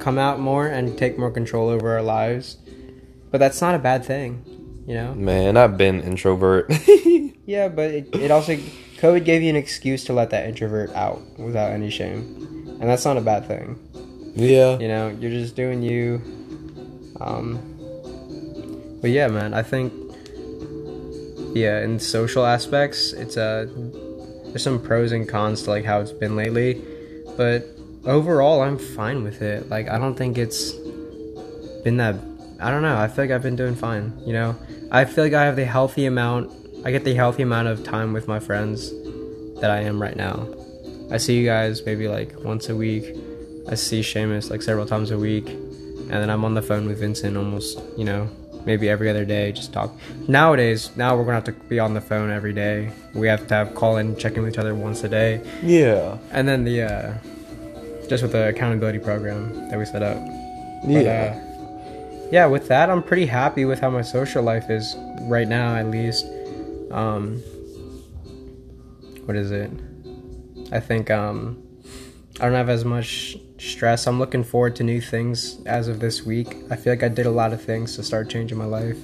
come 0.00 0.18
out 0.18 0.38
more 0.40 0.66
and 0.66 0.96
take 0.96 1.18
more 1.18 1.30
control 1.30 1.68
over 1.68 1.94
our 1.94 2.02
lives. 2.02 2.56
But 3.30 3.38
that's 3.38 3.60
not 3.60 3.74
a 3.74 3.78
bad 3.78 4.04
thing, 4.04 4.42
you 4.86 4.94
know. 4.94 5.14
man, 5.14 5.56
I've 5.56 5.76
been 5.76 6.00
introvert. 6.02 6.70
Yeah, 7.48 7.68
but 7.68 7.90
it, 7.90 8.14
it 8.14 8.30
also 8.30 8.56
COVID 8.98 9.24
gave 9.24 9.40
you 9.40 9.48
an 9.48 9.56
excuse 9.56 10.04
to 10.04 10.12
let 10.12 10.28
that 10.30 10.46
introvert 10.46 10.90
out 10.92 11.22
without 11.38 11.70
any 11.70 11.88
shame, 11.88 12.76
and 12.78 12.82
that's 12.82 13.06
not 13.06 13.16
a 13.16 13.22
bad 13.22 13.46
thing. 13.48 13.78
yeah. 14.36 14.78
you 14.78 14.86
know 14.86 15.08
you're 15.18 15.30
just 15.30 15.56
doing 15.56 15.82
you 15.82 16.20
um 17.20 17.58
but 19.00 19.10
yeah 19.10 19.26
man 19.28 19.54
i 19.54 19.62
think 19.62 19.92
yeah 21.62 21.82
in 21.82 21.98
social 21.98 22.44
aspects 22.44 23.12
it's 23.12 23.36
uh 23.36 23.66
there's 24.46 24.62
some 24.62 24.80
pros 24.80 25.12
and 25.12 25.28
cons 25.28 25.62
to 25.62 25.70
like 25.70 25.84
how 25.84 26.00
it's 26.00 26.12
been 26.12 26.36
lately 26.36 26.82
but 27.36 27.66
overall 28.04 28.62
i'm 28.62 28.78
fine 28.78 29.22
with 29.22 29.42
it. 29.42 29.68
Like 29.68 29.88
i 29.88 29.98
don't 29.98 30.14
think 30.14 30.38
it's 30.38 30.72
been 31.84 31.96
that 31.98 32.16
i 32.60 32.70
don't 32.70 32.82
know 32.82 32.98
i 32.98 33.08
feel 33.08 33.24
like 33.24 33.30
i've 33.30 33.42
been 33.42 33.56
doing 33.56 33.74
fine 33.74 34.12
you 34.24 34.32
know? 34.32 34.56
I 34.90 35.04
feel 35.04 35.24
like 35.24 35.34
i 35.34 35.44
have 35.44 35.56
the 35.56 35.66
healthy 35.66 36.06
amount 36.06 36.50
i 36.84 36.90
get 36.90 37.04
the 37.04 37.14
healthy 37.14 37.42
amount 37.42 37.68
of 37.68 37.84
time 37.84 38.12
with 38.12 38.26
my 38.26 38.40
friends 38.40 38.92
that 39.60 39.70
i 39.70 39.80
am 39.80 40.00
right 40.00 40.16
now. 40.16 40.46
I 41.10 41.16
see 41.16 41.38
you 41.38 41.46
guys 41.46 41.84
maybe 41.86 42.06
like 42.06 42.38
once 42.44 42.68
a 42.68 42.76
week. 42.76 43.16
I 43.68 43.74
see 43.74 44.00
Seamus 44.00 44.50
like 44.50 44.60
several 44.60 44.84
times 44.86 45.10
a 45.10 45.18
week, 45.18 45.48
and 45.48 46.10
then 46.10 46.28
I'm 46.28 46.44
on 46.44 46.54
the 46.54 46.62
phone 46.62 46.86
with 46.86 47.00
Vincent 47.00 47.36
almost, 47.36 47.80
you 47.96 48.04
know, 48.04 48.28
maybe 48.68 48.86
every 48.90 49.08
other 49.08 49.24
day, 49.24 49.50
just 49.50 49.72
talk. 49.72 49.90
Nowadays, 50.28 50.90
now 50.94 51.16
we're 51.16 51.24
gonna 51.24 51.36
have 51.36 51.44
to 51.44 51.52
be 51.52 51.78
on 51.80 51.94
the 51.94 52.02
phone 52.02 52.30
every 52.30 52.52
day. 52.52 52.90
We 53.14 53.26
have 53.26 53.46
to 53.48 53.54
have 53.54 53.74
call 53.74 53.96
in, 53.96 54.14
check 54.16 54.34
in 54.36 54.42
with 54.42 54.52
each 54.52 54.58
other 54.58 54.74
once 54.74 55.02
a 55.04 55.08
day, 55.08 55.40
Yeah. 55.62 56.18
and 56.32 56.46
then 56.46 56.64
the 56.64 56.82
uh, 56.82 57.14
just 58.10 58.22
with 58.22 58.32
the 58.32 58.48
accountability 58.48 58.98
program 58.98 59.70
that 59.70 59.78
we 59.78 59.86
set 59.86 60.02
up. 60.02 60.18
But, 60.84 60.90
Yeah. 61.02 61.34
uh, 61.34 62.28
yeah, 62.30 62.46
with 62.46 62.68
that, 62.68 62.90
I'm 62.90 63.02
pretty 63.02 63.24
happy 63.26 63.64
with 63.64 63.80
how 63.80 63.88
my 63.88 64.02
social 64.02 64.42
life 64.42 64.68
is 64.68 64.94
right 65.22 65.48
now, 65.48 65.74
at 65.74 65.86
least. 65.90 66.26
Um, 66.90 67.36
what 69.24 69.34
is 69.36 69.50
it? 69.50 69.70
I 70.72 70.80
think 70.80 71.10
um, 71.10 71.56
I 72.38 72.44
don't 72.44 72.52
have 72.54 72.68
as 72.68 72.84
much 72.84 73.38
stress. 73.58 74.06
I'm 74.06 74.18
looking 74.18 74.44
forward 74.44 74.76
to 74.76 74.84
new 74.84 75.00
things 75.00 75.58
as 75.66 75.88
of 75.88 76.00
this 76.00 76.22
week. 76.24 76.56
I 76.70 76.76
feel 76.76 76.92
like 76.92 77.02
I 77.02 77.08
did 77.08 77.26
a 77.26 77.30
lot 77.30 77.52
of 77.52 77.62
things 77.62 77.96
to 77.96 78.02
start 78.02 78.28
changing 78.30 78.56
my 78.58 78.64
life. 78.64 78.96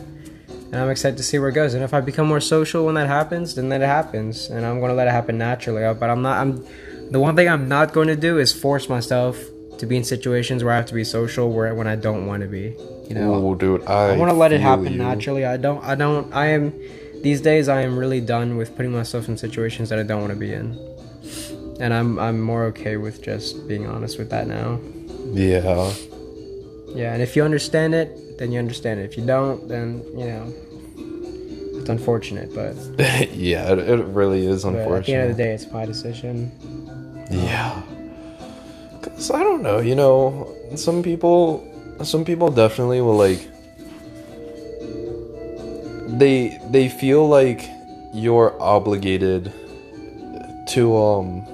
And 0.48 0.76
I'm 0.76 0.90
excited 0.90 1.16
to 1.18 1.22
see 1.22 1.38
where 1.38 1.50
it 1.50 1.52
goes. 1.54 1.74
And 1.74 1.84
if 1.84 1.94
I 1.94 2.00
become 2.00 2.26
more 2.26 2.40
social 2.40 2.86
when 2.86 2.94
that 2.96 3.06
happens, 3.06 3.54
then 3.54 3.68
that 3.68 3.80
happens. 3.80 4.48
And 4.50 4.64
I'm 4.66 4.78
going 4.80 4.90
to 4.90 4.94
let 4.94 5.06
it 5.08 5.12
happen 5.12 5.38
naturally. 5.38 5.84
Uh, 5.84 5.94
but 5.94 6.10
I'm 6.10 6.22
not, 6.22 6.38
I'm, 6.40 6.64
the 7.10 7.20
one 7.20 7.36
thing 7.36 7.48
I'm 7.48 7.68
not 7.68 7.92
going 7.92 8.08
to 8.08 8.16
do 8.16 8.38
is 8.38 8.52
force 8.52 8.88
myself 8.88 9.38
to 9.78 9.86
be 9.86 9.96
in 9.96 10.04
situations 10.04 10.64
where 10.64 10.72
I 10.72 10.76
have 10.76 10.86
to 10.86 10.94
be 10.94 11.04
social 11.04 11.52
where 11.52 11.74
when 11.74 11.86
I 11.86 11.96
don't 11.96 12.26
want 12.26 12.42
to 12.42 12.48
be. 12.48 12.74
You 13.08 13.14
know, 13.14 13.34
Oh, 13.34 13.54
dude, 13.54 13.84
I. 13.84 14.14
I 14.14 14.16
want 14.16 14.30
to 14.30 14.36
let 14.36 14.52
it 14.52 14.60
happen 14.60 14.92
you. 14.92 14.98
naturally. 14.98 15.44
I 15.44 15.56
don't. 15.58 15.82
I 15.84 15.94
don't. 15.94 16.32
I 16.32 16.46
am. 16.46 16.72
These 17.22 17.40
days, 17.40 17.68
I 17.68 17.82
am 17.82 17.98
really 17.98 18.20
done 18.20 18.56
with 18.56 18.74
putting 18.76 18.92
myself 18.92 19.28
in 19.28 19.36
situations 19.36 19.88
that 19.90 19.98
I 19.98 20.02
don't 20.02 20.20
want 20.20 20.32
to 20.32 20.38
be 20.38 20.52
in, 20.52 20.74
and 21.80 21.92
I'm 21.92 22.18
I'm 22.18 22.40
more 22.40 22.64
okay 22.66 22.96
with 22.96 23.22
just 23.22 23.66
being 23.68 23.86
honest 23.86 24.18
with 24.18 24.30
that 24.30 24.46
now. 24.46 24.80
Yeah. 25.32 25.92
Yeah, 26.94 27.12
and 27.12 27.22
if 27.22 27.34
you 27.34 27.42
understand 27.42 27.94
it, 27.94 28.38
then 28.38 28.52
you 28.52 28.58
understand 28.58 29.00
it. 29.00 29.04
If 29.04 29.16
you 29.16 29.26
don't, 29.26 29.68
then 29.68 30.02
you 30.16 30.26
know, 30.26 30.52
it's 31.78 31.88
unfortunate. 31.88 32.54
But, 32.54 32.76
yeah, 33.34 33.72
it, 33.72 33.78
it 33.80 34.04
really 34.06 34.46
is 34.46 34.62
but 34.62 34.74
unfortunate. 34.74 34.98
at 34.98 35.06
the 35.06 35.14
end 35.14 35.30
of 35.30 35.36
the 35.36 35.42
day, 35.42 35.50
it's 35.52 35.70
my 35.72 35.84
decision. 35.84 36.52
Yeah. 37.30 37.82
Cause 39.02 39.30
I 39.30 39.40
don't 39.40 39.62
know, 39.62 39.80
you 39.80 39.94
know, 39.94 40.54
some 40.76 41.02
people 41.02 41.70
some 42.02 42.24
people 42.24 42.50
definitely 42.50 43.00
will 43.00 43.16
like 43.16 43.46
they 46.18 46.58
they 46.70 46.88
feel 46.88 47.28
like 47.28 47.68
you're 48.12 48.60
obligated 48.62 49.52
to 50.68 50.96
um 50.96 51.46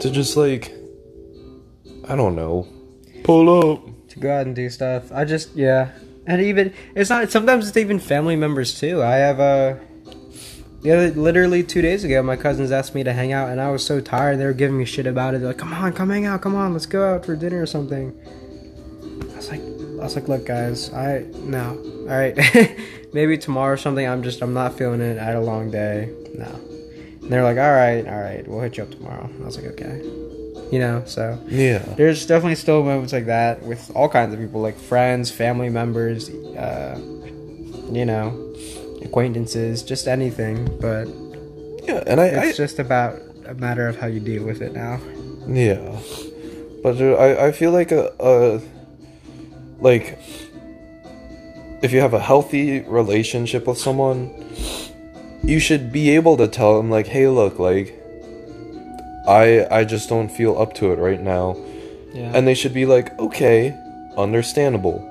to 0.00 0.10
just 0.10 0.36
like 0.36 0.72
I 2.08 2.16
don't 2.16 2.34
know, 2.34 2.66
pull 3.22 3.72
up. 3.72 4.08
to 4.08 4.18
go 4.18 4.32
out 4.32 4.46
and 4.46 4.56
do 4.56 4.68
stuff. 4.68 5.12
I 5.12 5.24
just 5.24 5.54
yeah, 5.54 5.92
and 6.26 6.40
even 6.42 6.72
it's 6.94 7.10
not. 7.10 7.30
Sometimes 7.30 7.68
it's 7.68 7.76
even 7.76 7.98
family 7.98 8.36
members 8.36 8.78
too. 8.78 9.02
I 9.02 9.16
have 9.16 9.38
uh, 9.38 9.76
the 10.82 10.92
other 10.92 11.10
literally 11.10 11.62
two 11.62 11.82
days 11.82 12.02
ago, 12.04 12.22
my 12.22 12.36
cousins 12.36 12.72
asked 12.72 12.94
me 12.94 13.04
to 13.04 13.12
hang 13.12 13.32
out, 13.32 13.50
and 13.50 13.60
I 13.60 13.70
was 13.70 13.84
so 13.84 14.00
tired. 14.00 14.38
They 14.38 14.46
were 14.46 14.52
giving 14.52 14.78
me 14.78 14.84
shit 14.84 15.06
about 15.06 15.34
it. 15.34 15.38
They're 15.38 15.48
like, 15.48 15.58
"Come 15.58 15.72
on, 15.72 15.92
come 15.92 16.10
hang 16.10 16.26
out. 16.26 16.42
Come 16.42 16.56
on, 16.56 16.72
let's 16.72 16.86
go 16.86 17.14
out 17.14 17.24
for 17.24 17.36
dinner 17.36 17.62
or 17.62 17.66
something." 17.66 18.18
I 19.32 19.36
was 19.36 19.50
like, 19.50 19.60
I 19.60 20.02
was 20.02 20.14
like, 20.16 20.28
look, 20.28 20.46
guys, 20.46 20.92
I 20.92 21.26
no, 21.34 21.78
all 22.02 22.06
right, 22.06 22.36
maybe 23.12 23.38
tomorrow 23.38 23.74
or 23.74 23.76
something. 23.76 24.06
I'm 24.06 24.22
just 24.22 24.42
I'm 24.42 24.54
not 24.54 24.76
feeling 24.76 25.00
it. 25.00 25.18
I 25.18 25.24
had 25.24 25.36
a 25.36 25.40
long 25.40 25.70
day. 25.70 26.12
No, 26.34 26.60
and 27.30 27.32
they're 27.32 27.44
like, 27.44 27.58
all 27.58 27.70
right, 27.72 28.04
all 28.08 28.20
right, 28.20 28.42
we'll 28.48 28.60
hit 28.60 28.76
you 28.76 28.82
up 28.82 28.90
tomorrow. 28.90 29.30
I 29.40 29.44
was 29.44 29.56
like, 29.56 29.66
okay, 29.78 30.02
you 30.72 30.80
know, 30.80 31.02
so 31.06 31.38
Yeah. 31.46 31.78
there's 31.96 32.26
definitely 32.26 32.56
still 32.56 32.82
moments 32.82 33.12
like 33.12 33.26
that 33.26 33.62
with 33.62 33.88
all 33.94 34.08
kinds 34.08 34.34
of 34.34 34.40
people, 34.40 34.60
like 34.60 34.76
friends, 34.76 35.30
family 35.30 35.68
members, 35.68 36.28
uh, 36.30 36.98
you 37.92 38.04
know. 38.04 38.34
acquaintances, 39.02 39.82
just 39.82 40.06
anything. 40.08 40.66
But 40.80 41.06
Yeah, 41.86 42.02
and 42.06 42.20
I, 42.20 42.24
I 42.24 42.44
it's 42.46 42.56
just 42.56 42.78
about 42.78 43.14
a 43.46 43.54
matter 43.54 43.86
of 43.88 43.96
how 43.96 44.06
you 44.08 44.20
deal 44.20 44.44
with 44.44 44.60
it 44.60 44.72
now. 44.74 45.00
Yeah, 45.48 45.78
but 46.82 46.98
dude, 46.98 47.16
I 47.16 47.46
I 47.46 47.52
feel 47.52 47.70
like 47.72 47.92
a, 47.92 48.12
a 48.20 48.60
like 49.80 50.18
if 51.82 51.92
you 51.92 52.00
have 52.00 52.12
a 52.12 52.20
healthy 52.20 52.80
relationship 52.80 53.66
with 53.66 53.78
someone, 53.78 54.28
you 55.42 55.58
should 55.58 55.92
be 55.92 56.10
able 56.10 56.36
to 56.36 56.46
tell 56.48 56.76
them 56.76 56.90
like, 56.90 57.06
hey, 57.06 57.28
look, 57.28 57.58
like 57.58 57.94
I 59.26 59.66
I 59.70 59.84
just 59.84 60.08
don't 60.08 60.28
feel 60.30 60.58
up 60.58 60.74
to 60.74 60.92
it 60.92 60.98
right 60.98 61.20
now, 61.20 61.56
Yeah. 62.12 62.32
and 62.34 62.46
they 62.46 62.54
should 62.54 62.74
be 62.74 62.86
like, 62.86 63.18
okay, 63.18 63.76
understandable. 64.16 65.06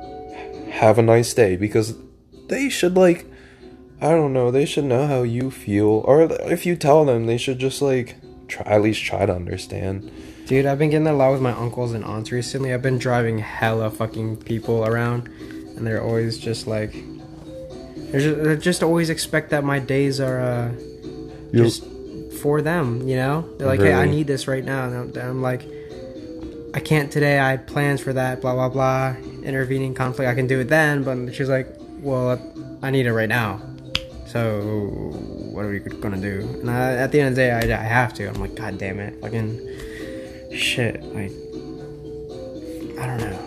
Have 0.72 0.98
a 0.98 1.02
nice 1.02 1.34
day 1.34 1.56
because 1.56 1.96
they 2.48 2.70
should 2.70 2.96
like 2.96 3.26
I 4.02 4.12
don't 4.12 4.32
know, 4.34 4.50
they 4.50 4.66
should 4.66 4.86
know 4.86 5.08
how 5.08 5.24
you 5.24 5.52
feel 5.52 6.04
or 6.06 6.22
if 6.52 6.66
you 6.66 6.76
tell 6.76 7.04
them, 7.06 7.26
they 7.26 7.38
should 7.38 7.60
just 7.60 7.82
like 7.82 8.16
try 8.48 8.66
at 8.66 8.82
least 8.82 9.04
try 9.04 9.26
to 9.26 9.34
understand. 9.34 10.10
Dude, 10.48 10.66
I've 10.66 10.80
been 10.80 10.90
getting 10.90 11.06
a 11.08 11.14
lot 11.14 11.32
with 11.34 11.42
my 11.42 11.52
uncles 11.52 11.94
and 11.94 12.04
aunts 12.04 12.32
recently. 12.32 12.74
I've 12.74 12.82
been 12.82 12.98
driving 12.98 13.38
hella 13.40 13.92
fucking 13.92 14.38
people 14.38 14.84
around, 14.86 15.28
and 15.78 15.86
they're 15.86 16.02
always 16.02 16.40
just 16.40 16.66
like, 16.66 16.96
just, 18.12 18.44
they 18.44 18.58
just 18.58 18.82
always 18.82 19.10
expect 19.10 19.52
that 19.52 19.64
my 19.64 19.78
days 19.80 20.20
are 20.20 20.40
uh, 20.40 20.72
just 21.54 21.84
for 22.42 22.62
them. 22.62 23.08
You 23.08 23.18
know, 23.18 23.50
they're 23.58 23.68
like, 23.68 23.82
hey, 23.82 23.94
I 23.94 24.08
need 24.08 24.26
this 24.26 24.48
right 24.48 24.64
now, 24.64 24.86
and 24.86 25.18
I'm, 25.18 25.30
I'm 25.30 25.42
like, 25.42 25.64
I 26.74 26.80
can't 26.80 27.12
today. 27.12 27.40
I 27.40 27.52
had 27.52 27.68
plans 27.68 28.02
for 28.02 28.14
that. 28.14 28.42
Blah 28.42 28.54
blah 28.54 28.70
blah. 28.70 29.16
Intervening 29.44 29.94
conflict. 29.94 30.30
I 30.30 30.36
can 30.36 30.48
do 30.48 30.60
it 30.60 30.70
then, 30.70 31.04
but 31.04 31.34
she's 31.36 31.50
like, 31.50 31.68
well, 32.02 32.40
I 32.82 32.92
need 32.92 33.06
it 33.06 33.14
right 33.14 33.30
now. 33.30 33.62
So 34.28 34.62
what 35.52 35.66
are 35.66 35.70
we 35.70 35.80
gonna 35.80 36.18
do? 36.22 36.42
And 36.62 36.70
I, 36.70 36.96
at 36.96 37.12
the 37.12 37.20
end 37.20 37.30
of 37.30 37.36
the 37.36 37.42
day, 37.42 37.52
I, 37.52 37.80
I 37.80 37.84
have 37.84 38.14
to. 38.16 38.28
I'm 38.28 38.40
like, 38.40 38.56
god 38.56 38.78
damn 38.78 39.00
it, 39.00 39.20
fucking 39.22 40.56
shit. 40.56 41.04
Like, 41.04 41.32
I 43.00 43.06
don't 43.08 43.20
know. 43.20 43.40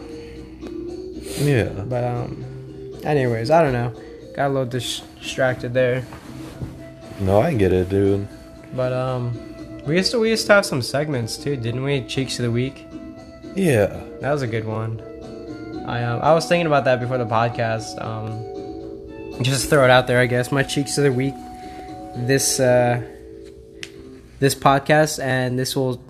Yeah. 1.39 1.85
But 1.85 2.05
um, 2.05 2.45
anyways, 3.05 3.51
I 3.51 3.63
don't 3.63 3.73
know. 3.73 3.95
Got 4.35 4.47
a 4.47 4.49
little 4.49 4.67
dis- 4.67 5.03
distracted 5.21 5.75
there. 5.75 6.05
No, 7.21 7.41
I 7.41 7.55
get 7.55 7.73
it, 7.73 7.89
dude. 7.89 8.27
But 8.75 8.93
um, 8.93 9.39
we 9.87 9.97
used 9.97 10.11
to 10.13 10.19
we 10.19 10.31
used 10.31 10.47
to 10.47 10.55
have 10.55 10.67
some 10.67 10.81
segments 10.81 11.37
too, 11.37 11.57
didn't 11.57 11.83
we? 11.83 12.03
Cheeks 12.03 12.39
of 12.39 12.45
the 12.45 12.51
week. 12.51 12.87
Yeah. 13.55 14.03
That 14.21 14.33
was 14.33 14.43
a 14.43 14.47
good 14.47 14.65
one. 14.65 15.01
I 15.87 16.05
um, 16.05 16.21
I 16.23 16.33
was 16.33 16.47
thinking 16.47 16.67
about 16.67 16.85
that 16.85 17.01
before 17.01 17.19
the 17.19 17.27
podcast. 17.27 18.01
Um, 18.01 19.43
just 19.43 19.69
throw 19.69 19.85
it 19.85 19.91
out 19.91 20.07
there, 20.07 20.19
I 20.19 20.27
guess. 20.27 20.51
My 20.51 20.63
cheeks 20.63 20.97
of 20.99 21.05
the 21.05 21.13
week. 21.13 21.35
This 22.17 22.61
uh, 22.61 23.03
this 24.39 24.55
podcast, 24.55 25.23
and 25.23 25.59
this 25.59 25.77
will 25.77 26.03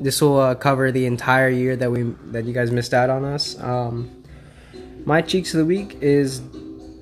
this 0.00 0.20
will 0.20 0.38
uh, 0.38 0.54
cover 0.54 0.92
the 0.92 1.06
entire 1.06 1.48
year 1.48 1.76
that 1.76 1.90
we 1.90 2.02
that 2.32 2.44
you 2.44 2.52
guys 2.52 2.70
missed 2.70 2.94
out 2.94 3.10
on 3.10 3.24
us. 3.24 3.58
Um, 3.60 4.10
my 5.04 5.20
cheeks 5.20 5.52
of 5.54 5.58
the 5.58 5.66
week 5.66 5.98
is 6.00 6.40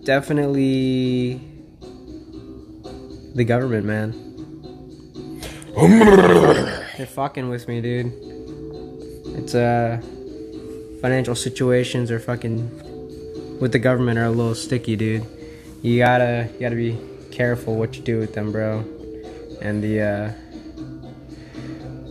definitely 0.05 1.41
the 3.35 3.45
government, 3.45 3.87
man. 3.87 4.13
They're 6.97 7.07
fucking 7.07 7.49
with 7.49 7.69
me, 7.69 7.81
dude. 7.81 8.13
It's 9.39 9.55
uh 9.55 10.01
financial 11.01 11.35
situations 11.35 12.11
are 12.11 12.21
fucking 12.21 13.59
with 13.61 13.73
the 13.73 13.79
government 13.79 14.19
are 14.19 14.27
a 14.27 14.31
little 14.31 14.55
sticky, 14.55 14.97
dude. 14.97 15.27
You 15.83 15.99
gotta 15.99 16.49
you 16.55 16.61
gotta 16.61 16.77
be 16.77 16.99
careful 17.31 17.77
what 17.77 17.97
you 17.97 18.03
do 18.03 18.19
with 18.19 18.35
them, 18.35 18.53
bro. 18.53 18.81
And 19.61 19.83
the 19.83 20.01
uh 20.01 20.33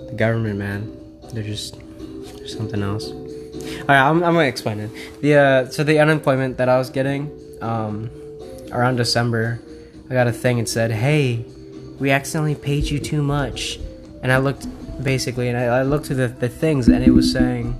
the 0.07 0.15
government, 0.15 0.57
man, 0.57 0.97
they're 1.33 1.43
just 1.43 1.77
they're 2.37 2.47
something 2.47 2.81
else. 2.81 3.11
All 3.11 3.87
right, 3.87 4.09
I'm, 4.09 4.23
I'm 4.23 4.33
gonna 4.33 4.45
explain 4.45 4.79
it. 4.79 5.21
The 5.21 5.35
uh, 5.35 5.69
so 5.69 5.83
the 5.83 5.99
unemployment 5.99 6.57
that 6.57 6.69
I 6.69 6.77
was 6.77 6.89
getting 6.89 7.29
um, 7.61 8.09
around 8.71 8.97
December, 8.97 9.59
I 10.09 10.13
got 10.13 10.27
a 10.27 10.31
thing 10.31 10.59
and 10.59 10.67
said, 10.67 10.91
"Hey, 10.91 11.45
we 11.99 12.11
accidentally 12.11 12.55
paid 12.55 12.85
you 12.85 12.99
too 12.99 13.21
much," 13.23 13.79
and 14.21 14.31
I 14.31 14.37
looked 14.37 14.67
basically, 15.03 15.47
and 15.47 15.57
I, 15.57 15.79
I 15.79 15.83
looked 15.83 16.07
through 16.07 16.17
the, 16.17 16.27
the 16.27 16.49
things, 16.49 16.87
and 16.87 17.03
it 17.03 17.11
was 17.11 17.31
saying, 17.31 17.75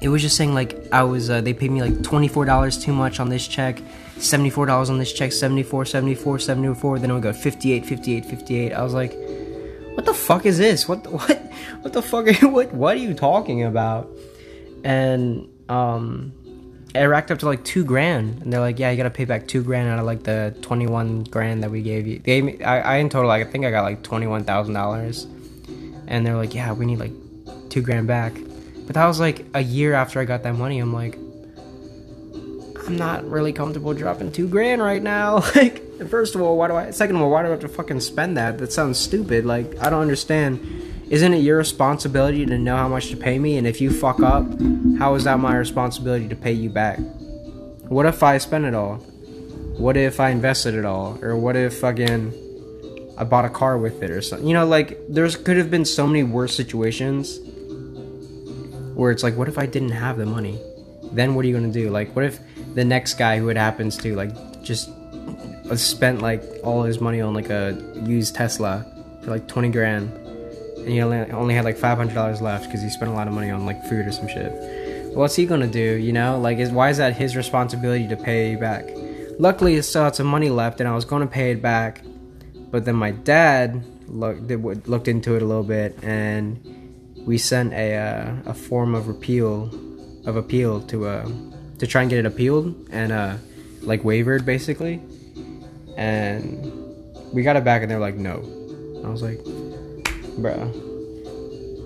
it 0.00 0.08
was 0.08 0.22
just 0.22 0.36
saying 0.36 0.54
like 0.54 0.86
I 0.92 1.02
was 1.02 1.30
uh, 1.30 1.40
they 1.40 1.54
paid 1.54 1.70
me 1.70 1.82
like 1.82 2.02
twenty 2.02 2.28
four 2.28 2.44
dollars 2.44 2.78
too 2.78 2.92
much 2.92 3.18
on 3.18 3.28
this 3.28 3.48
check, 3.48 3.80
seventy 4.18 4.50
four 4.50 4.66
dollars 4.66 4.90
on 4.90 4.98
this 4.98 5.12
check, 5.12 5.32
74 5.32 5.84
74 5.86 6.38
74 6.38 6.98
Then 6.98 7.10
it 7.10 7.14
would 7.14 7.22
go 7.22 7.32
58 7.32 7.86
58 7.86 8.24
58 8.24 8.72
I 8.72 8.82
was 8.82 8.94
like, 8.94 9.12
what 9.94 10.04
the 10.04 10.14
fuck 10.14 10.44
is 10.46 10.58
this? 10.58 10.86
What 10.86 11.06
what 11.10 11.42
what 11.80 11.92
the 11.92 12.02
fuck? 12.02 12.28
Are 12.28 12.48
what 12.48 12.72
what 12.72 12.96
are 12.96 13.00
you 13.00 13.14
talking 13.14 13.64
about? 13.64 14.10
And 14.84 15.48
um, 15.68 16.32
it 17.00 17.06
racked 17.06 17.30
up 17.30 17.38
to 17.40 17.46
like 17.46 17.64
two 17.64 17.84
grand, 17.84 18.42
and 18.42 18.52
they're 18.52 18.60
like, 18.60 18.78
yeah, 18.78 18.90
you 18.90 18.96
gotta 18.96 19.10
pay 19.10 19.24
back 19.24 19.46
two 19.46 19.62
grand 19.62 19.88
out 19.88 19.98
of 19.98 20.06
like 20.06 20.22
the 20.22 20.54
twenty 20.62 20.86
one 20.86 21.24
grand 21.24 21.62
that 21.62 21.70
we 21.70 21.82
gave 21.82 22.06
you. 22.06 22.18
They 22.18 22.40
gave 22.40 22.44
me 22.44 22.62
I, 22.62 22.94
I 22.94 22.96
in 22.96 23.08
total 23.08 23.28
like 23.28 23.46
I 23.46 23.50
think 23.50 23.64
I 23.64 23.70
got 23.70 23.82
like 23.82 24.02
twenty 24.02 24.26
one 24.26 24.44
thousand 24.44 24.74
dollars, 24.74 25.24
and 26.06 26.26
they're 26.26 26.36
like, 26.36 26.54
yeah, 26.54 26.72
we 26.72 26.86
need 26.86 26.98
like 26.98 27.12
two 27.70 27.82
grand 27.82 28.06
back. 28.06 28.34
But 28.86 28.94
that 28.94 29.06
was 29.06 29.18
like 29.18 29.44
a 29.54 29.62
year 29.62 29.94
after 29.94 30.20
I 30.20 30.24
got 30.24 30.42
that 30.44 30.54
money. 30.54 30.78
I'm 30.78 30.92
like, 30.92 31.16
I'm 32.86 32.96
not 32.96 33.28
really 33.28 33.52
comfortable 33.52 33.92
dropping 33.94 34.30
two 34.32 34.48
grand 34.48 34.80
right 34.80 35.02
now. 35.02 35.42
Like, 35.56 36.08
first 36.08 36.34
of 36.34 36.42
all, 36.42 36.58
why 36.58 36.68
do 36.68 36.76
I? 36.76 36.90
Second 36.90 37.16
of 37.16 37.22
all, 37.22 37.30
why 37.30 37.42
do 37.42 37.48
I 37.48 37.52
have 37.52 37.60
to 37.60 37.68
fucking 37.68 38.00
spend 38.00 38.36
that? 38.36 38.58
That 38.58 38.72
sounds 38.72 38.98
stupid. 38.98 39.46
Like, 39.46 39.78
I 39.80 39.88
don't 39.88 40.02
understand. 40.02 40.60
Isn't 41.08 41.34
it 41.34 41.38
your 41.38 41.56
responsibility 41.58 42.44
to 42.46 42.58
know 42.58 42.76
how 42.76 42.88
much 42.88 43.10
to 43.10 43.16
pay 43.16 43.38
me? 43.38 43.58
And 43.58 43.66
if 43.66 43.80
you 43.80 43.90
fuck 43.90 44.20
up, 44.20 44.44
how 44.98 45.14
is 45.14 45.24
that 45.24 45.38
my 45.38 45.54
responsibility 45.56 46.26
to 46.28 46.36
pay 46.36 46.52
you 46.52 46.68
back? 46.68 46.98
What 47.88 48.06
if 48.06 48.22
I 48.24 48.38
spend 48.38 48.66
it 48.66 48.74
all? 48.74 48.96
What 49.78 49.96
if 49.96 50.18
I 50.18 50.30
invested 50.30 50.74
it 50.74 50.84
all? 50.84 51.16
Or 51.22 51.36
what 51.36 51.54
if 51.54 51.78
fucking 51.78 52.32
I 53.16 53.24
bought 53.24 53.44
a 53.44 53.50
car 53.50 53.78
with 53.78 54.02
it 54.02 54.10
or 54.10 54.20
something? 54.20 54.48
You 54.48 54.54
know, 54.54 54.66
like 54.66 54.98
there's 55.08 55.36
could 55.36 55.56
have 55.56 55.70
been 55.70 55.84
so 55.84 56.06
many 56.06 56.24
worse 56.24 56.54
situations 56.56 57.38
where 58.94 59.12
it's 59.12 59.22
like, 59.22 59.36
what 59.36 59.46
if 59.46 59.58
I 59.58 59.66
didn't 59.66 59.90
have 59.90 60.16
the 60.16 60.26
money? 60.26 60.58
Then 61.12 61.36
what 61.36 61.44
are 61.44 61.48
you 61.48 61.54
gonna 61.54 61.72
do? 61.72 61.88
Like, 61.90 62.16
what 62.16 62.24
if 62.24 62.40
the 62.74 62.84
next 62.84 63.14
guy 63.14 63.38
who 63.38 63.48
it 63.48 63.56
happens 63.56 63.96
to 63.98 64.16
like 64.16 64.32
just 64.62 64.90
spent 65.76 66.20
like 66.20 66.42
all 66.64 66.82
his 66.82 67.00
money 67.00 67.20
on 67.20 67.32
like 67.32 67.50
a 67.50 67.80
used 68.02 68.34
Tesla 68.34 68.84
for 69.22 69.30
like 69.30 69.46
twenty 69.46 69.68
grand, 69.68 70.10
and 70.86 70.94
he 70.94 71.02
only 71.02 71.18
only 71.32 71.54
had 71.54 71.64
like 71.64 71.76
five 71.76 71.98
hundred 71.98 72.14
dollars 72.14 72.40
left 72.40 72.66
because 72.66 72.80
he 72.80 72.88
spent 72.88 73.10
a 73.10 73.14
lot 73.14 73.26
of 73.26 73.34
money 73.34 73.50
on 73.50 73.66
like 73.66 73.82
food 73.84 74.06
or 74.06 74.12
some 74.12 74.28
shit. 74.28 74.52
What's 75.14 75.34
he 75.34 75.46
gonna 75.46 75.66
do? 75.66 75.80
You 75.96 76.12
know, 76.12 76.38
like, 76.38 76.58
is 76.58 76.70
why 76.70 76.90
is 76.90 76.98
that 76.98 77.16
his 77.16 77.36
responsibility 77.36 78.06
to 78.06 78.16
pay 78.16 78.54
back? 78.54 78.84
Luckily, 79.38 79.76
I 79.76 79.80
still 79.80 80.04
had 80.04 80.14
some 80.14 80.28
money 80.28 80.48
left, 80.48 80.78
and 80.80 80.88
I 80.88 80.94
was 80.94 81.04
gonna 81.04 81.26
pay 81.26 81.50
it 81.50 81.60
back, 81.60 82.02
but 82.70 82.84
then 82.84 82.94
my 82.94 83.10
dad 83.10 83.82
looked 84.06 84.48
looked 84.86 85.08
into 85.08 85.34
it 85.34 85.42
a 85.42 85.44
little 85.44 85.64
bit, 85.64 85.98
and 86.04 86.60
we 87.26 87.36
sent 87.36 87.72
a 87.72 87.96
uh, 87.96 88.36
a 88.46 88.54
form 88.54 88.94
of 88.94 89.08
repeal 89.08 89.68
of 90.26 90.36
appeal 90.36 90.80
to 90.82 91.06
uh 91.06 91.28
to 91.78 91.86
try 91.86 92.02
and 92.02 92.10
get 92.10 92.20
it 92.20 92.26
appealed 92.26 92.88
and 92.90 93.12
uh 93.12 93.36
like 93.82 94.04
wavered 94.04 94.44
basically 94.46 95.00
and 95.96 96.72
we 97.32 97.42
got 97.42 97.56
it 97.56 97.64
back 97.64 97.82
and 97.82 97.90
they're 97.90 98.00
like 98.00 98.16
no 98.16 98.42
i 99.04 99.08
was 99.08 99.22
like 99.22 99.38
bruh 100.38 100.70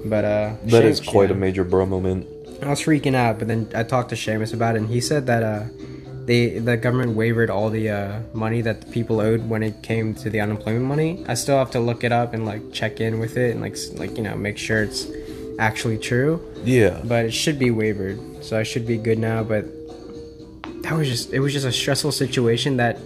but 0.04 0.24
uh 0.24 0.54
That 0.66 0.84
is 0.84 1.00
Seamus- 1.00 1.06
quite 1.06 1.30
a 1.30 1.34
major 1.34 1.64
bro 1.64 1.86
moment. 1.86 2.26
I 2.62 2.68
was 2.68 2.80
freaking 2.82 3.14
out, 3.14 3.38
but 3.38 3.48
then 3.48 3.68
I 3.74 3.82
talked 3.84 4.10
to 4.10 4.16
Seamus 4.16 4.52
about 4.52 4.74
it, 4.76 4.80
and 4.82 4.88
he 4.88 5.00
said 5.00 5.26
that 5.26 5.42
uh, 5.42 5.64
they 6.26 6.58
the 6.58 6.76
government 6.76 7.16
wavered 7.16 7.48
all 7.50 7.70
the 7.70 7.88
uh, 7.88 8.20
money 8.34 8.60
that 8.60 8.82
the 8.82 8.90
people 8.92 9.20
owed 9.20 9.48
when 9.48 9.62
it 9.62 9.82
came 9.82 10.14
to 10.16 10.28
the 10.28 10.40
unemployment 10.40 10.84
money. 10.84 11.24
I 11.26 11.34
still 11.34 11.56
have 11.58 11.70
to 11.72 11.80
look 11.80 12.04
it 12.04 12.12
up 12.12 12.34
and 12.34 12.44
like 12.44 12.72
check 12.72 13.00
in 13.00 13.18
with 13.18 13.36
it 13.38 13.52
and 13.52 13.60
like 13.62 13.76
like 13.94 14.16
you 14.16 14.22
know 14.22 14.36
make 14.36 14.58
sure 14.58 14.82
it's 14.82 15.06
actually 15.58 15.96
true. 15.98 16.40
Yeah. 16.64 17.00
But 17.04 17.24
it 17.26 17.32
should 17.32 17.58
be 17.58 17.70
wavered, 17.70 18.18
so 18.44 18.58
I 18.58 18.62
should 18.62 18.86
be 18.86 18.98
good 18.98 19.18
now. 19.18 19.42
But 19.42 19.64
that 20.82 20.92
was 20.96 21.08
just 21.08 21.32
it 21.32 21.40
was 21.40 21.52
just 21.52 21.66
a 21.66 21.72
stressful 21.72 22.12
situation 22.12 22.76
that 22.76 22.98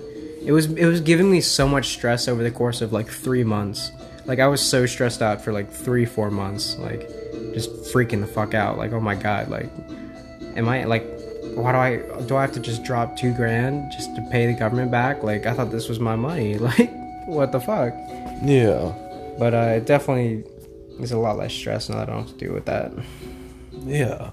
it 0.45 0.53
was 0.53 0.67
it 0.67 0.87
was 0.87 1.01
giving 1.01 1.31
me 1.31 1.41
so 1.41 1.69
much 1.69 1.89
stress 1.89 2.27
over 2.29 2.43
the 2.43 2.51
course 2.51 2.81
of 2.83 2.93
like 2.93 3.09
three 3.09 3.45
months. 3.45 3.91
Like 4.27 4.39
I 4.39 4.47
was 4.47 4.63
so 4.63 4.87
stressed 4.87 5.23
out 5.23 5.41
for 5.41 5.53
like 5.53 5.71
three 5.71 6.05
four 6.07 6.31
months, 6.31 6.77
like 6.79 7.09
just 7.53 7.71
freaking 7.93 8.21
the 8.21 8.27
fuck 8.27 8.55
out. 8.55 8.79
Like 8.79 8.93
oh 8.93 9.01
my 9.01 9.15
god, 9.15 9.49
like 9.49 9.71
am 10.57 10.69
I 10.69 10.85
like 10.85 11.05
why 11.55 11.73
do 11.73 11.79
I 11.79 12.23
do 12.27 12.37
I 12.37 12.43
have 12.43 12.53
to 12.53 12.61
just 12.61 12.85
drop 12.85 13.17
two 13.17 13.33
grand 13.35 13.93
just 13.93 14.15
to 14.17 14.23
pay 14.31 14.47
the 14.47 14.59
government 14.59 14.91
back? 14.91 15.23
Like 15.23 15.47
I 15.47 15.55
thought 15.55 15.71
this 15.71 15.89
was 15.89 16.01
my 16.01 16.17
money. 16.17 16.59
Like 16.65 16.91
what 17.27 17.53
the 17.53 17.61
fuck? 17.61 17.95
Yeah. 18.43 18.93
But 19.39 19.55
uh, 19.55 19.75
it 19.77 19.87
definitely 19.87 20.45
is 21.01 21.13
a 21.13 21.19
lot 21.19 21.39
less 21.39 21.53
stress 21.53 21.89
now 21.89 21.97
that 21.97 22.09
I 22.09 22.13
don't 22.13 22.23
have 22.27 22.39
to 22.39 22.45
deal 22.45 22.53
with 22.53 22.67
that. 22.67 22.93
Yeah. 23.73 24.31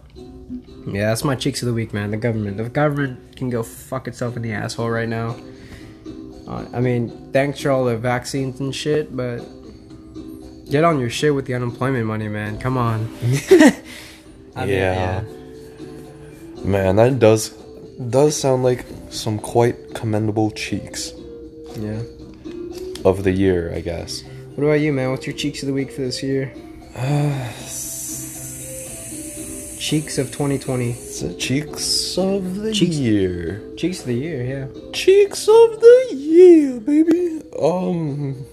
Yeah, 0.88 1.10
that's 1.10 1.24
my 1.24 1.36
cheeks 1.36 1.62
of 1.62 1.68
the 1.68 1.74
week, 1.74 1.94
man. 1.94 2.12
The 2.12 2.18
government. 2.18 2.58
The 2.58 2.70
government 2.70 3.36
can 3.36 3.50
go 3.50 3.64
fuck 3.64 4.08
itself 4.08 4.36
in 4.36 4.42
the 4.42 4.52
asshole 4.52 4.90
right 4.90 5.08
now. 5.08 5.38
Uh, 6.48 6.66
I 6.74 6.80
mean, 6.82 7.32
thanks 7.32 7.62
for 7.62 7.70
all 7.70 7.86
the 7.86 7.98
vaccines 7.98 8.60
and 8.60 8.76
shit, 8.76 9.16
but 9.16 9.40
get 10.72 10.84
on 10.84 11.00
your 11.00 11.10
shit 11.10 11.34
with 11.36 11.46
the 11.46 11.54
unemployment 11.54 12.06
money, 12.06 12.28
man. 12.28 12.58
Come 12.58 12.78
on. 12.78 13.08
I 14.56 14.66
mean, 14.66 14.70
Yeah. 14.70 15.24
Man, 16.64 16.96
that 16.98 17.20
does 17.20 17.50
does 18.10 18.36
sound 18.36 18.64
like 18.64 18.86
some 19.10 19.38
quite 19.40 19.94
commendable 19.94 20.50
cheeks 20.52 21.14
yeah. 21.78 22.02
of 23.06 23.24
the 23.24 23.32
year, 23.32 23.72
I 23.74 23.82
guess. 23.82 24.24
What 24.56 24.64
about 24.66 24.80
you, 24.82 24.92
man? 24.94 25.12
What's 25.12 25.26
your 25.28 25.36
cheeks 25.36 25.62
of 25.64 25.68
the 25.68 25.74
week 25.74 25.92
for 25.92 26.02
this 26.02 26.22
year? 26.24 26.52
cheeks 29.80 30.18
of 30.20 30.28
2020. 30.28 30.92
It's 30.92 31.22
the 31.22 31.34
cheeks 31.36 32.18
of 32.18 32.56
the 32.58 32.72
Cheeks- 32.74 32.96
year. 32.98 33.62
Cheeks 33.78 34.02
of 34.02 34.06
the 34.08 34.14
year, 34.14 34.44
yeah. 34.44 34.68
Cheeks 34.94 35.48
of 35.48 35.80
the 35.80 36.08
year, 36.16 36.80
baby. 36.80 37.42
Um 37.60 38.46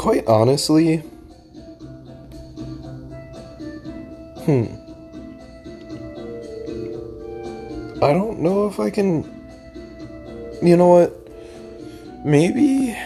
Quite 0.00 0.26
honestly, 0.26 0.96
hmm. 4.46 4.64
I 8.02 8.14
don't 8.14 8.38
know 8.40 8.66
if 8.66 8.80
I 8.80 8.88
can 8.88 9.24
You 10.62 10.78
know 10.78 10.88
what? 10.88 11.14
Maybe 12.24 12.96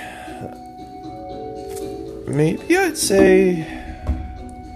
maybe 2.29 2.77
I'd 2.77 2.97
say 2.97 3.67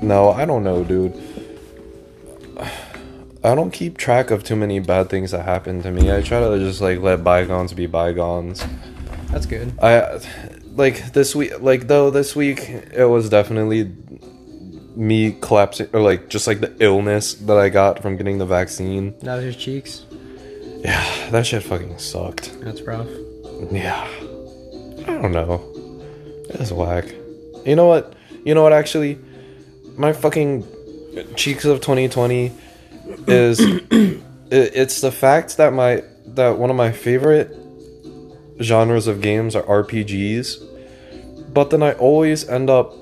No, 0.03 0.33
I 0.33 0.45
don't 0.45 0.65
know, 0.65 0.83
dude. 0.83 1.15
I 3.45 3.55
don't 3.55 3.71
keep 3.71 3.97
track 3.97 4.33
of 4.33 4.43
too 4.43 4.57
many 4.57 4.81
bad 4.81 5.09
things 5.09 5.31
that 5.31 5.45
happen 5.45 5.83
to 5.83 5.93
me. 5.93 6.11
I 6.11 6.23
try 6.23 6.41
to 6.41 6.59
just 6.59 6.81
like 6.81 6.99
let 6.99 7.23
bygones 7.23 7.75
be 7.75 7.87
bygones. 7.87 8.65
That's 9.31 9.47
good. 9.47 9.73
I 9.81 10.19
like 10.79 11.13
this 11.13 11.35
week 11.35 11.61
like 11.61 11.89
though 11.89 12.11
this 12.11 12.37
week 12.37 12.69
it 12.69 13.09
was 13.09 13.29
definitely 13.29 13.93
me 14.97 15.37
collapsing 15.41 15.89
or 15.93 16.01
like 16.01 16.29
just 16.29 16.47
like 16.47 16.61
the 16.61 16.75
illness 16.81 17.35
that 17.35 17.57
I 17.57 17.69
got 17.69 18.01
from 18.01 18.17
getting 18.17 18.39
the 18.39 18.47
vaccine. 18.47 19.19
That 19.21 19.37
was 19.37 19.45
your 19.45 19.53
cheeks. 19.53 20.05
Yeah, 20.81 21.31
that 21.31 21.47
shit 21.47 21.63
fucking 21.65 21.99
sucked. 21.99 22.59
That's 22.61 22.81
rough. 22.83 23.09
Yeah. 23.71 24.09
I 25.03 25.21
don't 25.21 25.33
know. 25.33 25.61
It's 26.51 26.71
whack. 26.71 27.07
You 27.67 27.77
know 27.77 27.87
what? 27.87 28.15
You 28.45 28.55
know 28.55 28.63
what 28.63 28.73
actually? 28.73 29.19
My 29.97 30.13
fucking 30.13 30.65
cheeks 31.35 31.65
of 31.65 31.81
2020 31.81 32.53
is 33.27 33.59
it, 33.91 34.23
it's 34.51 35.01
the 35.01 35.11
fact 35.11 35.57
that 35.57 35.73
my 35.73 36.05
that 36.35 36.59
one 36.59 36.71
of 36.71 36.77
my 36.77 36.93
favorite 36.93 37.55
genres 38.61 39.07
of 39.07 39.21
games 39.21 39.55
are 39.57 39.63
RPGs, 39.63 40.63
but 41.53 41.71
then 41.71 41.83
I 41.83 41.93
always 41.95 42.49
end 42.49 42.69
up 42.71 42.95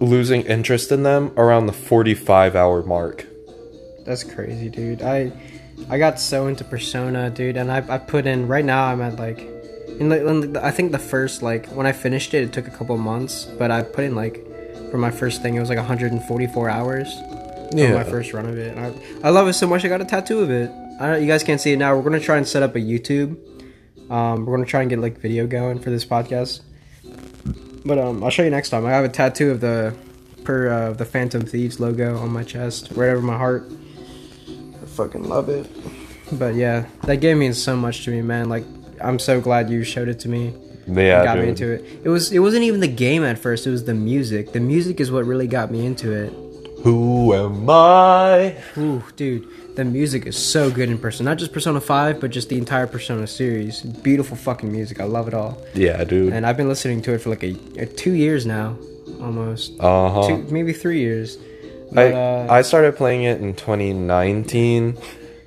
losing 0.00 0.42
interest 0.42 0.90
in 0.90 1.02
them 1.02 1.32
around 1.36 1.66
the 1.66 1.72
45 1.72 2.56
hour 2.56 2.82
mark. 2.82 3.26
That's 4.04 4.24
crazy, 4.24 4.68
dude. 4.68 5.02
I 5.02 5.32
I 5.90 5.98
got 5.98 6.18
so 6.20 6.46
into 6.48 6.64
Persona, 6.64 7.30
dude, 7.30 7.56
and 7.56 7.70
I 7.70 7.84
I 7.88 7.98
put 7.98 8.26
in 8.26 8.48
right 8.48 8.64
now 8.64 8.86
I'm 8.86 9.00
at 9.00 9.16
like 9.18 9.38
in 10.00 10.08
like 10.08 10.22
in 10.22 10.52
the- 10.52 10.64
I 10.64 10.70
think 10.70 10.90
the 10.92 10.98
first 10.98 11.42
like 11.42 11.66
when 11.68 11.86
I 11.86 11.92
finished 11.92 12.34
it 12.34 12.42
it 12.42 12.52
took 12.52 12.66
a 12.66 12.70
couple 12.70 12.96
months, 12.96 13.44
but 13.58 13.70
I 13.70 13.82
put 13.82 14.04
in 14.04 14.14
like 14.16 14.44
for 14.90 14.98
my 14.98 15.10
first 15.10 15.40
thing 15.42 15.54
it 15.54 15.60
was 15.60 15.68
like 15.68 15.78
144 15.78 16.68
hours. 16.68 17.08
for 17.70 17.76
my 17.94 18.04
first 18.04 18.32
run 18.34 18.46
of 18.46 18.58
it. 18.58 18.76
And 18.76 18.80
I 18.86 19.28
I 19.28 19.30
love 19.30 19.46
it 19.48 19.52
so 19.54 19.66
much 19.66 19.84
I 19.84 19.88
got 19.88 20.00
a 20.00 20.04
tattoo 20.04 20.40
of 20.40 20.50
it. 20.50 20.70
I 21.00 21.06
don't, 21.12 21.22
you 21.22 21.26
guys 21.28 21.42
can't 21.42 21.60
see 21.60 21.72
it 21.72 21.78
now. 21.78 21.94
We're 21.96 22.02
gonna 22.02 22.20
try 22.20 22.36
and 22.38 22.46
set 22.46 22.62
up 22.62 22.74
a 22.74 22.80
YouTube. 22.80 23.36
Um, 24.10 24.46
we're 24.46 24.56
gonna 24.56 24.66
try 24.66 24.80
and 24.82 24.90
get 24.90 24.98
like 24.98 25.18
video 25.18 25.46
going 25.46 25.78
for 25.78 25.90
this 25.90 26.04
podcast. 26.04 26.60
But 27.84 27.98
um, 27.98 28.22
I'll 28.22 28.30
show 28.30 28.42
you 28.42 28.50
next 28.50 28.70
time. 28.70 28.86
I 28.86 28.90
have 28.90 29.04
a 29.04 29.08
tattoo 29.08 29.50
of 29.50 29.60
the 29.60 29.94
per 30.44 30.68
uh, 30.68 30.92
the 30.92 31.04
Phantom 31.04 31.42
Thieves 31.42 31.80
logo 31.80 32.16
on 32.18 32.30
my 32.30 32.44
chest, 32.44 32.90
right 32.94 33.08
over 33.10 33.22
my 33.22 33.36
heart. 33.36 33.70
I 34.82 34.86
fucking 34.86 35.24
love 35.24 35.48
it. 35.48 35.68
But 36.38 36.54
yeah, 36.54 36.86
that 37.02 37.16
game 37.16 37.38
means 37.40 37.62
so 37.62 37.76
much 37.76 38.04
to 38.04 38.10
me, 38.10 38.22
man. 38.22 38.48
Like 38.48 38.64
I'm 39.00 39.18
so 39.18 39.40
glad 39.40 39.70
you 39.70 39.84
showed 39.84 40.08
it 40.08 40.20
to 40.20 40.28
me. 40.28 40.54
yeah, 40.86 41.24
got 41.24 41.38
me 41.38 41.48
into 41.48 41.70
it. 41.70 41.84
It 42.04 42.08
was 42.08 42.32
it 42.32 42.38
wasn't 42.40 42.64
even 42.64 42.80
the 42.80 42.88
game 42.88 43.24
at 43.24 43.38
first. 43.38 43.66
It 43.66 43.70
was 43.70 43.84
the 43.84 43.94
music. 43.94 44.52
The 44.52 44.60
music 44.60 45.00
is 45.00 45.10
what 45.10 45.24
really 45.24 45.46
got 45.46 45.70
me 45.70 45.84
into 45.86 46.12
it. 46.12 46.32
Who 46.82 47.32
am 47.34 47.68
I? 47.70 48.56
Ooh, 48.76 49.04
dude, 49.14 49.46
the 49.74 49.84
music 49.84 50.26
is 50.26 50.36
so 50.36 50.70
good 50.70 50.88
in 50.88 50.98
Persona. 50.98 51.30
Not 51.30 51.38
just 51.38 51.52
Persona 51.52 51.80
5, 51.80 52.20
but 52.20 52.30
just 52.30 52.48
the 52.48 52.58
entire 52.58 52.86
Persona 52.86 53.26
series. 53.26 53.80
Beautiful 53.80 54.36
fucking 54.36 54.70
music. 54.70 55.00
I 55.00 55.04
love 55.04 55.28
it 55.28 55.34
all. 55.34 55.62
Yeah, 55.74 56.04
dude. 56.04 56.32
And 56.32 56.46
I've 56.46 56.56
been 56.56 56.68
listening 56.68 57.02
to 57.02 57.14
it 57.14 57.18
for 57.18 57.30
like 57.30 57.42
a, 57.42 57.56
a 57.78 57.86
two 57.86 58.12
years 58.12 58.44
now, 58.44 58.76
almost. 59.20 59.72
Uh 59.80 60.10
huh. 60.10 60.28
Two, 60.28 60.38
maybe 60.52 60.72
three 60.72 61.00
years. 61.00 61.38
I 61.96 62.12
uh, 62.12 62.46
I 62.50 62.62
started 62.62 62.96
playing 62.96 63.24
it 63.24 63.40
in 63.40 63.54
2019, 63.54 64.98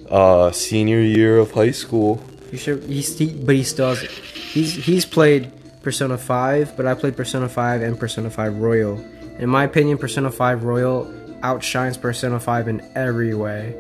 uh, 0.10 0.52
senior 0.52 1.00
year 1.00 1.38
of 1.38 1.52
high 1.52 1.72
school. 1.72 2.24
You 2.52 2.58
should. 2.58 2.84
He's, 2.84 3.18
he, 3.18 3.34
but 3.34 3.56
he 3.56 3.64
still 3.64 3.90
has. 3.90 4.02
He's 4.02 4.74
he's 4.74 5.06
played 5.06 5.52
Persona 5.82 6.18
5, 6.18 6.78
but 6.78 6.86
I 6.86 6.94
played 6.94 7.16
Persona 7.16 7.50
5 7.50 7.82
and 7.82 8.00
Persona 8.00 8.30
5 8.30 8.58
Royal. 8.58 9.00
In 9.40 9.50
my 9.50 9.64
opinion, 9.64 9.98
Persona 9.98 10.32
5 10.32 10.64
Royal 10.64 11.14
outshines 11.44 11.98
Persona 11.98 12.40
5 12.40 12.68
in 12.68 12.92
every 12.96 13.34
way. 13.34 13.76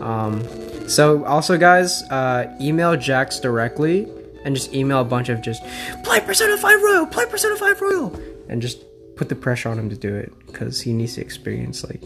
Um, 0.00 0.42
so 0.88 1.24
also, 1.24 1.58
guys, 1.58 2.02
uh, 2.04 2.56
email 2.60 2.96
Jax 2.96 3.40
directly 3.40 4.08
and 4.44 4.54
just 4.54 4.72
email 4.74 5.00
a 5.00 5.04
bunch 5.04 5.28
of 5.28 5.42
just 5.42 5.62
play 6.04 6.20
Persona 6.20 6.56
5 6.56 6.82
Royal, 6.82 7.06
play 7.06 7.26
Persona 7.26 7.56
5 7.56 7.80
Royal, 7.80 8.22
and 8.48 8.62
just 8.62 8.84
put 9.16 9.28
the 9.28 9.34
pressure 9.34 9.68
on 9.68 9.78
him 9.78 9.90
to 9.90 9.96
do 9.96 10.14
it 10.14 10.32
because 10.46 10.80
he 10.80 10.92
needs 10.92 11.14
to 11.14 11.20
experience 11.20 11.84
like 11.84 12.02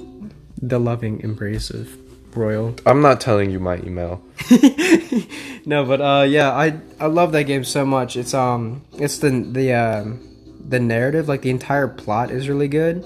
the 0.60 0.80
loving 0.80 1.20
embrace 1.20 1.70
of 1.70 1.88
Royal. 2.36 2.74
I'm 2.86 3.02
not 3.02 3.20
telling 3.20 3.50
you 3.50 3.60
my 3.60 3.76
email. 3.78 4.22
no, 5.66 5.84
but 5.84 6.00
uh, 6.00 6.24
yeah, 6.26 6.50
I 6.50 6.78
I 6.98 7.06
love 7.06 7.32
that 7.32 7.44
game 7.44 7.64
so 7.64 7.84
much. 7.84 8.16
It's 8.16 8.32
um, 8.32 8.82
it's 8.94 9.18
the 9.18 9.30
the 9.30 9.74
um, 9.74 10.20
the 10.66 10.80
narrative, 10.80 11.28
like 11.28 11.42
the 11.42 11.50
entire 11.50 11.88
plot 11.88 12.30
is 12.30 12.48
really 12.48 12.68
good. 12.68 13.04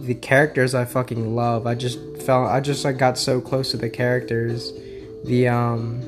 The 0.00 0.14
characters 0.14 0.74
I 0.74 0.84
fucking 0.84 1.34
love. 1.34 1.66
I 1.66 1.74
just 1.74 1.98
felt 2.22 2.48
I 2.50 2.60
just 2.60 2.84
like 2.84 2.98
got 2.98 3.18
so 3.18 3.40
close 3.40 3.70
to 3.70 3.76
the 3.76 3.90
characters. 3.90 4.72
The 5.24 5.48
um, 5.48 6.00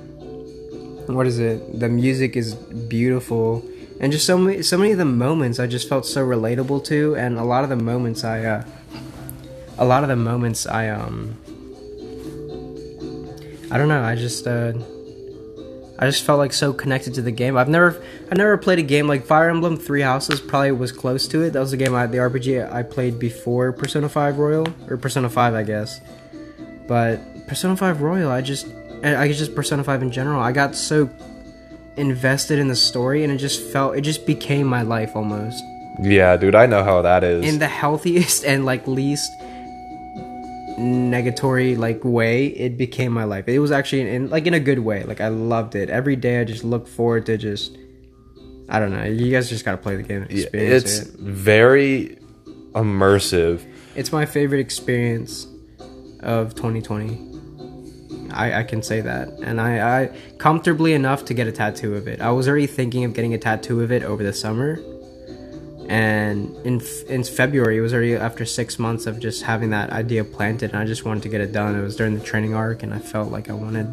what 1.07 1.27
is 1.27 1.39
it? 1.39 1.81
The 1.81 1.89
music 1.89 2.37
is 2.37 2.55
beautiful, 2.55 3.65
and 4.01 4.13
just 4.13 4.27
so 4.27 4.39
many 4.39 4.63
so 4.63 4.77
many 4.79 4.93
of 4.93 4.99
the 4.99 5.05
moments 5.05 5.59
I 5.59 5.67
just 5.67 5.89
felt 5.89 6.07
so 6.07 6.25
relatable 6.27 6.85
to, 6.87 7.17
and 7.17 7.39
a 7.39 7.45
lot 7.45 7.65
of 7.65 7.71
the 7.71 7.77
moments 7.77 8.25
I 8.25 8.45
uh, 8.45 8.65
a 9.79 9.85
lot 9.85 10.03
of 10.03 10.09
the 10.09 10.17
moments 10.17 10.67
I 10.67 10.89
um. 10.89 11.37
I 13.71 13.77
don't 13.77 13.89
know. 13.89 14.03
I 14.03 14.15
just 14.15 14.47
uh, 14.47 14.73
I 15.99 16.07
just 16.07 16.23
felt 16.25 16.39
like 16.39 16.53
so 16.53 16.73
connected 16.73 17.15
to 17.15 17.23
the 17.23 17.33
game. 17.33 17.57
I've 17.57 17.69
never 17.69 18.01
I 18.31 18.35
never 18.37 18.57
played 18.57 18.79
a 18.79 18.83
game 18.83 19.09
like 19.09 19.27
Fire 19.27 19.51
Emblem 19.51 19.77
Three 19.77 20.03
Houses. 20.03 20.41
Probably 20.41 20.71
was 20.73 20.93
close 20.93 21.27
to 21.29 21.43
it. 21.43 21.51
That 21.51 21.61
was 21.61 21.73
the 21.73 21.77
game 21.77 21.95
I 21.95 22.07
the 22.07 22.19
RPG 22.19 22.73
I 22.73 22.83
played 22.85 23.19
before 23.19 23.73
Persona 23.73 24.09
Five 24.09 24.39
Royal 24.39 24.67
or 24.89 24.97
Persona 24.97 25.29
Five, 25.29 25.55
I 25.55 25.65
guess. 25.65 26.01
But 26.87 27.47
Persona 27.49 27.77
Five 27.77 28.01
Royal, 28.01 28.31
I 28.31 28.43
just 28.43 28.67
I 29.03 29.27
just 29.29 29.55
Persona 29.55 29.83
Five 29.83 30.03
in 30.03 30.13
general. 30.13 30.41
I 30.41 30.53
got 30.53 30.77
so 30.77 31.11
invested 31.97 32.61
in 32.61 32.69
the 32.69 32.77
story, 32.77 33.25
and 33.25 33.33
it 33.33 33.39
just 33.39 33.61
felt 33.73 33.97
it 33.97 34.03
just 34.03 34.25
became 34.25 34.67
my 34.69 34.83
life 34.83 35.17
almost 35.17 35.65
Yeah, 36.01 36.37
dude, 36.37 36.55
I 36.55 36.67
know 36.67 36.85
how 36.85 37.03
that 37.03 37.25
is. 37.25 37.45
in 37.45 37.59
the 37.59 37.67
healthiest 37.67 38.45
and 38.51 38.65
like 38.65 38.87
least 38.87 39.33
negatory 40.79 41.77
like 41.77 42.05
way 42.05 42.47
it 42.47 42.77
became 42.77 43.13
my 43.13 43.25
life. 43.25 43.49
It 43.49 43.59
was 43.59 43.73
actually 43.73 44.09
in 44.09 44.31
like 44.31 44.47
in 44.47 44.55
a 44.55 44.61
good 44.61 44.79
way. 44.79 45.03
Like 45.05 45.21
i 45.21 45.29
loved 45.29 45.75
it. 45.75 45.91
Every 45.91 46.17
day 46.17 46.41
i 46.41 46.45
just 46.45 46.65
look 46.65 46.87
forward 46.87 47.27
to 47.27 47.37
just 47.37 47.77
i 48.69 48.79
don't 48.79 48.93
know. 48.93 49.05
You 49.05 49.31
guys 49.31 49.49
just 49.49 49.65
gotta 49.65 49.79
play 49.79 49.97
the 49.97 50.03
game 50.03 50.23
experience 50.23 50.99
it's 50.99 51.09
it. 51.09 51.21
very 51.21 52.19
immersive. 52.73 53.67
it's 53.97 54.13
my 54.13 54.27
favorite 54.27 54.61
experience 54.61 55.47
of 56.21 56.55
2020 56.55 57.27
I, 58.31 58.61
I 58.61 58.63
can 58.63 58.83
say 58.83 59.01
that. 59.01 59.29
And 59.43 59.61
I, 59.61 60.03
I 60.03 60.07
comfortably 60.37 60.93
enough 60.93 61.25
to 61.27 61.35
get 61.35 61.47
a 61.47 61.53
tattoo 61.53 61.95
of 61.95 62.07
it. 62.07 62.21
I 62.21 62.31
was 62.31 62.47
already 62.47 62.67
thinking 62.67 63.05
of 63.05 63.15
getting 63.15 63.33
a 63.33 63.39
tattoo 63.39 63.81
of 63.81 63.91
it 63.91 64.03
over 64.03 64.23
the 64.23 64.35
summer 64.35 64.79
and 65.89 66.55
in 66.67 66.83
in 67.09 67.25
February 67.25 67.79
it 67.79 67.81
was 67.81 67.95
already 67.95 68.15
after 68.15 68.45
six 68.45 68.79
months 68.79 69.07
of 69.07 69.19
just 69.19 69.43
having 69.43 69.71
that 69.71 69.91
idea 69.91 70.23
planted 70.23 70.71
and 70.71 70.79
I 70.79 70.85
just 70.85 71.05
wanted 71.05 71.23
to 71.23 71.31
get 71.31 71.41
it 71.41 71.51
done. 71.51 71.75
It 71.75 71.83
was 71.83 71.97
during 71.97 72.15
the 72.15 72.25
training 72.25 72.55
arc 72.55 72.83
and 72.83 72.93
I 72.93 72.99
felt 72.99 73.33
like 73.33 73.49
I 73.49 73.55
wanted 73.55 73.93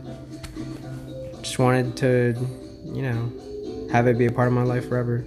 just 1.41 1.58
wanted 1.58 1.96
to 1.98 2.36
you 2.84 3.02
know 3.02 3.88
have 3.91 4.08
it 4.08 4.18
be 4.18 4.26
a 4.26 4.32
part 4.32 4.50
of 4.50 4.54
my 4.54 4.64
life 4.64 4.89
forever. 4.89 5.26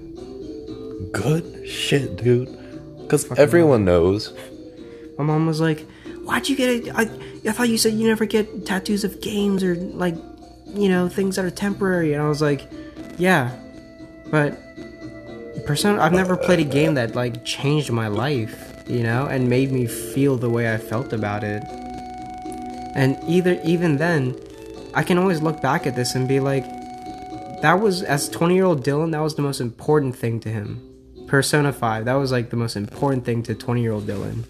Good 1.12 1.66
shit, 1.66 2.16
dude. 2.16 2.54
Because 2.98 3.30
everyone 3.38 3.86
knows. 3.86 4.34
my 5.16 5.24
mom 5.24 5.46
was 5.46 5.60
like 5.62 5.86
why'd 6.24 6.46
you 6.46 6.56
get 6.56 6.68
it? 6.68 6.94
I, 6.94 7.08
I 7.48 7.52
thought 7.52 7.70
you 7.70 7.78
said 7.78 7.94
you 7.94 8.06
never 8.06 8.26
get 8.26 8.66
tattoos 8.66 9.04
of 9.04 9.22
games 9.22 9.64
or 9.64 9.74
like 9.74 10.16
you 10.66 10.90
know 10.90 11.08
things 11.08 11.36
that 11.36 11.46
are 11.46 11.50
temporary. 11.50 12.12
And 12.12 12.22
i 12.22 12.28
was 12.28 12.42
like 12.42 12.68
yeah 13.16 13.58
but 14.30 14.60
persona 15.68 16.00
i've 16.00 16.14
never 16.22 16.34
played 16.34 16.60
a 16.60 16.64
game 16.64 16.94
that 16.94 17.14
like 17.14 17.44
changed 17.44 17.90
my 17.92 18.08
life 18.08 18.56
you 18.88 19.02
know 19.02 19.26
and 19.26 19.50
made 19.50 19.70
me 19.70 19.86
feel 19.86 20.34
the 20.38 20.48
way 20.48 20.72
i 20.72 20.78
felt 20.78 21.12
about 21.12 21.44
it. 21.44 21.62
And 22.94 23.18
either 23.28 23.60
even 23.62 23.98
then 23.98 24.34
i 24.94 25.02
can 25.02 25.18
always 25.18 25.42
look 25.42 25.60
back 25.60 25.86
at 25.86 25.94
this 25.94 26.14
and 26.14 26.26
be 26.26 26.40
like 26.40 26.64
that 27.60 27.80
was 27.80 28.02
as 28.02 28.30
20 28.30 28.54
year 28.54 28.64
old 28.64 28.82
dylan 28.82 29.12
that 29.12 29.20
was 29.20 29.34
the 29.34 29.42
most 29.42 29.60
important 29.60 30.16
thing 30.16 30.40
to 30.40 30.48
him. 30.48 30.68
Persona 31.26 31.70
5 31.70 32.06
that 32.06 32.14
was 32.14 32.32
like 32.32 32.48
the 32.48 32.56
most 32.56 32.74
important 32.74 33.26
thing 33.26 33.42
to 33.42 33.54
20 33.54 33.82
year 33.82 33.92
old 33.92 34.06
dylan. 34.06 34.44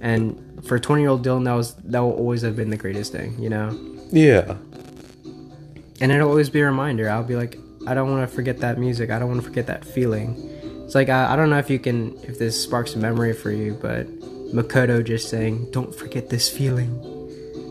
And 0.00 0.62
for 0.64 0.78
20 0.78 1.02
year 1.02 1.10
old 1.10 1.26
dylan 1.26 1.44
that 1.46 1.54
was 1.54 1.74
that 1.74 1.98
will 1.98 2.12
always 2.12 2.42
have 2.42 2.54
been 2.54 2.70
the 2.70 2.76
greatest 2.76 3.10
thing 3.10 3.36
you 3.42 3.50
know? 3.50 3.76
Yeah. 4.12 4.56
and 6.00 6.12
it'll 6.12 6.28
always 6.28 6.48
be 6.48 6.60
a 6.60 6.66
reminder. 6.66 7.10
I'll 7.10 7.24
be 7.24 7.34
like 7.34 7.58
i 7.86 7.94
don't 7.94 8.10
want 8.10 8.28
to 8.28 8.34
forget 8.34 8.58
that 8.58 8.78
music 8.78 9.10
i 9.10 9.18
don't 9.18 9.28
want 9.28 9.40
to 9.40 9.46
forget 9.46 9.66
that 9.66 9.84
feeling 9.84 10.36
it's 10.84 10.94
like 10.94 11.08
I, 11.08 11.32
I 11.32 11.36
don't 11.36 11.50
know 11.50 11.58
if 11.58 11.70
you 11.70 11.78
can 11.78 12.16
if 12.24 12.38
this 12.38 12.60
sparks 12.60 12.94
a 12.94 12.98
memory 12.98 13.32
for 13.32 13.50
you 13.50 13.78
but 13.80 14.06
makoto 14.52 15.04
just 15.04 15.28
saying 15.28 15.70
don't 15.70 15.94
forget 15.94 16.28
this 16.30 16.48
feeling 16.48 16.92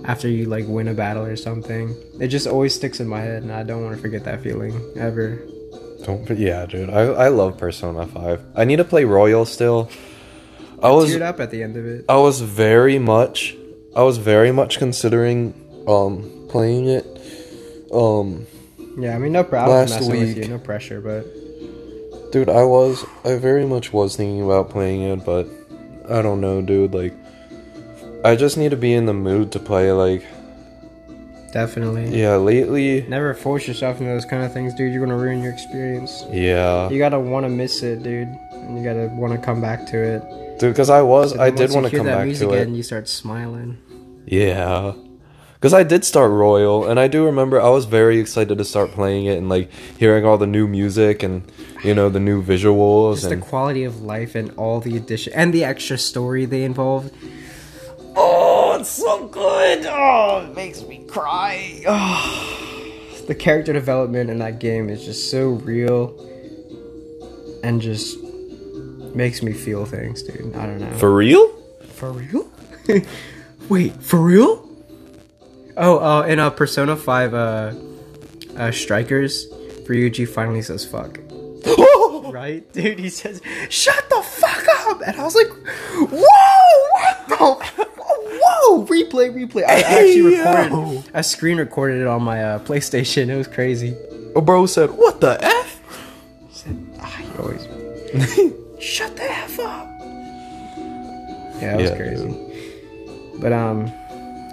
after 0.05 0.27
you 0.27 0.45
like 0.45 0.65
win 0.67 0.87
a 0.87 0.93
battle 0.93 1.23
or 1.23 1.35
something 1.35 1.95
it 2.19 2.27
just 2.27 2.45
always 2.47 2.75
sticks 2.75 2.99
in 2.99 3.07
my 3.07 3.21
head 3.21 3.43
and 3.43 3.51
i 3.51 3.63
don't 3.63 3.83
want 3.83 3.95
to 3.95 4.01
forget 4.01 4.23
that 4.25 4.41
feeling 4.41 4.73
ever 4.97 5.39
Don't. 6.03 6.27
Yeah, 6.37 6.65
dude. 6.65 6.89
I 6.89 7.01
I 7.01 7.27
love 7.29 7.57
Persona 7.57 8.05
Five. 8.07 8.43
I 8.59 8.65
need 8.65 8.75
to 8.75 8.83
play 8.83 9.05
Royal 9.05 9.45
still. 9.45 9.89
I 10.81 10.91
was 10.91 11.09
teared 11.09 11.21
up 11.21 11.39
at 11.39 11.49
the 11.49 11.63
end 11.63 11.77
of 11.77 11.85
it 11.85 12.03
I 12.09 12.17
was 12.17 12.41
very 12.41 12.99
much 12.99 13.55
I 13.95 14.03
was 14.03 14.17
very 14.17 14.51
much 14.51 14.79
considering 14.79 15.53
um 15.87 16.27
playing 16.49 16.89
it. 16.89 17.07
Um 17.93 18.47
yeah 18.97 19.15
i 19.15 19.17
mean 19.17 19.31
no 19.31 19.43
problem 19.43 19.77
Last 19.79 19.89
messing 19.89 20.11
with 20.11 20.35
week- 20.35 20.37
you 20.37 20.47
no 20.47 20.59
pressure 20.59 21.01
but 21.01 21.25
dude, 22.33 22.49
I 22.49 22.63
was 22.63 23.05
I 23.23 23.35
very 23.37 23.65
much 23.65 23.93
was 23.93 24.17
thinking 24.17 24.41
about 24.41 24.69
playing 24.71 25.03
it, 25.03 25.23
but 25.23 25.47
I 26.09 26.21
don't 26.21 26.41
know, 26.41 26.61
dude, 26.61 26.93
like 26.93 27.13
I 28.25 28.35
just 28.35 28.57
need 28.57 28.71
to 28.71 28.77
be 28.77 28.93
in 28.93 29.05
the 29.05 29.13
mood 29.13 29.51
to 29.53 29.59
play 29.59 29.91
like 29.91 30.25
definitely 31.53 32.19
yeah, 32.19 32.35
lately 32.35 33.03
never 33.07 33.35
force 33.35 33.67
yourself 33.67 33.99
into 34.01 34.11
those 34.11 34.25
kind 34.25 34.43
of 34.43 34.51
things 34.51 34.73
dude 34.73 34.91
you're 34.91 35.05
gonna 35.05 35.15
ruin 35.15 35.43
your 35.43 35.53
experience 35.53 36.23
yeah. 36.31 36.89
You 36.89 36.97
gotta 36.97 37.19
want 37.19 37.45
to 37.45 37.49
miss 37.49 37.83
it, 37.83 38.01
dude. 38.01 38.27
And 38.51 38.77
you 38.77 38.83
gotta 38.83 39.07
want 39.13 39.33
to 39.33 39.45
come 39.45 39.61
back 39.61 39.85
to 39.87 39.97
it. 39.97 40.59
Dude, 40.59 40.75
cuz 40.75 40.89
I 40.89 41.03
was 41.03 41.37
I 41.37 41.51
did 41.51 41.71
want 41.71 41.85
to 41.87 41.95
come 41.95 42.07
back 42.07 42.27
to 42.37 42.53
it. 42.53 42.67
And 42.67 42.75
you 42.75 42.81
start 42.81 43.07
smiling. 43.07 43.77
Yeah. 44.25 44.93
Because 45.63 45.73
I 45.73 45.83
did 45.83 46.03
start 46.03 46.29
Royal, 46.29 46.85
and 46.85 46.99
I 46.99 47.07
do 47.07 47.23
remember 47.23 47.61
I 47.61 47.69
was 47.69 47.85
very 47.85 48.19
excited 48.19 48.57
to 48.57 48.65
start 48.65 48.91
playing 48.91 49.27
it 49.27 49.37
and 49.37 49.47
like 49.47 49.71
hearing 49.97 50.25
all 50.25 50.37
the 50.37 50.45
new 50.45 50.67
music 50.67 51.23
and 51.23 51.49
you 51.85 51.95
know 51.95 52.09
the 52.09 52.19
new 52.19 52.43
visuals 52.43 53.13
Just 53.13 53.29
the 53.29 53.35
and 53.35 53.41
quality 53.41 53.85
of 53.85 54.01
life 54.01 54.35
and 54.35 54.51
all 54.57 54.81
the 54.81 54.97
addition 54.97 55.31
and 55.31 55.53
the 55.53 55.63
extra 55.63 55.97
story 55.97 56.43
they 56.43 56.65
involved. 56.65 57.15
Oh, 58.13 58.75
it's 58.77 58.89
so 58.89 59.25
good. 59.27 59.85
Oh, 59.85 60.49
it 60.49 60.53
makes 60.53 60.83
me 60.83 61.05
cry. 61.07 61.81
Oh. 61.87 62.59
The 63.27 63.35
character 63.35 63.71
development 63.71 64.29
in 64.29 64.39
that 64.39 64.59
game 64.59 64.89
is 64.89 65.05
just 65.05 65.31
so 65.31 65.51
real 65.51 66.13
and 67.63 67.81
just 67.81 68.21
makes 69.15 69.41
me 69.41 69.53
feel 69.53 69.85
things, 69.85 70.23
dude. 70.23 70.53
I 70.57 70.65
don't 70.65 70.81
know. 70.81 70.91
for 70.97 71.15
real. 71.15 71.47
For 71.93 72.11
real? 72.11 72.51
Wait, 73.69 73.93
for 74.03 74.19
real? 74.19 74.72
Oh, 75.75 75.99
uh, 75.99 76.23
in 76.23 76.39
uh, 76.39 76.49
Persona 76.49 76.95
5 76.95 77.33
uh, 77.33 77.73
uh, 78.57 78.71
Strikers, 78.71 79.47
Ryuji 79.85 80.27
finally 80.27 80.61
says 80.61 80.85
fuck. 80.85 81.19
right? 82.31 82.63
Dude, 82.73 82.99
he 82.99 83.09
says, 83.09 83.41
shut 83.69 84.09
the 84.09 84.21
fuck 84.21 84.65
up! 84.87 85.01
And 85.05 85.19
I 85.19 85.23
was 85.23 85.35
like, 85.35 85.49
whoa! 86.11 86.19
What 86.91 87.27
the? 87.29 87.83
Whoa! 88.45 88.85
Replay, 88.85 89.31
replay. 89.33 89.63
I 89.63 89.81
actually 89.81 90.37
recorded, 90.37 90.71
yo. 90.71 91.03
I 91.13 91.21
screen 91.21 91.57
recorded 91.57 92.01
it 92.01 92.07
on 92.07 92.23
my 92.23 92.43
uh, 92.43 92.59
PlayStation. 92.59 93.29
It 93.29 93.37
was 93.37 93.47
crazy. 93.47 93.95
A 94.35 94.41
bro 94.41 94.65
said, 94.65 94.91
"What 94.91 95.21
the 95.21 95.37
f?" 95.43 95.79
He 96.49 96.53
said, 96.55 96.97
ah, 96.99 97.05
he 97.19 97.37
always, 97.37 97.63
shut 98.83 99.15
the 99.15 99.23
F 99.23 99.59
up! 99.59 99.87
Yeah, 101.61 101.75
it 101.75 101.81
was 101.81 101.89
Yeah, 101.91 101.95
crazy. 101.95 103.39
But, 103.39 103.53
um, 103.53 103.91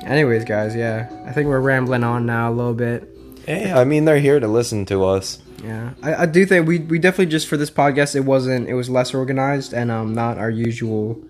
anyways, 0.04 0.44
guys, 0.44 0.74
yeah. 0.74 1.08
I 1.26 1.32
think 1.32 1.48
we're 1.48 1.60
rambling 1.60 2.04
on 2.04 2.26
now 2.26 2.50
a 2.50 2.54
little 2.54 2.74
bit. 2.74 3.08
Hey, 3.46 3.72
I 3.72 3.84
mean 3.84 4.04
they're 4.04 4.20
here 4.20 4.38
to 4.38 4.48
listen 4.48 4.84
to 4.86 5.04
us. 5.04 5.38
Yeah, 5.64 5.92
I, 6.02 6.14
I 6.22 6.26
do 6.26 6.46
think 6.46 6.66
we 6.66 6.78
we 6.78 6.98
definitely 6.98 7.26
just 7.26 7.48
for 7.48 7.56
this 7.56 7.70
podcast 7.70 8.14
it 8.14 8.20
wasn't 8.20 8.68
it 8.68 8.74
was 8.74 8.88
less 8.88 9.12
organized 9.12 9.72
and 9.72 9.90
um 9.90 10.14
not 10.14 10.38
our 10.38 10.50
usual 10.50 11.22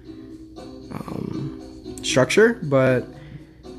um 0.92 1.96
structure, 2.02 2.58
but 2.62 3.06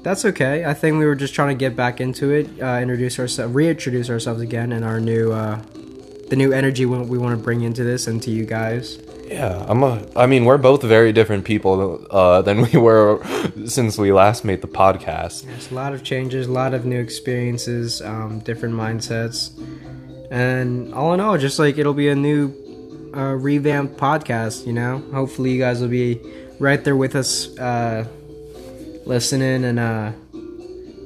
that's 0.04 0.26
okay. 0.26 0.66
I 0.66 0.74
think 0.74 0.98
we 0.98 1.06
were 1.06 1.16
just 1.16 1.36
trying 1.36 1.50
to 1.50 1.60
get 1.60 1.76
back 1.76 2.02
into 2.02 2.32
it, 2.32 2.50
uh, 2.62 2.80
introduce 2.82 3.20
ourselves, 3.20 3.54
reintroduce 3.54 4.10
ourselves 4.10 4.42
again, 4.42 4.72
and 4.72 4.84
our 4.84 5.00
new 5.00 5.32
uh 5.32 5.62
the 6.30 6.36
new 6.36 6.54
energy 6.54 6.86
we, 6.86 6.98
we 7.00 7.18
want 7.18 7.38
to 7.38 7.44
bring 7.44 7.62
into 7.62 7.84
this 7.84 8.08
and 8.08 8.24
to 8.24 8.32
you 8.32 8.46
guys. 8.46 8.98
Yeah, 9.32 9.66
I'm 9.66 9.82
a. 9.82 10.06
I 10.14 10.26
mean, 10.26 10.44
we're 10.44 10.58
both 10.58 10.84
very 10.84 11.14
different 11.14 11.46
people 11.46 12.06
uh, 12.12 12.42
than 12.42 12.64
we 12.64 12.78
were 12.78 13.24
since 13.66 13.98
we 13.98 14.12
last 14.12 14.44
made 14.44 14.62
the 14.62 14.68
podcast. 14.68 15.46
There's 15.46 15.72
a 15.72 15.74
lot 15.74 15.94
of 15.94 16.04
changes, 16.04 16.48
a 16.48 16.52
lot 16.52 16.74
of 16.74 16.84
new 16.84 17.00
experiences, 17.00 18.02
um, 18.02 18.40
different 18.40 18.76
mindsets, 18.76 19.58
and 20.30 20.94
all 20.94 21.14
in 21.14 21.22
all, 21.22 21.38
just 21.38 21.60
like 21.60 21.78
it'll 21.78 21.94
be 21.94 22.10
a 22.10 22.16
new 22.16 22.54
uh, 23.16 23.36
revamped 23.36 23.96
podcast. 23.96 24.68
You 24.68 24.74
know, 24.74 25.02
hopefully 25.14 25.54
you 25.54 25.60
guys 25.60 25.80
will 25.80 25.88
be 25.88 26.20
right 26.60 26.84
there 26.84 26.98
with 26.98 27.16
us, 27.16 27.58
uh, 27.58 28.06
listening 29.06 29.64
and 29.64 29.80
uh, 29.80 30.12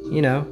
you 0.09 0.23
know, 0.23 0.47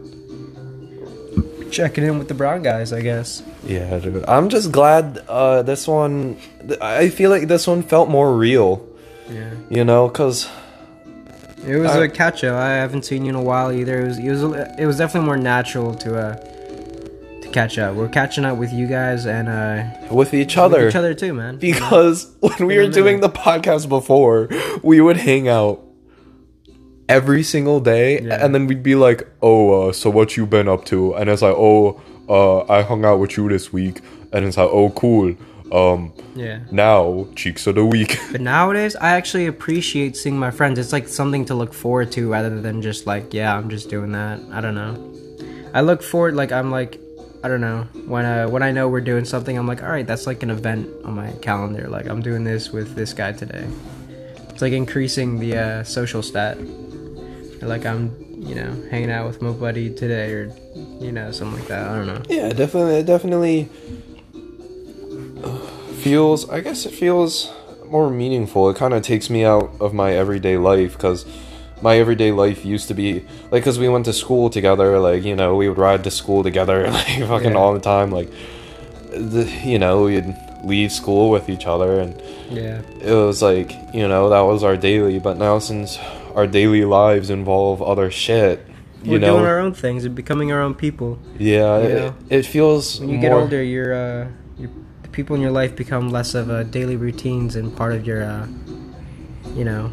checking 1.71 2.03
in 2.03 2.19
with 2.19 2.27
the 2.27 2.35
Brown 2.35 2.61
guys. 2.61 2.93
I 2.93 3.01
guess. 3.01 3.41
Yeah, 3.65 3.97
dude. 3.99 4.25
I'm 4.27 4.49
just 4.49 4.71
glad 4.71 5.19
uh, 5.27 5.61
this 5.63 5.87
one. 5.87 6.37
I 6.81 7.09
feel 7.09 7.29
like 7.29 7.47
this 7.47 7.65
one 7.67 7.81
felt 7.83 8.09
more 8.09 8.35
real. 8.35 8.85
Yeah, 9.29 9.51
You 9.69 9.85
know, 9.85 10.09
cause 10.09 10.49
it 11.65 11.77
was 11.77 11.91
I- 11.91 12.03
a 12.05 12.09
catch 12.09 12.43
up. 12.43 12.55
I 12.57 12.71
haven't 12.71 13.03
seen 13.05 13.23
you 13.23 13.29
in 13.29 13.35
a 13.35 13.41
while 13.41 13.71
either. 13.71 14.01
It 14.01 14.07
was 14.07 14.17
it 14.19 14.29
was 14.29 14.43
it 14.79 14.85
was 14.85 14.97
definitely 14.97 15.27
more 15.27 15.37
natural 15.37 15.95
to 15.95 16.17
uh 16.19 16.35
to 17.41 17.49
catch 17.53 17.77
up. 17.79 17.95
We're 17.95 18.09
catching 18.09 18.43
up 18.43 18.57
with 18.57 18.73
you 18.73 18.85
guys 18.85 19.25
and 19.25 19.47
uh. 19.47 20.13
with 20.13 20.33
each 20.33 20.55
with 20.57 20.65
other. 20.65 20.89
each 20.89 20.95
other 20.95 21.13
too, 21.13 21.33
man. 21.33 21.55
because 21.57 22.29
when 22.41 22.65
we 22.67 22.77
were 22.77 22.89
doing 22.89 23.21
the 23.21 23.29
podcast 23.29 23.87
before, 23.87 24.49
we 24.83 24.99
would 24.99 25.17
hang 25.17 25.47
out 25.47 25.81
every 27.07 27.43
single 27.43 27.79
day, 27.79 28.19
Yeah. 28.21 28.43
and 28.43 28.53
then 28.53 28.67
we'd 28.67 28.83
be 28.83 28.95
like, 28.95 29.25
"Oh, 29.41 29.87
uh, 29.89 29.93
so 29.93 30.09
what 30.09 30.35
you 30.35 30.45
been 30.45 30.67
up 30.67 30.83
to?" 30.85 31.13
And 31.15 31.29
it's 31.29 31.41
like, 31.41 31.55
"Oh, 31.55 32.01
uh, 32.29 32.61
I 32.71 32.81
hung 32.83 33.05
out 33.05 33.19
with 33.19 33.37
you 33.37 33.49
this 33.49 33.71
week," 33.73 34.01
and 34.31 34.45
it's 34.45 34.57
like, 34.57 34.69
"Oh, 34.71 34.89
cool." 34.91 35.35
Um, 35.71 36.13
Yeah. 36.35 36.59
now 36.71 37.25
cheeks 37.35 37.65
of 37.65 37.75
the 37.75 37.85
week. 37.85 38.19
But 38.31 38.41
nowadays, 38.41 38.95
I 38.95 39.11
actually 39.13 39.47
appreciate 39.47 40.15
seeing 40.15 40.37
my 40.37 40.51
friends. 40.51 40.77
It's 40.77 40.93
like 40.93 41.07
something 41.07 41.45
to 41.45 41.55
look 41.55 41.73
forward 41.73 42.11
to 42.11 42.29
rather 42.29 42.61
than 42.61 42.81
just 42.83 43.07
like, 43.07 43.33
yeah, 43.33 43.55
I'm 43.57 43.69
just 43.69 43.89
doing 43.89 44.11
that. 44.11 44.39
I 44.51 44.61
don't 44.61 44.75
know. 44.75 44.93
I 45.73 45.81
look 45.81 46.03
forward, 46.03 46.35
like, 46.35 46.51
I'm 46.51 46.69
like, 46.69 46.99
I 47.43 47.47
don't 47.47 47.61
know. 47.61 47.87
When 48.05 48.23
uh, 48.25 48.47
when 48.49 48.61
I 48.61 48.71
know 48.71 48.87
we're 48.87 49.01
doing 49.01 49.25
something, 49.25 49.57
I'm 49.57 49.65
like, 49.67 49.81
all 49.81 49.89
right, 49.89 50.05
that's 50.05 50.27
like 50.27 50.43
an 50.43 50.51
event 50.51 50.87
on 51.03 51.15
my 51.15 51.31
calendar. 51.41 51.87
Like, 51.89 52.05
I'm 52.07 52.21
doing 52.21 52.43
this 52.43 52.71
with 52.71 52.93
this 52.93 53.11
guy 53.13 53.31
today. 53.31 53.67
It's 54.49 54.61
like 54.61 54.73
increasing 54.73 55.39
the 55.39 55.57
uh, 55.57 55.83
social 55.83 56.21
stat. 56.21 56.57
Like, 57.61 57.85
I'm, 57.85 58.11
you 58.45 58.55
know, 58.55 58.71
hanging 58.91 59.09
out 59.11 59.25
with 59.27 59.41
my 59.41 59.51
buddy 59.51 59.93
today, 59.93 60.31
or, 60.33 60.53
you 60.99 61.11
know, 61.11 61.31
something 61.31 61.59
like 61.59 61.67
that. 61.69 61.87
I 61.87 61.95
don't 61.95 62.07
know. 62.07 62.21
yeah, 62.29 62.49
definitely, 62.53 62.95
it 62.97 63.05
definitely 63.05 63.69
uh, 65.43 65.57
feels. 66.01 66.49
I 66.49 66.59
guess 66.61 66.85
it 66.85 66.93
feels 66.93 67.51
more 67.87 68.09
meaningful. 68.09 68.69
It 68.69 68.77
kind 68.77 68.93
of 68.93 69.01
takes 69.03 69.29
me 69.29 69.45
out 69.45 69.71
of 69.79 69.93
my 69.93 70.13
everyday 70.13 70.57
life 70.57 70.93
because 70.93 71.25
my 71.81 71.97
everyday 71.97 72.31
life 72.31 72.63
used 72.65 72.87
to 72.87 72.93
be 72.93 73.19
like 73.51 73.61
because 73.63 73.77
we 73.79 73.89
went 73.89 74.05
to 74.05 74.13
school 74.13 74.49
together. 74.49 74.99
Like 74.99 75.23
you 75.23 75.35
know, 75.35 75.55
we 75.55 75.69
would 75.69 75.77
ride 75.77 76.03
to 76.05 76.11
school 76.11 76.43
together, 76.43 76.87
like 76.91 77.19
fucking 77.27 77.51
Yeah. 77.51 77.57
all 77.57 77.73
the 77.73 77.79
time. 77.79 78.11
Like 78.11 78.29
the, 79.11 79.43
you 79.63 79.79
know, 79.79 80.03
we'd 80.03 80.35
leave 80.63 80.91
school 80.91 81.29
with 81.29 81.49
each 81.49 81.65
other, 81.65 81.99
and 81.99 82.19
Yeah. 82.49 82.81
it 83.01 83.13
was 83.13 83.41
like 83.41 83.71
you 83.93 84.07
know 84.07 84.29
that 84.29 84.41
was 84.41 84.63
our 84.63 84.77
daily. 84.77 85.19
But 85.19 85.37
now 85.37 85.59
since 85.59 85.97
our 86.35 86.47
daily 86.47 86.83
lives 86.85 87.29
involve 87.29 87.81
other 87.81 88.09
shit, 88.11 88.65
you 89.03 89.11
We're 89.13 89.19
know, 89.19 89.33
doing 89.37 89.45
our 89.45 89.59
own 89.59 89.73
things 89.73 90.05
and 90.05 90.15
becoming 90.15 90.51
our 90.51 90.61
own 90.61 90.73
people. 90.75 91.19
yeah, 91.37 91.77
it, 91.77 92.13
it 92.29 92.43
feels 92.45 92.99
when 92.99 93.09
you 93.09 93.15
more, 93.17 93.21
get 93.21 93.31
older 93.33 93.61
your 93.63 93.93
uh 93.93 94.27
the 94.57 95.09
people 95.11 95.35
in 95.35 95.41
your 95.41 95.51
life 95.51 95.75
become 95.75 96.09
less 96.09 96.33
of 96.35 96.49
a 96.49 96.63
daily 96.63 96.95
routines 96.95 97.55
and 97.55 97.75
part 97.75 97.93
of 97.93 98.05
your 98.07 98.23
uh 98.23 98.47
you 99.55 99.63
know 99.63 99.91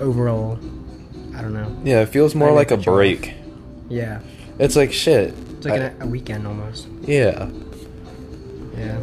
overall 0.00 0.58
i 1.36 1.40
don't 1.40 1.54
know 1.54 1.70
Yeah, 1.84 2.00
it 2.02 2.08
feels 2.10 2.34
more 2.34 2.52
like 2.52 2.70
a 2.70 2.74
you 2.74 2.80
off. 2.80 2.84
break. 2.84 3.34
yeah 3.88 4.20
It's 4.58 4.76
like 4.76 4.92
shit. 4.92 5.32
It's 5.56 5.64
like 5.66 5.80
I- 5.80 5.84
an, 5.86 6.02
a 6.02 6.06
weekend 6.06 6.46
almost. 6.46 6.86
Yeah. 7.02 7.48
Yeah. 8.76 9.00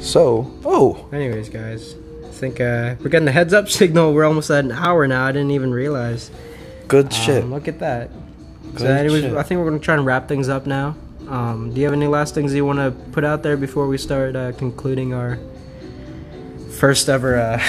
So, 0.00 0.50
oh, 0.64 1.08
Anyways, 1.12 1.48
guys, 1.48 1.94
think 2.40 2.60
uh, 2.60 2.96
we're 3.00 3.10
getting 3.10 3.26
the 3.26 3.32
heads 3.32 3.52
up 3.52 3.68
signal. 3.80 4.12
We're 4.14 4.24
almost 4.24 4.50
at 4.50 4.64
an 4.64 4.72
hour 4.72 5.06
now. 5.06 5.26
I 5.26 5.32
didn't 5.32 5.50
even 5.52 5.72
realize. 5.72 6.30
good 6.88 7.12
shit. 7.12 7.44
Um, 7.44 7.52
look 7.52 7.68
at 7.68 7.78
that. 7.80 8.10
So, 8.72 8.78
Good 8.78 8.90
anyways, 8.90 9.22
shit. 9.22 9.36
I 9.36 9.42
think 9.42 9.58
we're 9.58 9.66
gonna 9.66 9.78
try 9.78 9.94
and 9.94 10.06
wrap 10.06 10.26
things 10.28 10.48
up 10.48 10.66
now. 10.66 10.96
Um, 11.28 11.72
do 11.72 11.80
you 11.80 11.86
have 11.86 11.92
any 11.94 12.06
last 12.08 12.34
things 12.34 12.52
you 12.54 12.64
want 12.64 12.78
to 12.78 12.90
put 13.12 13.24
out 13.24 13.42
there 13.42 13.56
before 13.56 13.86
we 13.86 13.98
start 13.98 14.34
uh, 14.34 14.52
concluding 14.52 15.14
our 15.14 15.38
first 16.78 17.08
ever 17.08 17.36
uh, 17.38 17.62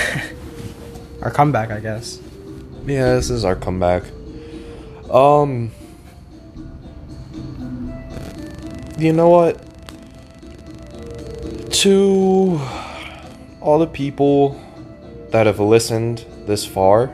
our 1.21 1.31
comeback? 1.31 1.69
I 1.69 1.79
guess. 1.79 2.19
Yeah, 2.85 3.13
this 3.13 3.29
is 3.29 3.45
our 3.45 3.55
comeback. 3.55 4.03
Um, 5.11 5.71
you 8.97 9.11
know 9.13 9.29
what? 9.29 9.61
To 11.81 12.57
all 13.61 13.79
the 13.79 13.87
people 13.87 14.59
that 15.29 15.45
have 15.45 15.59
listened 15.59 16.25
this 16.45 16.65
far, 16.65 17.09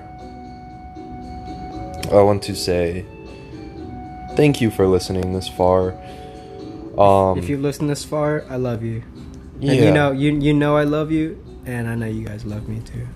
I 2.11 2.21
want 2.21 2.43
to 2.43 2.55
say 2.55 3.05
thank 4.35 4.61
you 4.61 4.71
for 4.71 4.87
listening 4.87 5.33
this 5.33 5.47
far. 5.47 5.93
Um, 6.97 7.37
if 7.37 7.49
you've 7.49 7.61
listened 7.61 7.89
this 7.89 8.05
far, 8.05 8.45
I 8.49 8.55
love 8.55 8.83
you. 8.83 9.03
yeah, 9.59 9.73
And 9.73 9.85
you 9.85 9.91
know, 9.91 10.11
you 10.11 10.39
you 10.39 10.53
know 10.53 10.77
I 10.77 10.83
love 10.83 11.11
you, 11.11 11.43
and 11.65 11.87
I 11.87 11.95
know 11.95 12.07
you 12.07 12.25
guys 12.25 12.45
love 12.45 12.67
me 12.67 12.81
too. 12.81 13.07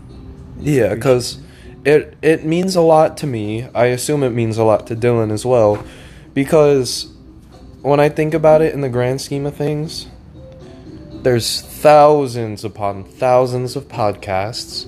Yeah, 0.60 0.94
because 0.94 1.40
it 1.86 2.18
it 2.22 2.46
means 2.46 2.76
a 2.76 2.82
lot 2.82 3.18
to 3.18 3.28
me. 3.28 3.68
I 3.74 3.86
assume 3.86 4.24
it 4.24 4.32
means 4.32 4.58
a 4.58 4.64
lot 4.64 4.88
to 4.88 4.96
Dylan 4.96 5.32
as 5.32 5.46
well, 5.46 5.84
because 6.34 7.12
when 7.82 8.00
I 8.00 8.10
think 8.10 8.34
about 8.34 8.62
it 8.62 8.74
in 8.74 8.82
the 8.82 8.90
grand 8.90 9.22
scheme 9.22 9.46
of 9.46 9.56
things, 9.56 10.08
there's 11.24 11.62
thousands 11.62 12.64
upon 12.64 13.04
thousands 13.04 13.76
of 13.76 13.88
podcasts 13.88 14.86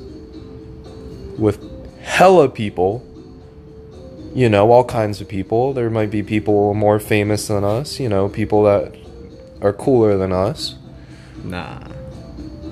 with 1.38 1.60
hella 2.02 2.50
people. 2.50 3.06
You 4.36 4.50
know, 4.50 4.72
all 4.72 4.84
kinds 4.84 5.22
of 5.22 5.28
people. 5.28 5.74
There 5.74 5.90
might 5.92 6.10
be 6.10 6.24
people 6.24 6.74
more 6.74 7.00
famous 7.00 7.48
than 7.48 7.64
us. 7.64 8.00
You 8.00 8.10
know, 8.10 8.30
people 8.30 8.64
that 8.64 8.96
are 9.62 9.74
cooler 9.74 10.18
than 10.18 10.32
us. 10.32 10.76
Nah. 11.44 11.80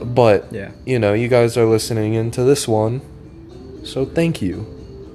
But 0.04 0.48
Yeah. 0.52 0.72
you 0.86 0.98
know, 0.98 1.14
you 1.14 1.28
guys 1.28 1.56
are 1.58 1.66
listening 1.66 2.16
into 2.16 2.44
this 2.44 2.68
one, 2.68 3.02
so 3.84 4.06
thank 4.06 4.42
you. 4.42 4.66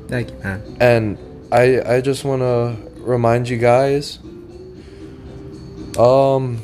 Thank 0.09 0.31
you, 0.31 0.37
man. 0.45 0.63
And 0.79 1.19
I 1.51 1.83
I 1.97 2.01
just 2.01 2.25
want 2.25 2.43
to 2.43 2.77
remind 3.01 3.49
you 3.49 3.57
guys 3.59 4.21
um 5.99 6.59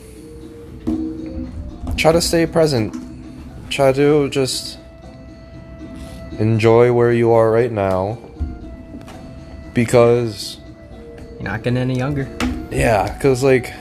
try 2.02 2.10
to 2.10 2.20
stay 2.20 2.44
present. 2.46 2.92
Try 3.70 3.92
to 3.92 4.28
just 4.28 4.76
enjoy 6.40 6.92
where 6.92 7.12
you 7.12 7.30
are 7.30 7.48
right 7.48 7.70
now 7.70 8.18
because 9.72 10.58
You're 11.34 11.42
not 11.44 11.62
getting 11.62 11.76
any 11.76 11.96
younger. 11.96 12.26
yeah, 12.72 13.16
cuz 13.20 13.44
like 13.44 13.72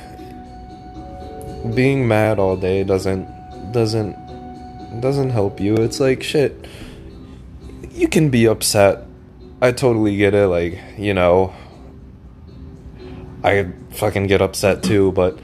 being 1.74 2.08
mad 2.08 2.38
all 2.38 2.56
day 2.56 2.84
doesn't 2.84 3.26
doesn't 3.72 4.16
doesn't 5.02 5.32
help 5.32 5.60
you. 5.60 5.74
It's 5.78 6.00
like 6.00 6.22
shit. 6.22 6.54
You 7.90 8.08
can 8.08 8.30
be 8.30 8.46
upset. 8.46 9.00
I 9.64 9.72
totally 9.72 10.16
get 10.16 10.36
it 10.36 10.46
like, 10.48 10.78
you 10.96 11.16
know, 11.16 11.54
I 13.44 13.72
fucking 13.90 14.28
get 14.28 14.44
upset 14.44 14.84
too, 14.84 15.12
but 15.14 15.40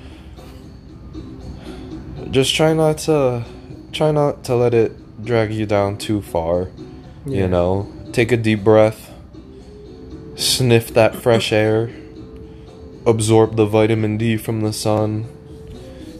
just 2.32 2.54
try 2.56 2.74
not 2.74 2.98
to 3.00 3.44
try 3.92 4.12
not 4.12 4.44
to 4.46 4.56
let 4.56 4.74
it 4.74 5.24
drag 5.24 5.54
you 5.54 5.66
down 5.66 5.98
too 5.98 6.22
far. 6.22 6.70
Yeah. 7.26 7.42
You 7.42 7.48
know, 7.48 7.92
take 8.12 8.32
a 8.32 8.38
deep 8.38 8.64
breath. 8.64 9.14
Sniff 10.36 10.94
that 10.94 11.16
fresh 11.16 11.52
air. 11.52 11.90
Absorb 13.06 13.56
the 13.56 13.66
vitamin 13.66 14.18
D 14.18 14.38
from 14.38 14.62
the 14.62 14.74
sun. 14.74 15.26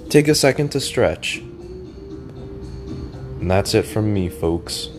Take 0.10 0.28
a 0.28 0.36
second 0.36 0.70
to 0.70 0.80
stretch. 0.80 1.38
And 3.40 3.52
that's 3.52 3.74
it 3.74 3.84
from 3.84 4.14
me, 4.14 4.30
folks. 4.30 4.90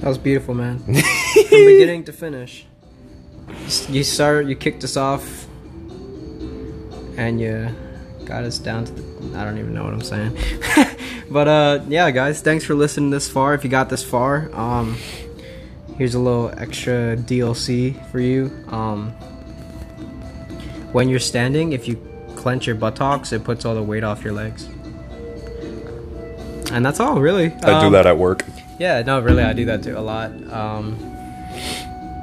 That 0.00 0.08
was 0.08 0.18
beautiful, 0.18 0.54
man. 0.54 0.78
From 1.48 1.64
beginning 1.64 2.04
to 2.04 2.12
finish. 2.12 2.66
You 3.88 4.02
start, 4.02 4.46
you 4.46 4.56
kicked 4.56 4.82
us 4.82 4.96
off, 4.96 5.46
and 7.16 7.40
you 7.40 7.68
got 8.24 8.44
us 8.44 8.58
down 8.58 8.84
to 8.84 8.92
the. 8.92 9.38
I 9.38 9.44
don't 9.44 9.58
even 9.58 9.74
know 9.74 9.84
what 9.84 9.92
I'm 9.92 10.00
saying. 10.02 10.36
but 11.30 11.48
uh, 11.48 11.80
yeah, 11.88 12.10
guys, 12.10 12.40
thanks 12.40 12.64
for 12.64 12.74
listening 12.74 13.10
this 13.10 13.28
far. 13.28 13.54
If 13.54 13.64
you 13.64 13.70
got 13.70 13.88
this 13.88 14.02
far, 14.04 14.50
um, 14.54 14.96
here's 15.96 16.14
a 16.14 16.18
little 16.18 16.50
extra 16.58 17.16
DLC 17.16 17.94
for 18.10 18.20
you. 18.20 18.50
Um, 18.68 19.10
when 20.92 21.08
you're 21.08 21.20
standing, 21.20 21.72
if 21.72 21.88
you 21.88 21.96
clench 22.36 22.66
your 22.66 22.76
buttocks, 22.76 23.32
it 23.32 23.44
puts 23.44 23.64
all 23.64 23.74
the 23.74 23.82
weight 23.82 24.04
off 24.04 24.22
your 24.24 24.32
legs. 24.34 24.68
And 26.70 26.84
that's 26.84 27.00
all, 27.00 27.20
really. 27.20 27.46
I 27.62 27.80
do 27.80 27.86
Um, 27.86 27.92
that 27.92 28.06
at 28.06 28.16
work. 28.16 28.44
yeah, 28.78 29.02
no, 29.02 29.20
really, 29.20 29.42
I 29.42 29.52
do 29.52 29.64
that 29.66 29.82
too 29.82 29.96
a 29.96 30.00
lot. 30.00 30.30
Um, 30.52 30.96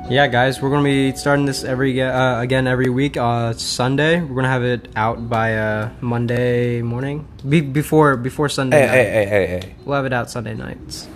yeah, 0.09 0.27
guys, 0.27 0.61
we're 0.61 0.69
gonna 0.71 0.83
be 0.83 1.15
starting 1.15 1.45
this 1.45 1.63
every 1.63 2.01
uh, 2.01 2.39
again 2.41 2.65
every 2.67 2.89
week. 2.89 3.15
Uh, 3.17 3.53
Sunday, 3.53 4.19
we're 4.21 4.35
gonna 4.35 4.47
have 4.49 4.63
it 4.63 4.87
out 4.95 5.29
by 5.29 5.55
uh, 5.57 5.89
Monday 6.01 6.81
morning. 6.81 7.27
Be- 7.47 7.61
before 7.61 8.17
before 8.17 8.49
Sunday 8.49 8.79
Hey, 8.81 8.85
night. 8.87 8.93
hey, 8.95 9.05
hey, 9.11 9.25
hey, 9.25 9.47
hey. 9.61 9.75
We'll 9.85 9.95
have 9.97 10.05
it 10.05 10.13
out 10.13 10.29
Sunday 10.29 10.55
nights 10.55 11.07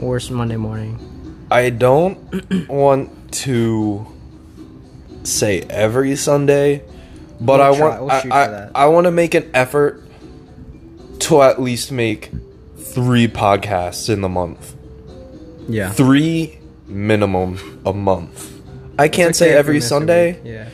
or 0.00 0.20
Monday 0.30 0.56
morning. 0.56 0.98
I 1.50 1.70
don't 1.70 2.16
want 2.68 3.32
to 3.42 4.06
say 5.24 5.62
every 5.62 6.14
Sunday, 6.16 6.84
but 7.40 7.58
We'll 7.60 7.74
I 7.74 7.76
try- 7.76 8.00
want 8.00 8.24
we'll 8.24 8.32
I, 8.32 8.44
I. 8.44 8.70
I 8.74 8.86
want 8.86 9.06
to 9.06 9.10
make 9.10 9.34
an 9.34 9.50
effort 9.52 10.00
to 11.20 11.42
at 11.42 11.60
least 11.60 11.90
make 11.90 12.30
three 12.76 13.26
podcasts 13.26 14.08
in 14.08 14.20
the 14.20 14.28
month. 14.28 14.74
Yeah, 15.68 15.90
Three 15.90 16.58
minimum 16.92 17.80
a 17.84 17.92
month. 17.92 18.50
I 18.98 19.08
can't 19.08 19.30
It's 19.30 19.38
say 19.38 19.46
okay 19.50 19.58
if 19.60 19.66
we 19.66 19.70
every 19.76 19.80
Sunday. 19.80 20.40
Yeah, 20.44 20.68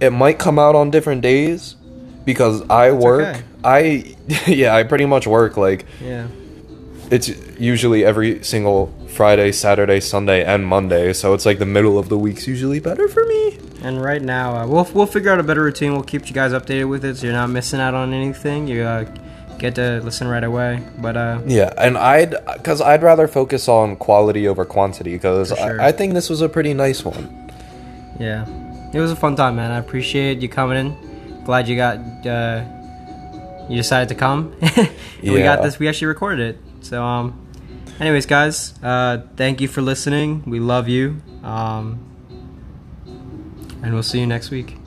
It 0.00 0.10
might 0.10 0.38
come 0.38 0.58
out 0.58 0.74
on 0.74 0.90
different 0.90 1.22
days 1.22 1.76
because 2.24 2.62
I 2.68 2.92
work. 2.92 3.22
okay. 3.36 3.42
I 3.64 4.14
yeah, 4.46 4.74
I 4.74 4.82
pretty 4.84 5.06
much 5.06 5.26
work 5.26 5.56
like 5.56 5.86
yeah, 6.02 6.26
it's 7.10 7.28
usually 7.58 8.04
every 8.04 8.42
single 8.44 8.92
Friday, 9.08 9.52
Saturday, 9.52 10.00
Sunday, 10.00 10.44
and 10.44 10.66
Monday. 10.66 11.12
So 11.12 11.34
it's 11.34 11.44
like 11.46 11.58
the 11.58 11.66
middle 11.66 11.98
of 11.98 12.08
the 12.08 12.18
week's 12.18 12.46
usually 12.46 12.80
better 12.80 13.06
for 13.08 13.24
me. 13.26 13.58
and 13.82 14.02
right 14.02 14.22
now 14.22 14.56
uh, 14.56 14.66
we'll 14.66 14.88
we'll 14.94 15.06
figure 15.06 15.30
out 15.30 15.38
a 15.38 15.42
better 15.42 15.62
routine. 15.62 15.92
We'll 15.92 16.02
keep 16.02 16.26
you 16.28 16.34
guys 16.34 16.52
updated 16.52 16.88
with 16.88 17.04
it, 17.04 17.16
so 17.18 17.26
you're 17.26 17.34
not 17.36 17.50
missing 17.50 17.80
out 17.80 17.94
on 17.94 18.12
anything. 18.12 18.66
You 18.66 18.82
uh, 18.82 19.04
get 19.62 19.76
to 19.76 20.00
listen 20.02 20.28
right 20.28 20.44
away. 20.44 20.82
But 20.98 21.16
uh, 21.16 21.40
Yeah, 21.46 21.72
and 21.78 21.96
I'd 21.96 22.34
because 22.52 22.82
I'd 22.82 23.02
rather 23.02 23.26
focus 23.26 23.68
on 23.68 23.96
quality 23.96 24.46
over 24.46 24.64
quantity 24.64 25.14
because 25.14 25.48
sure. 25.56 25.80
I, 25.80 25.88
I 25.88 25.92
think 25.92 26.12
this 26.12 26.28
was 26.28 26.42
a 26.42 26.48
pretty 26.48 26.74
nice 26.74 27.04
one. 27.04 27.50
Yeah, 28.20 28.46
it 28.92 29.00
was 29.00 29.10
a 29.10 29.16
fun 29.16 29.36
time, 29.36 29.56
man. 29.56 29.70
I 29.70 29.78
appreciate 29.78 30.42
you 30.42 30.48
coming 30.48 30.76
in. 30.76 31.44
Glad 31.44 31.68
you 31.68 31.76
got 31.76 31.96
uh, 32.26 32.64
you 33.68 33.76
decided 33.76 34.08
to 34.10 34.14
come. 34.14 34.54
and 34.60 34.90
We 35.22 35.38
got 35.42 35.62
this. 35.62 35.78
We 35.78 35.88
actually 35.88 36.08
recorded 36.08 36.54
it. 36.54 36.60
So, 36.84 37.02
um, 37.02 37.46
anyways, 38.00 38.26
guys, 38.26 38.74
uh, 38.82 39.22
thank 39.36 39.60
you 39.60 39.68
for 39.68 39.80
listening. 39.80 40.42
We 40.46 40.60
love 40.60 40.88
you. 40.88 41.22
Um, 41.42 42.04
and 43.82 43.94
we'll 43.94 44.02
see 44.02 44.20
you 44.20 44.26
next 44.26 44.50
week. 44.50 44.81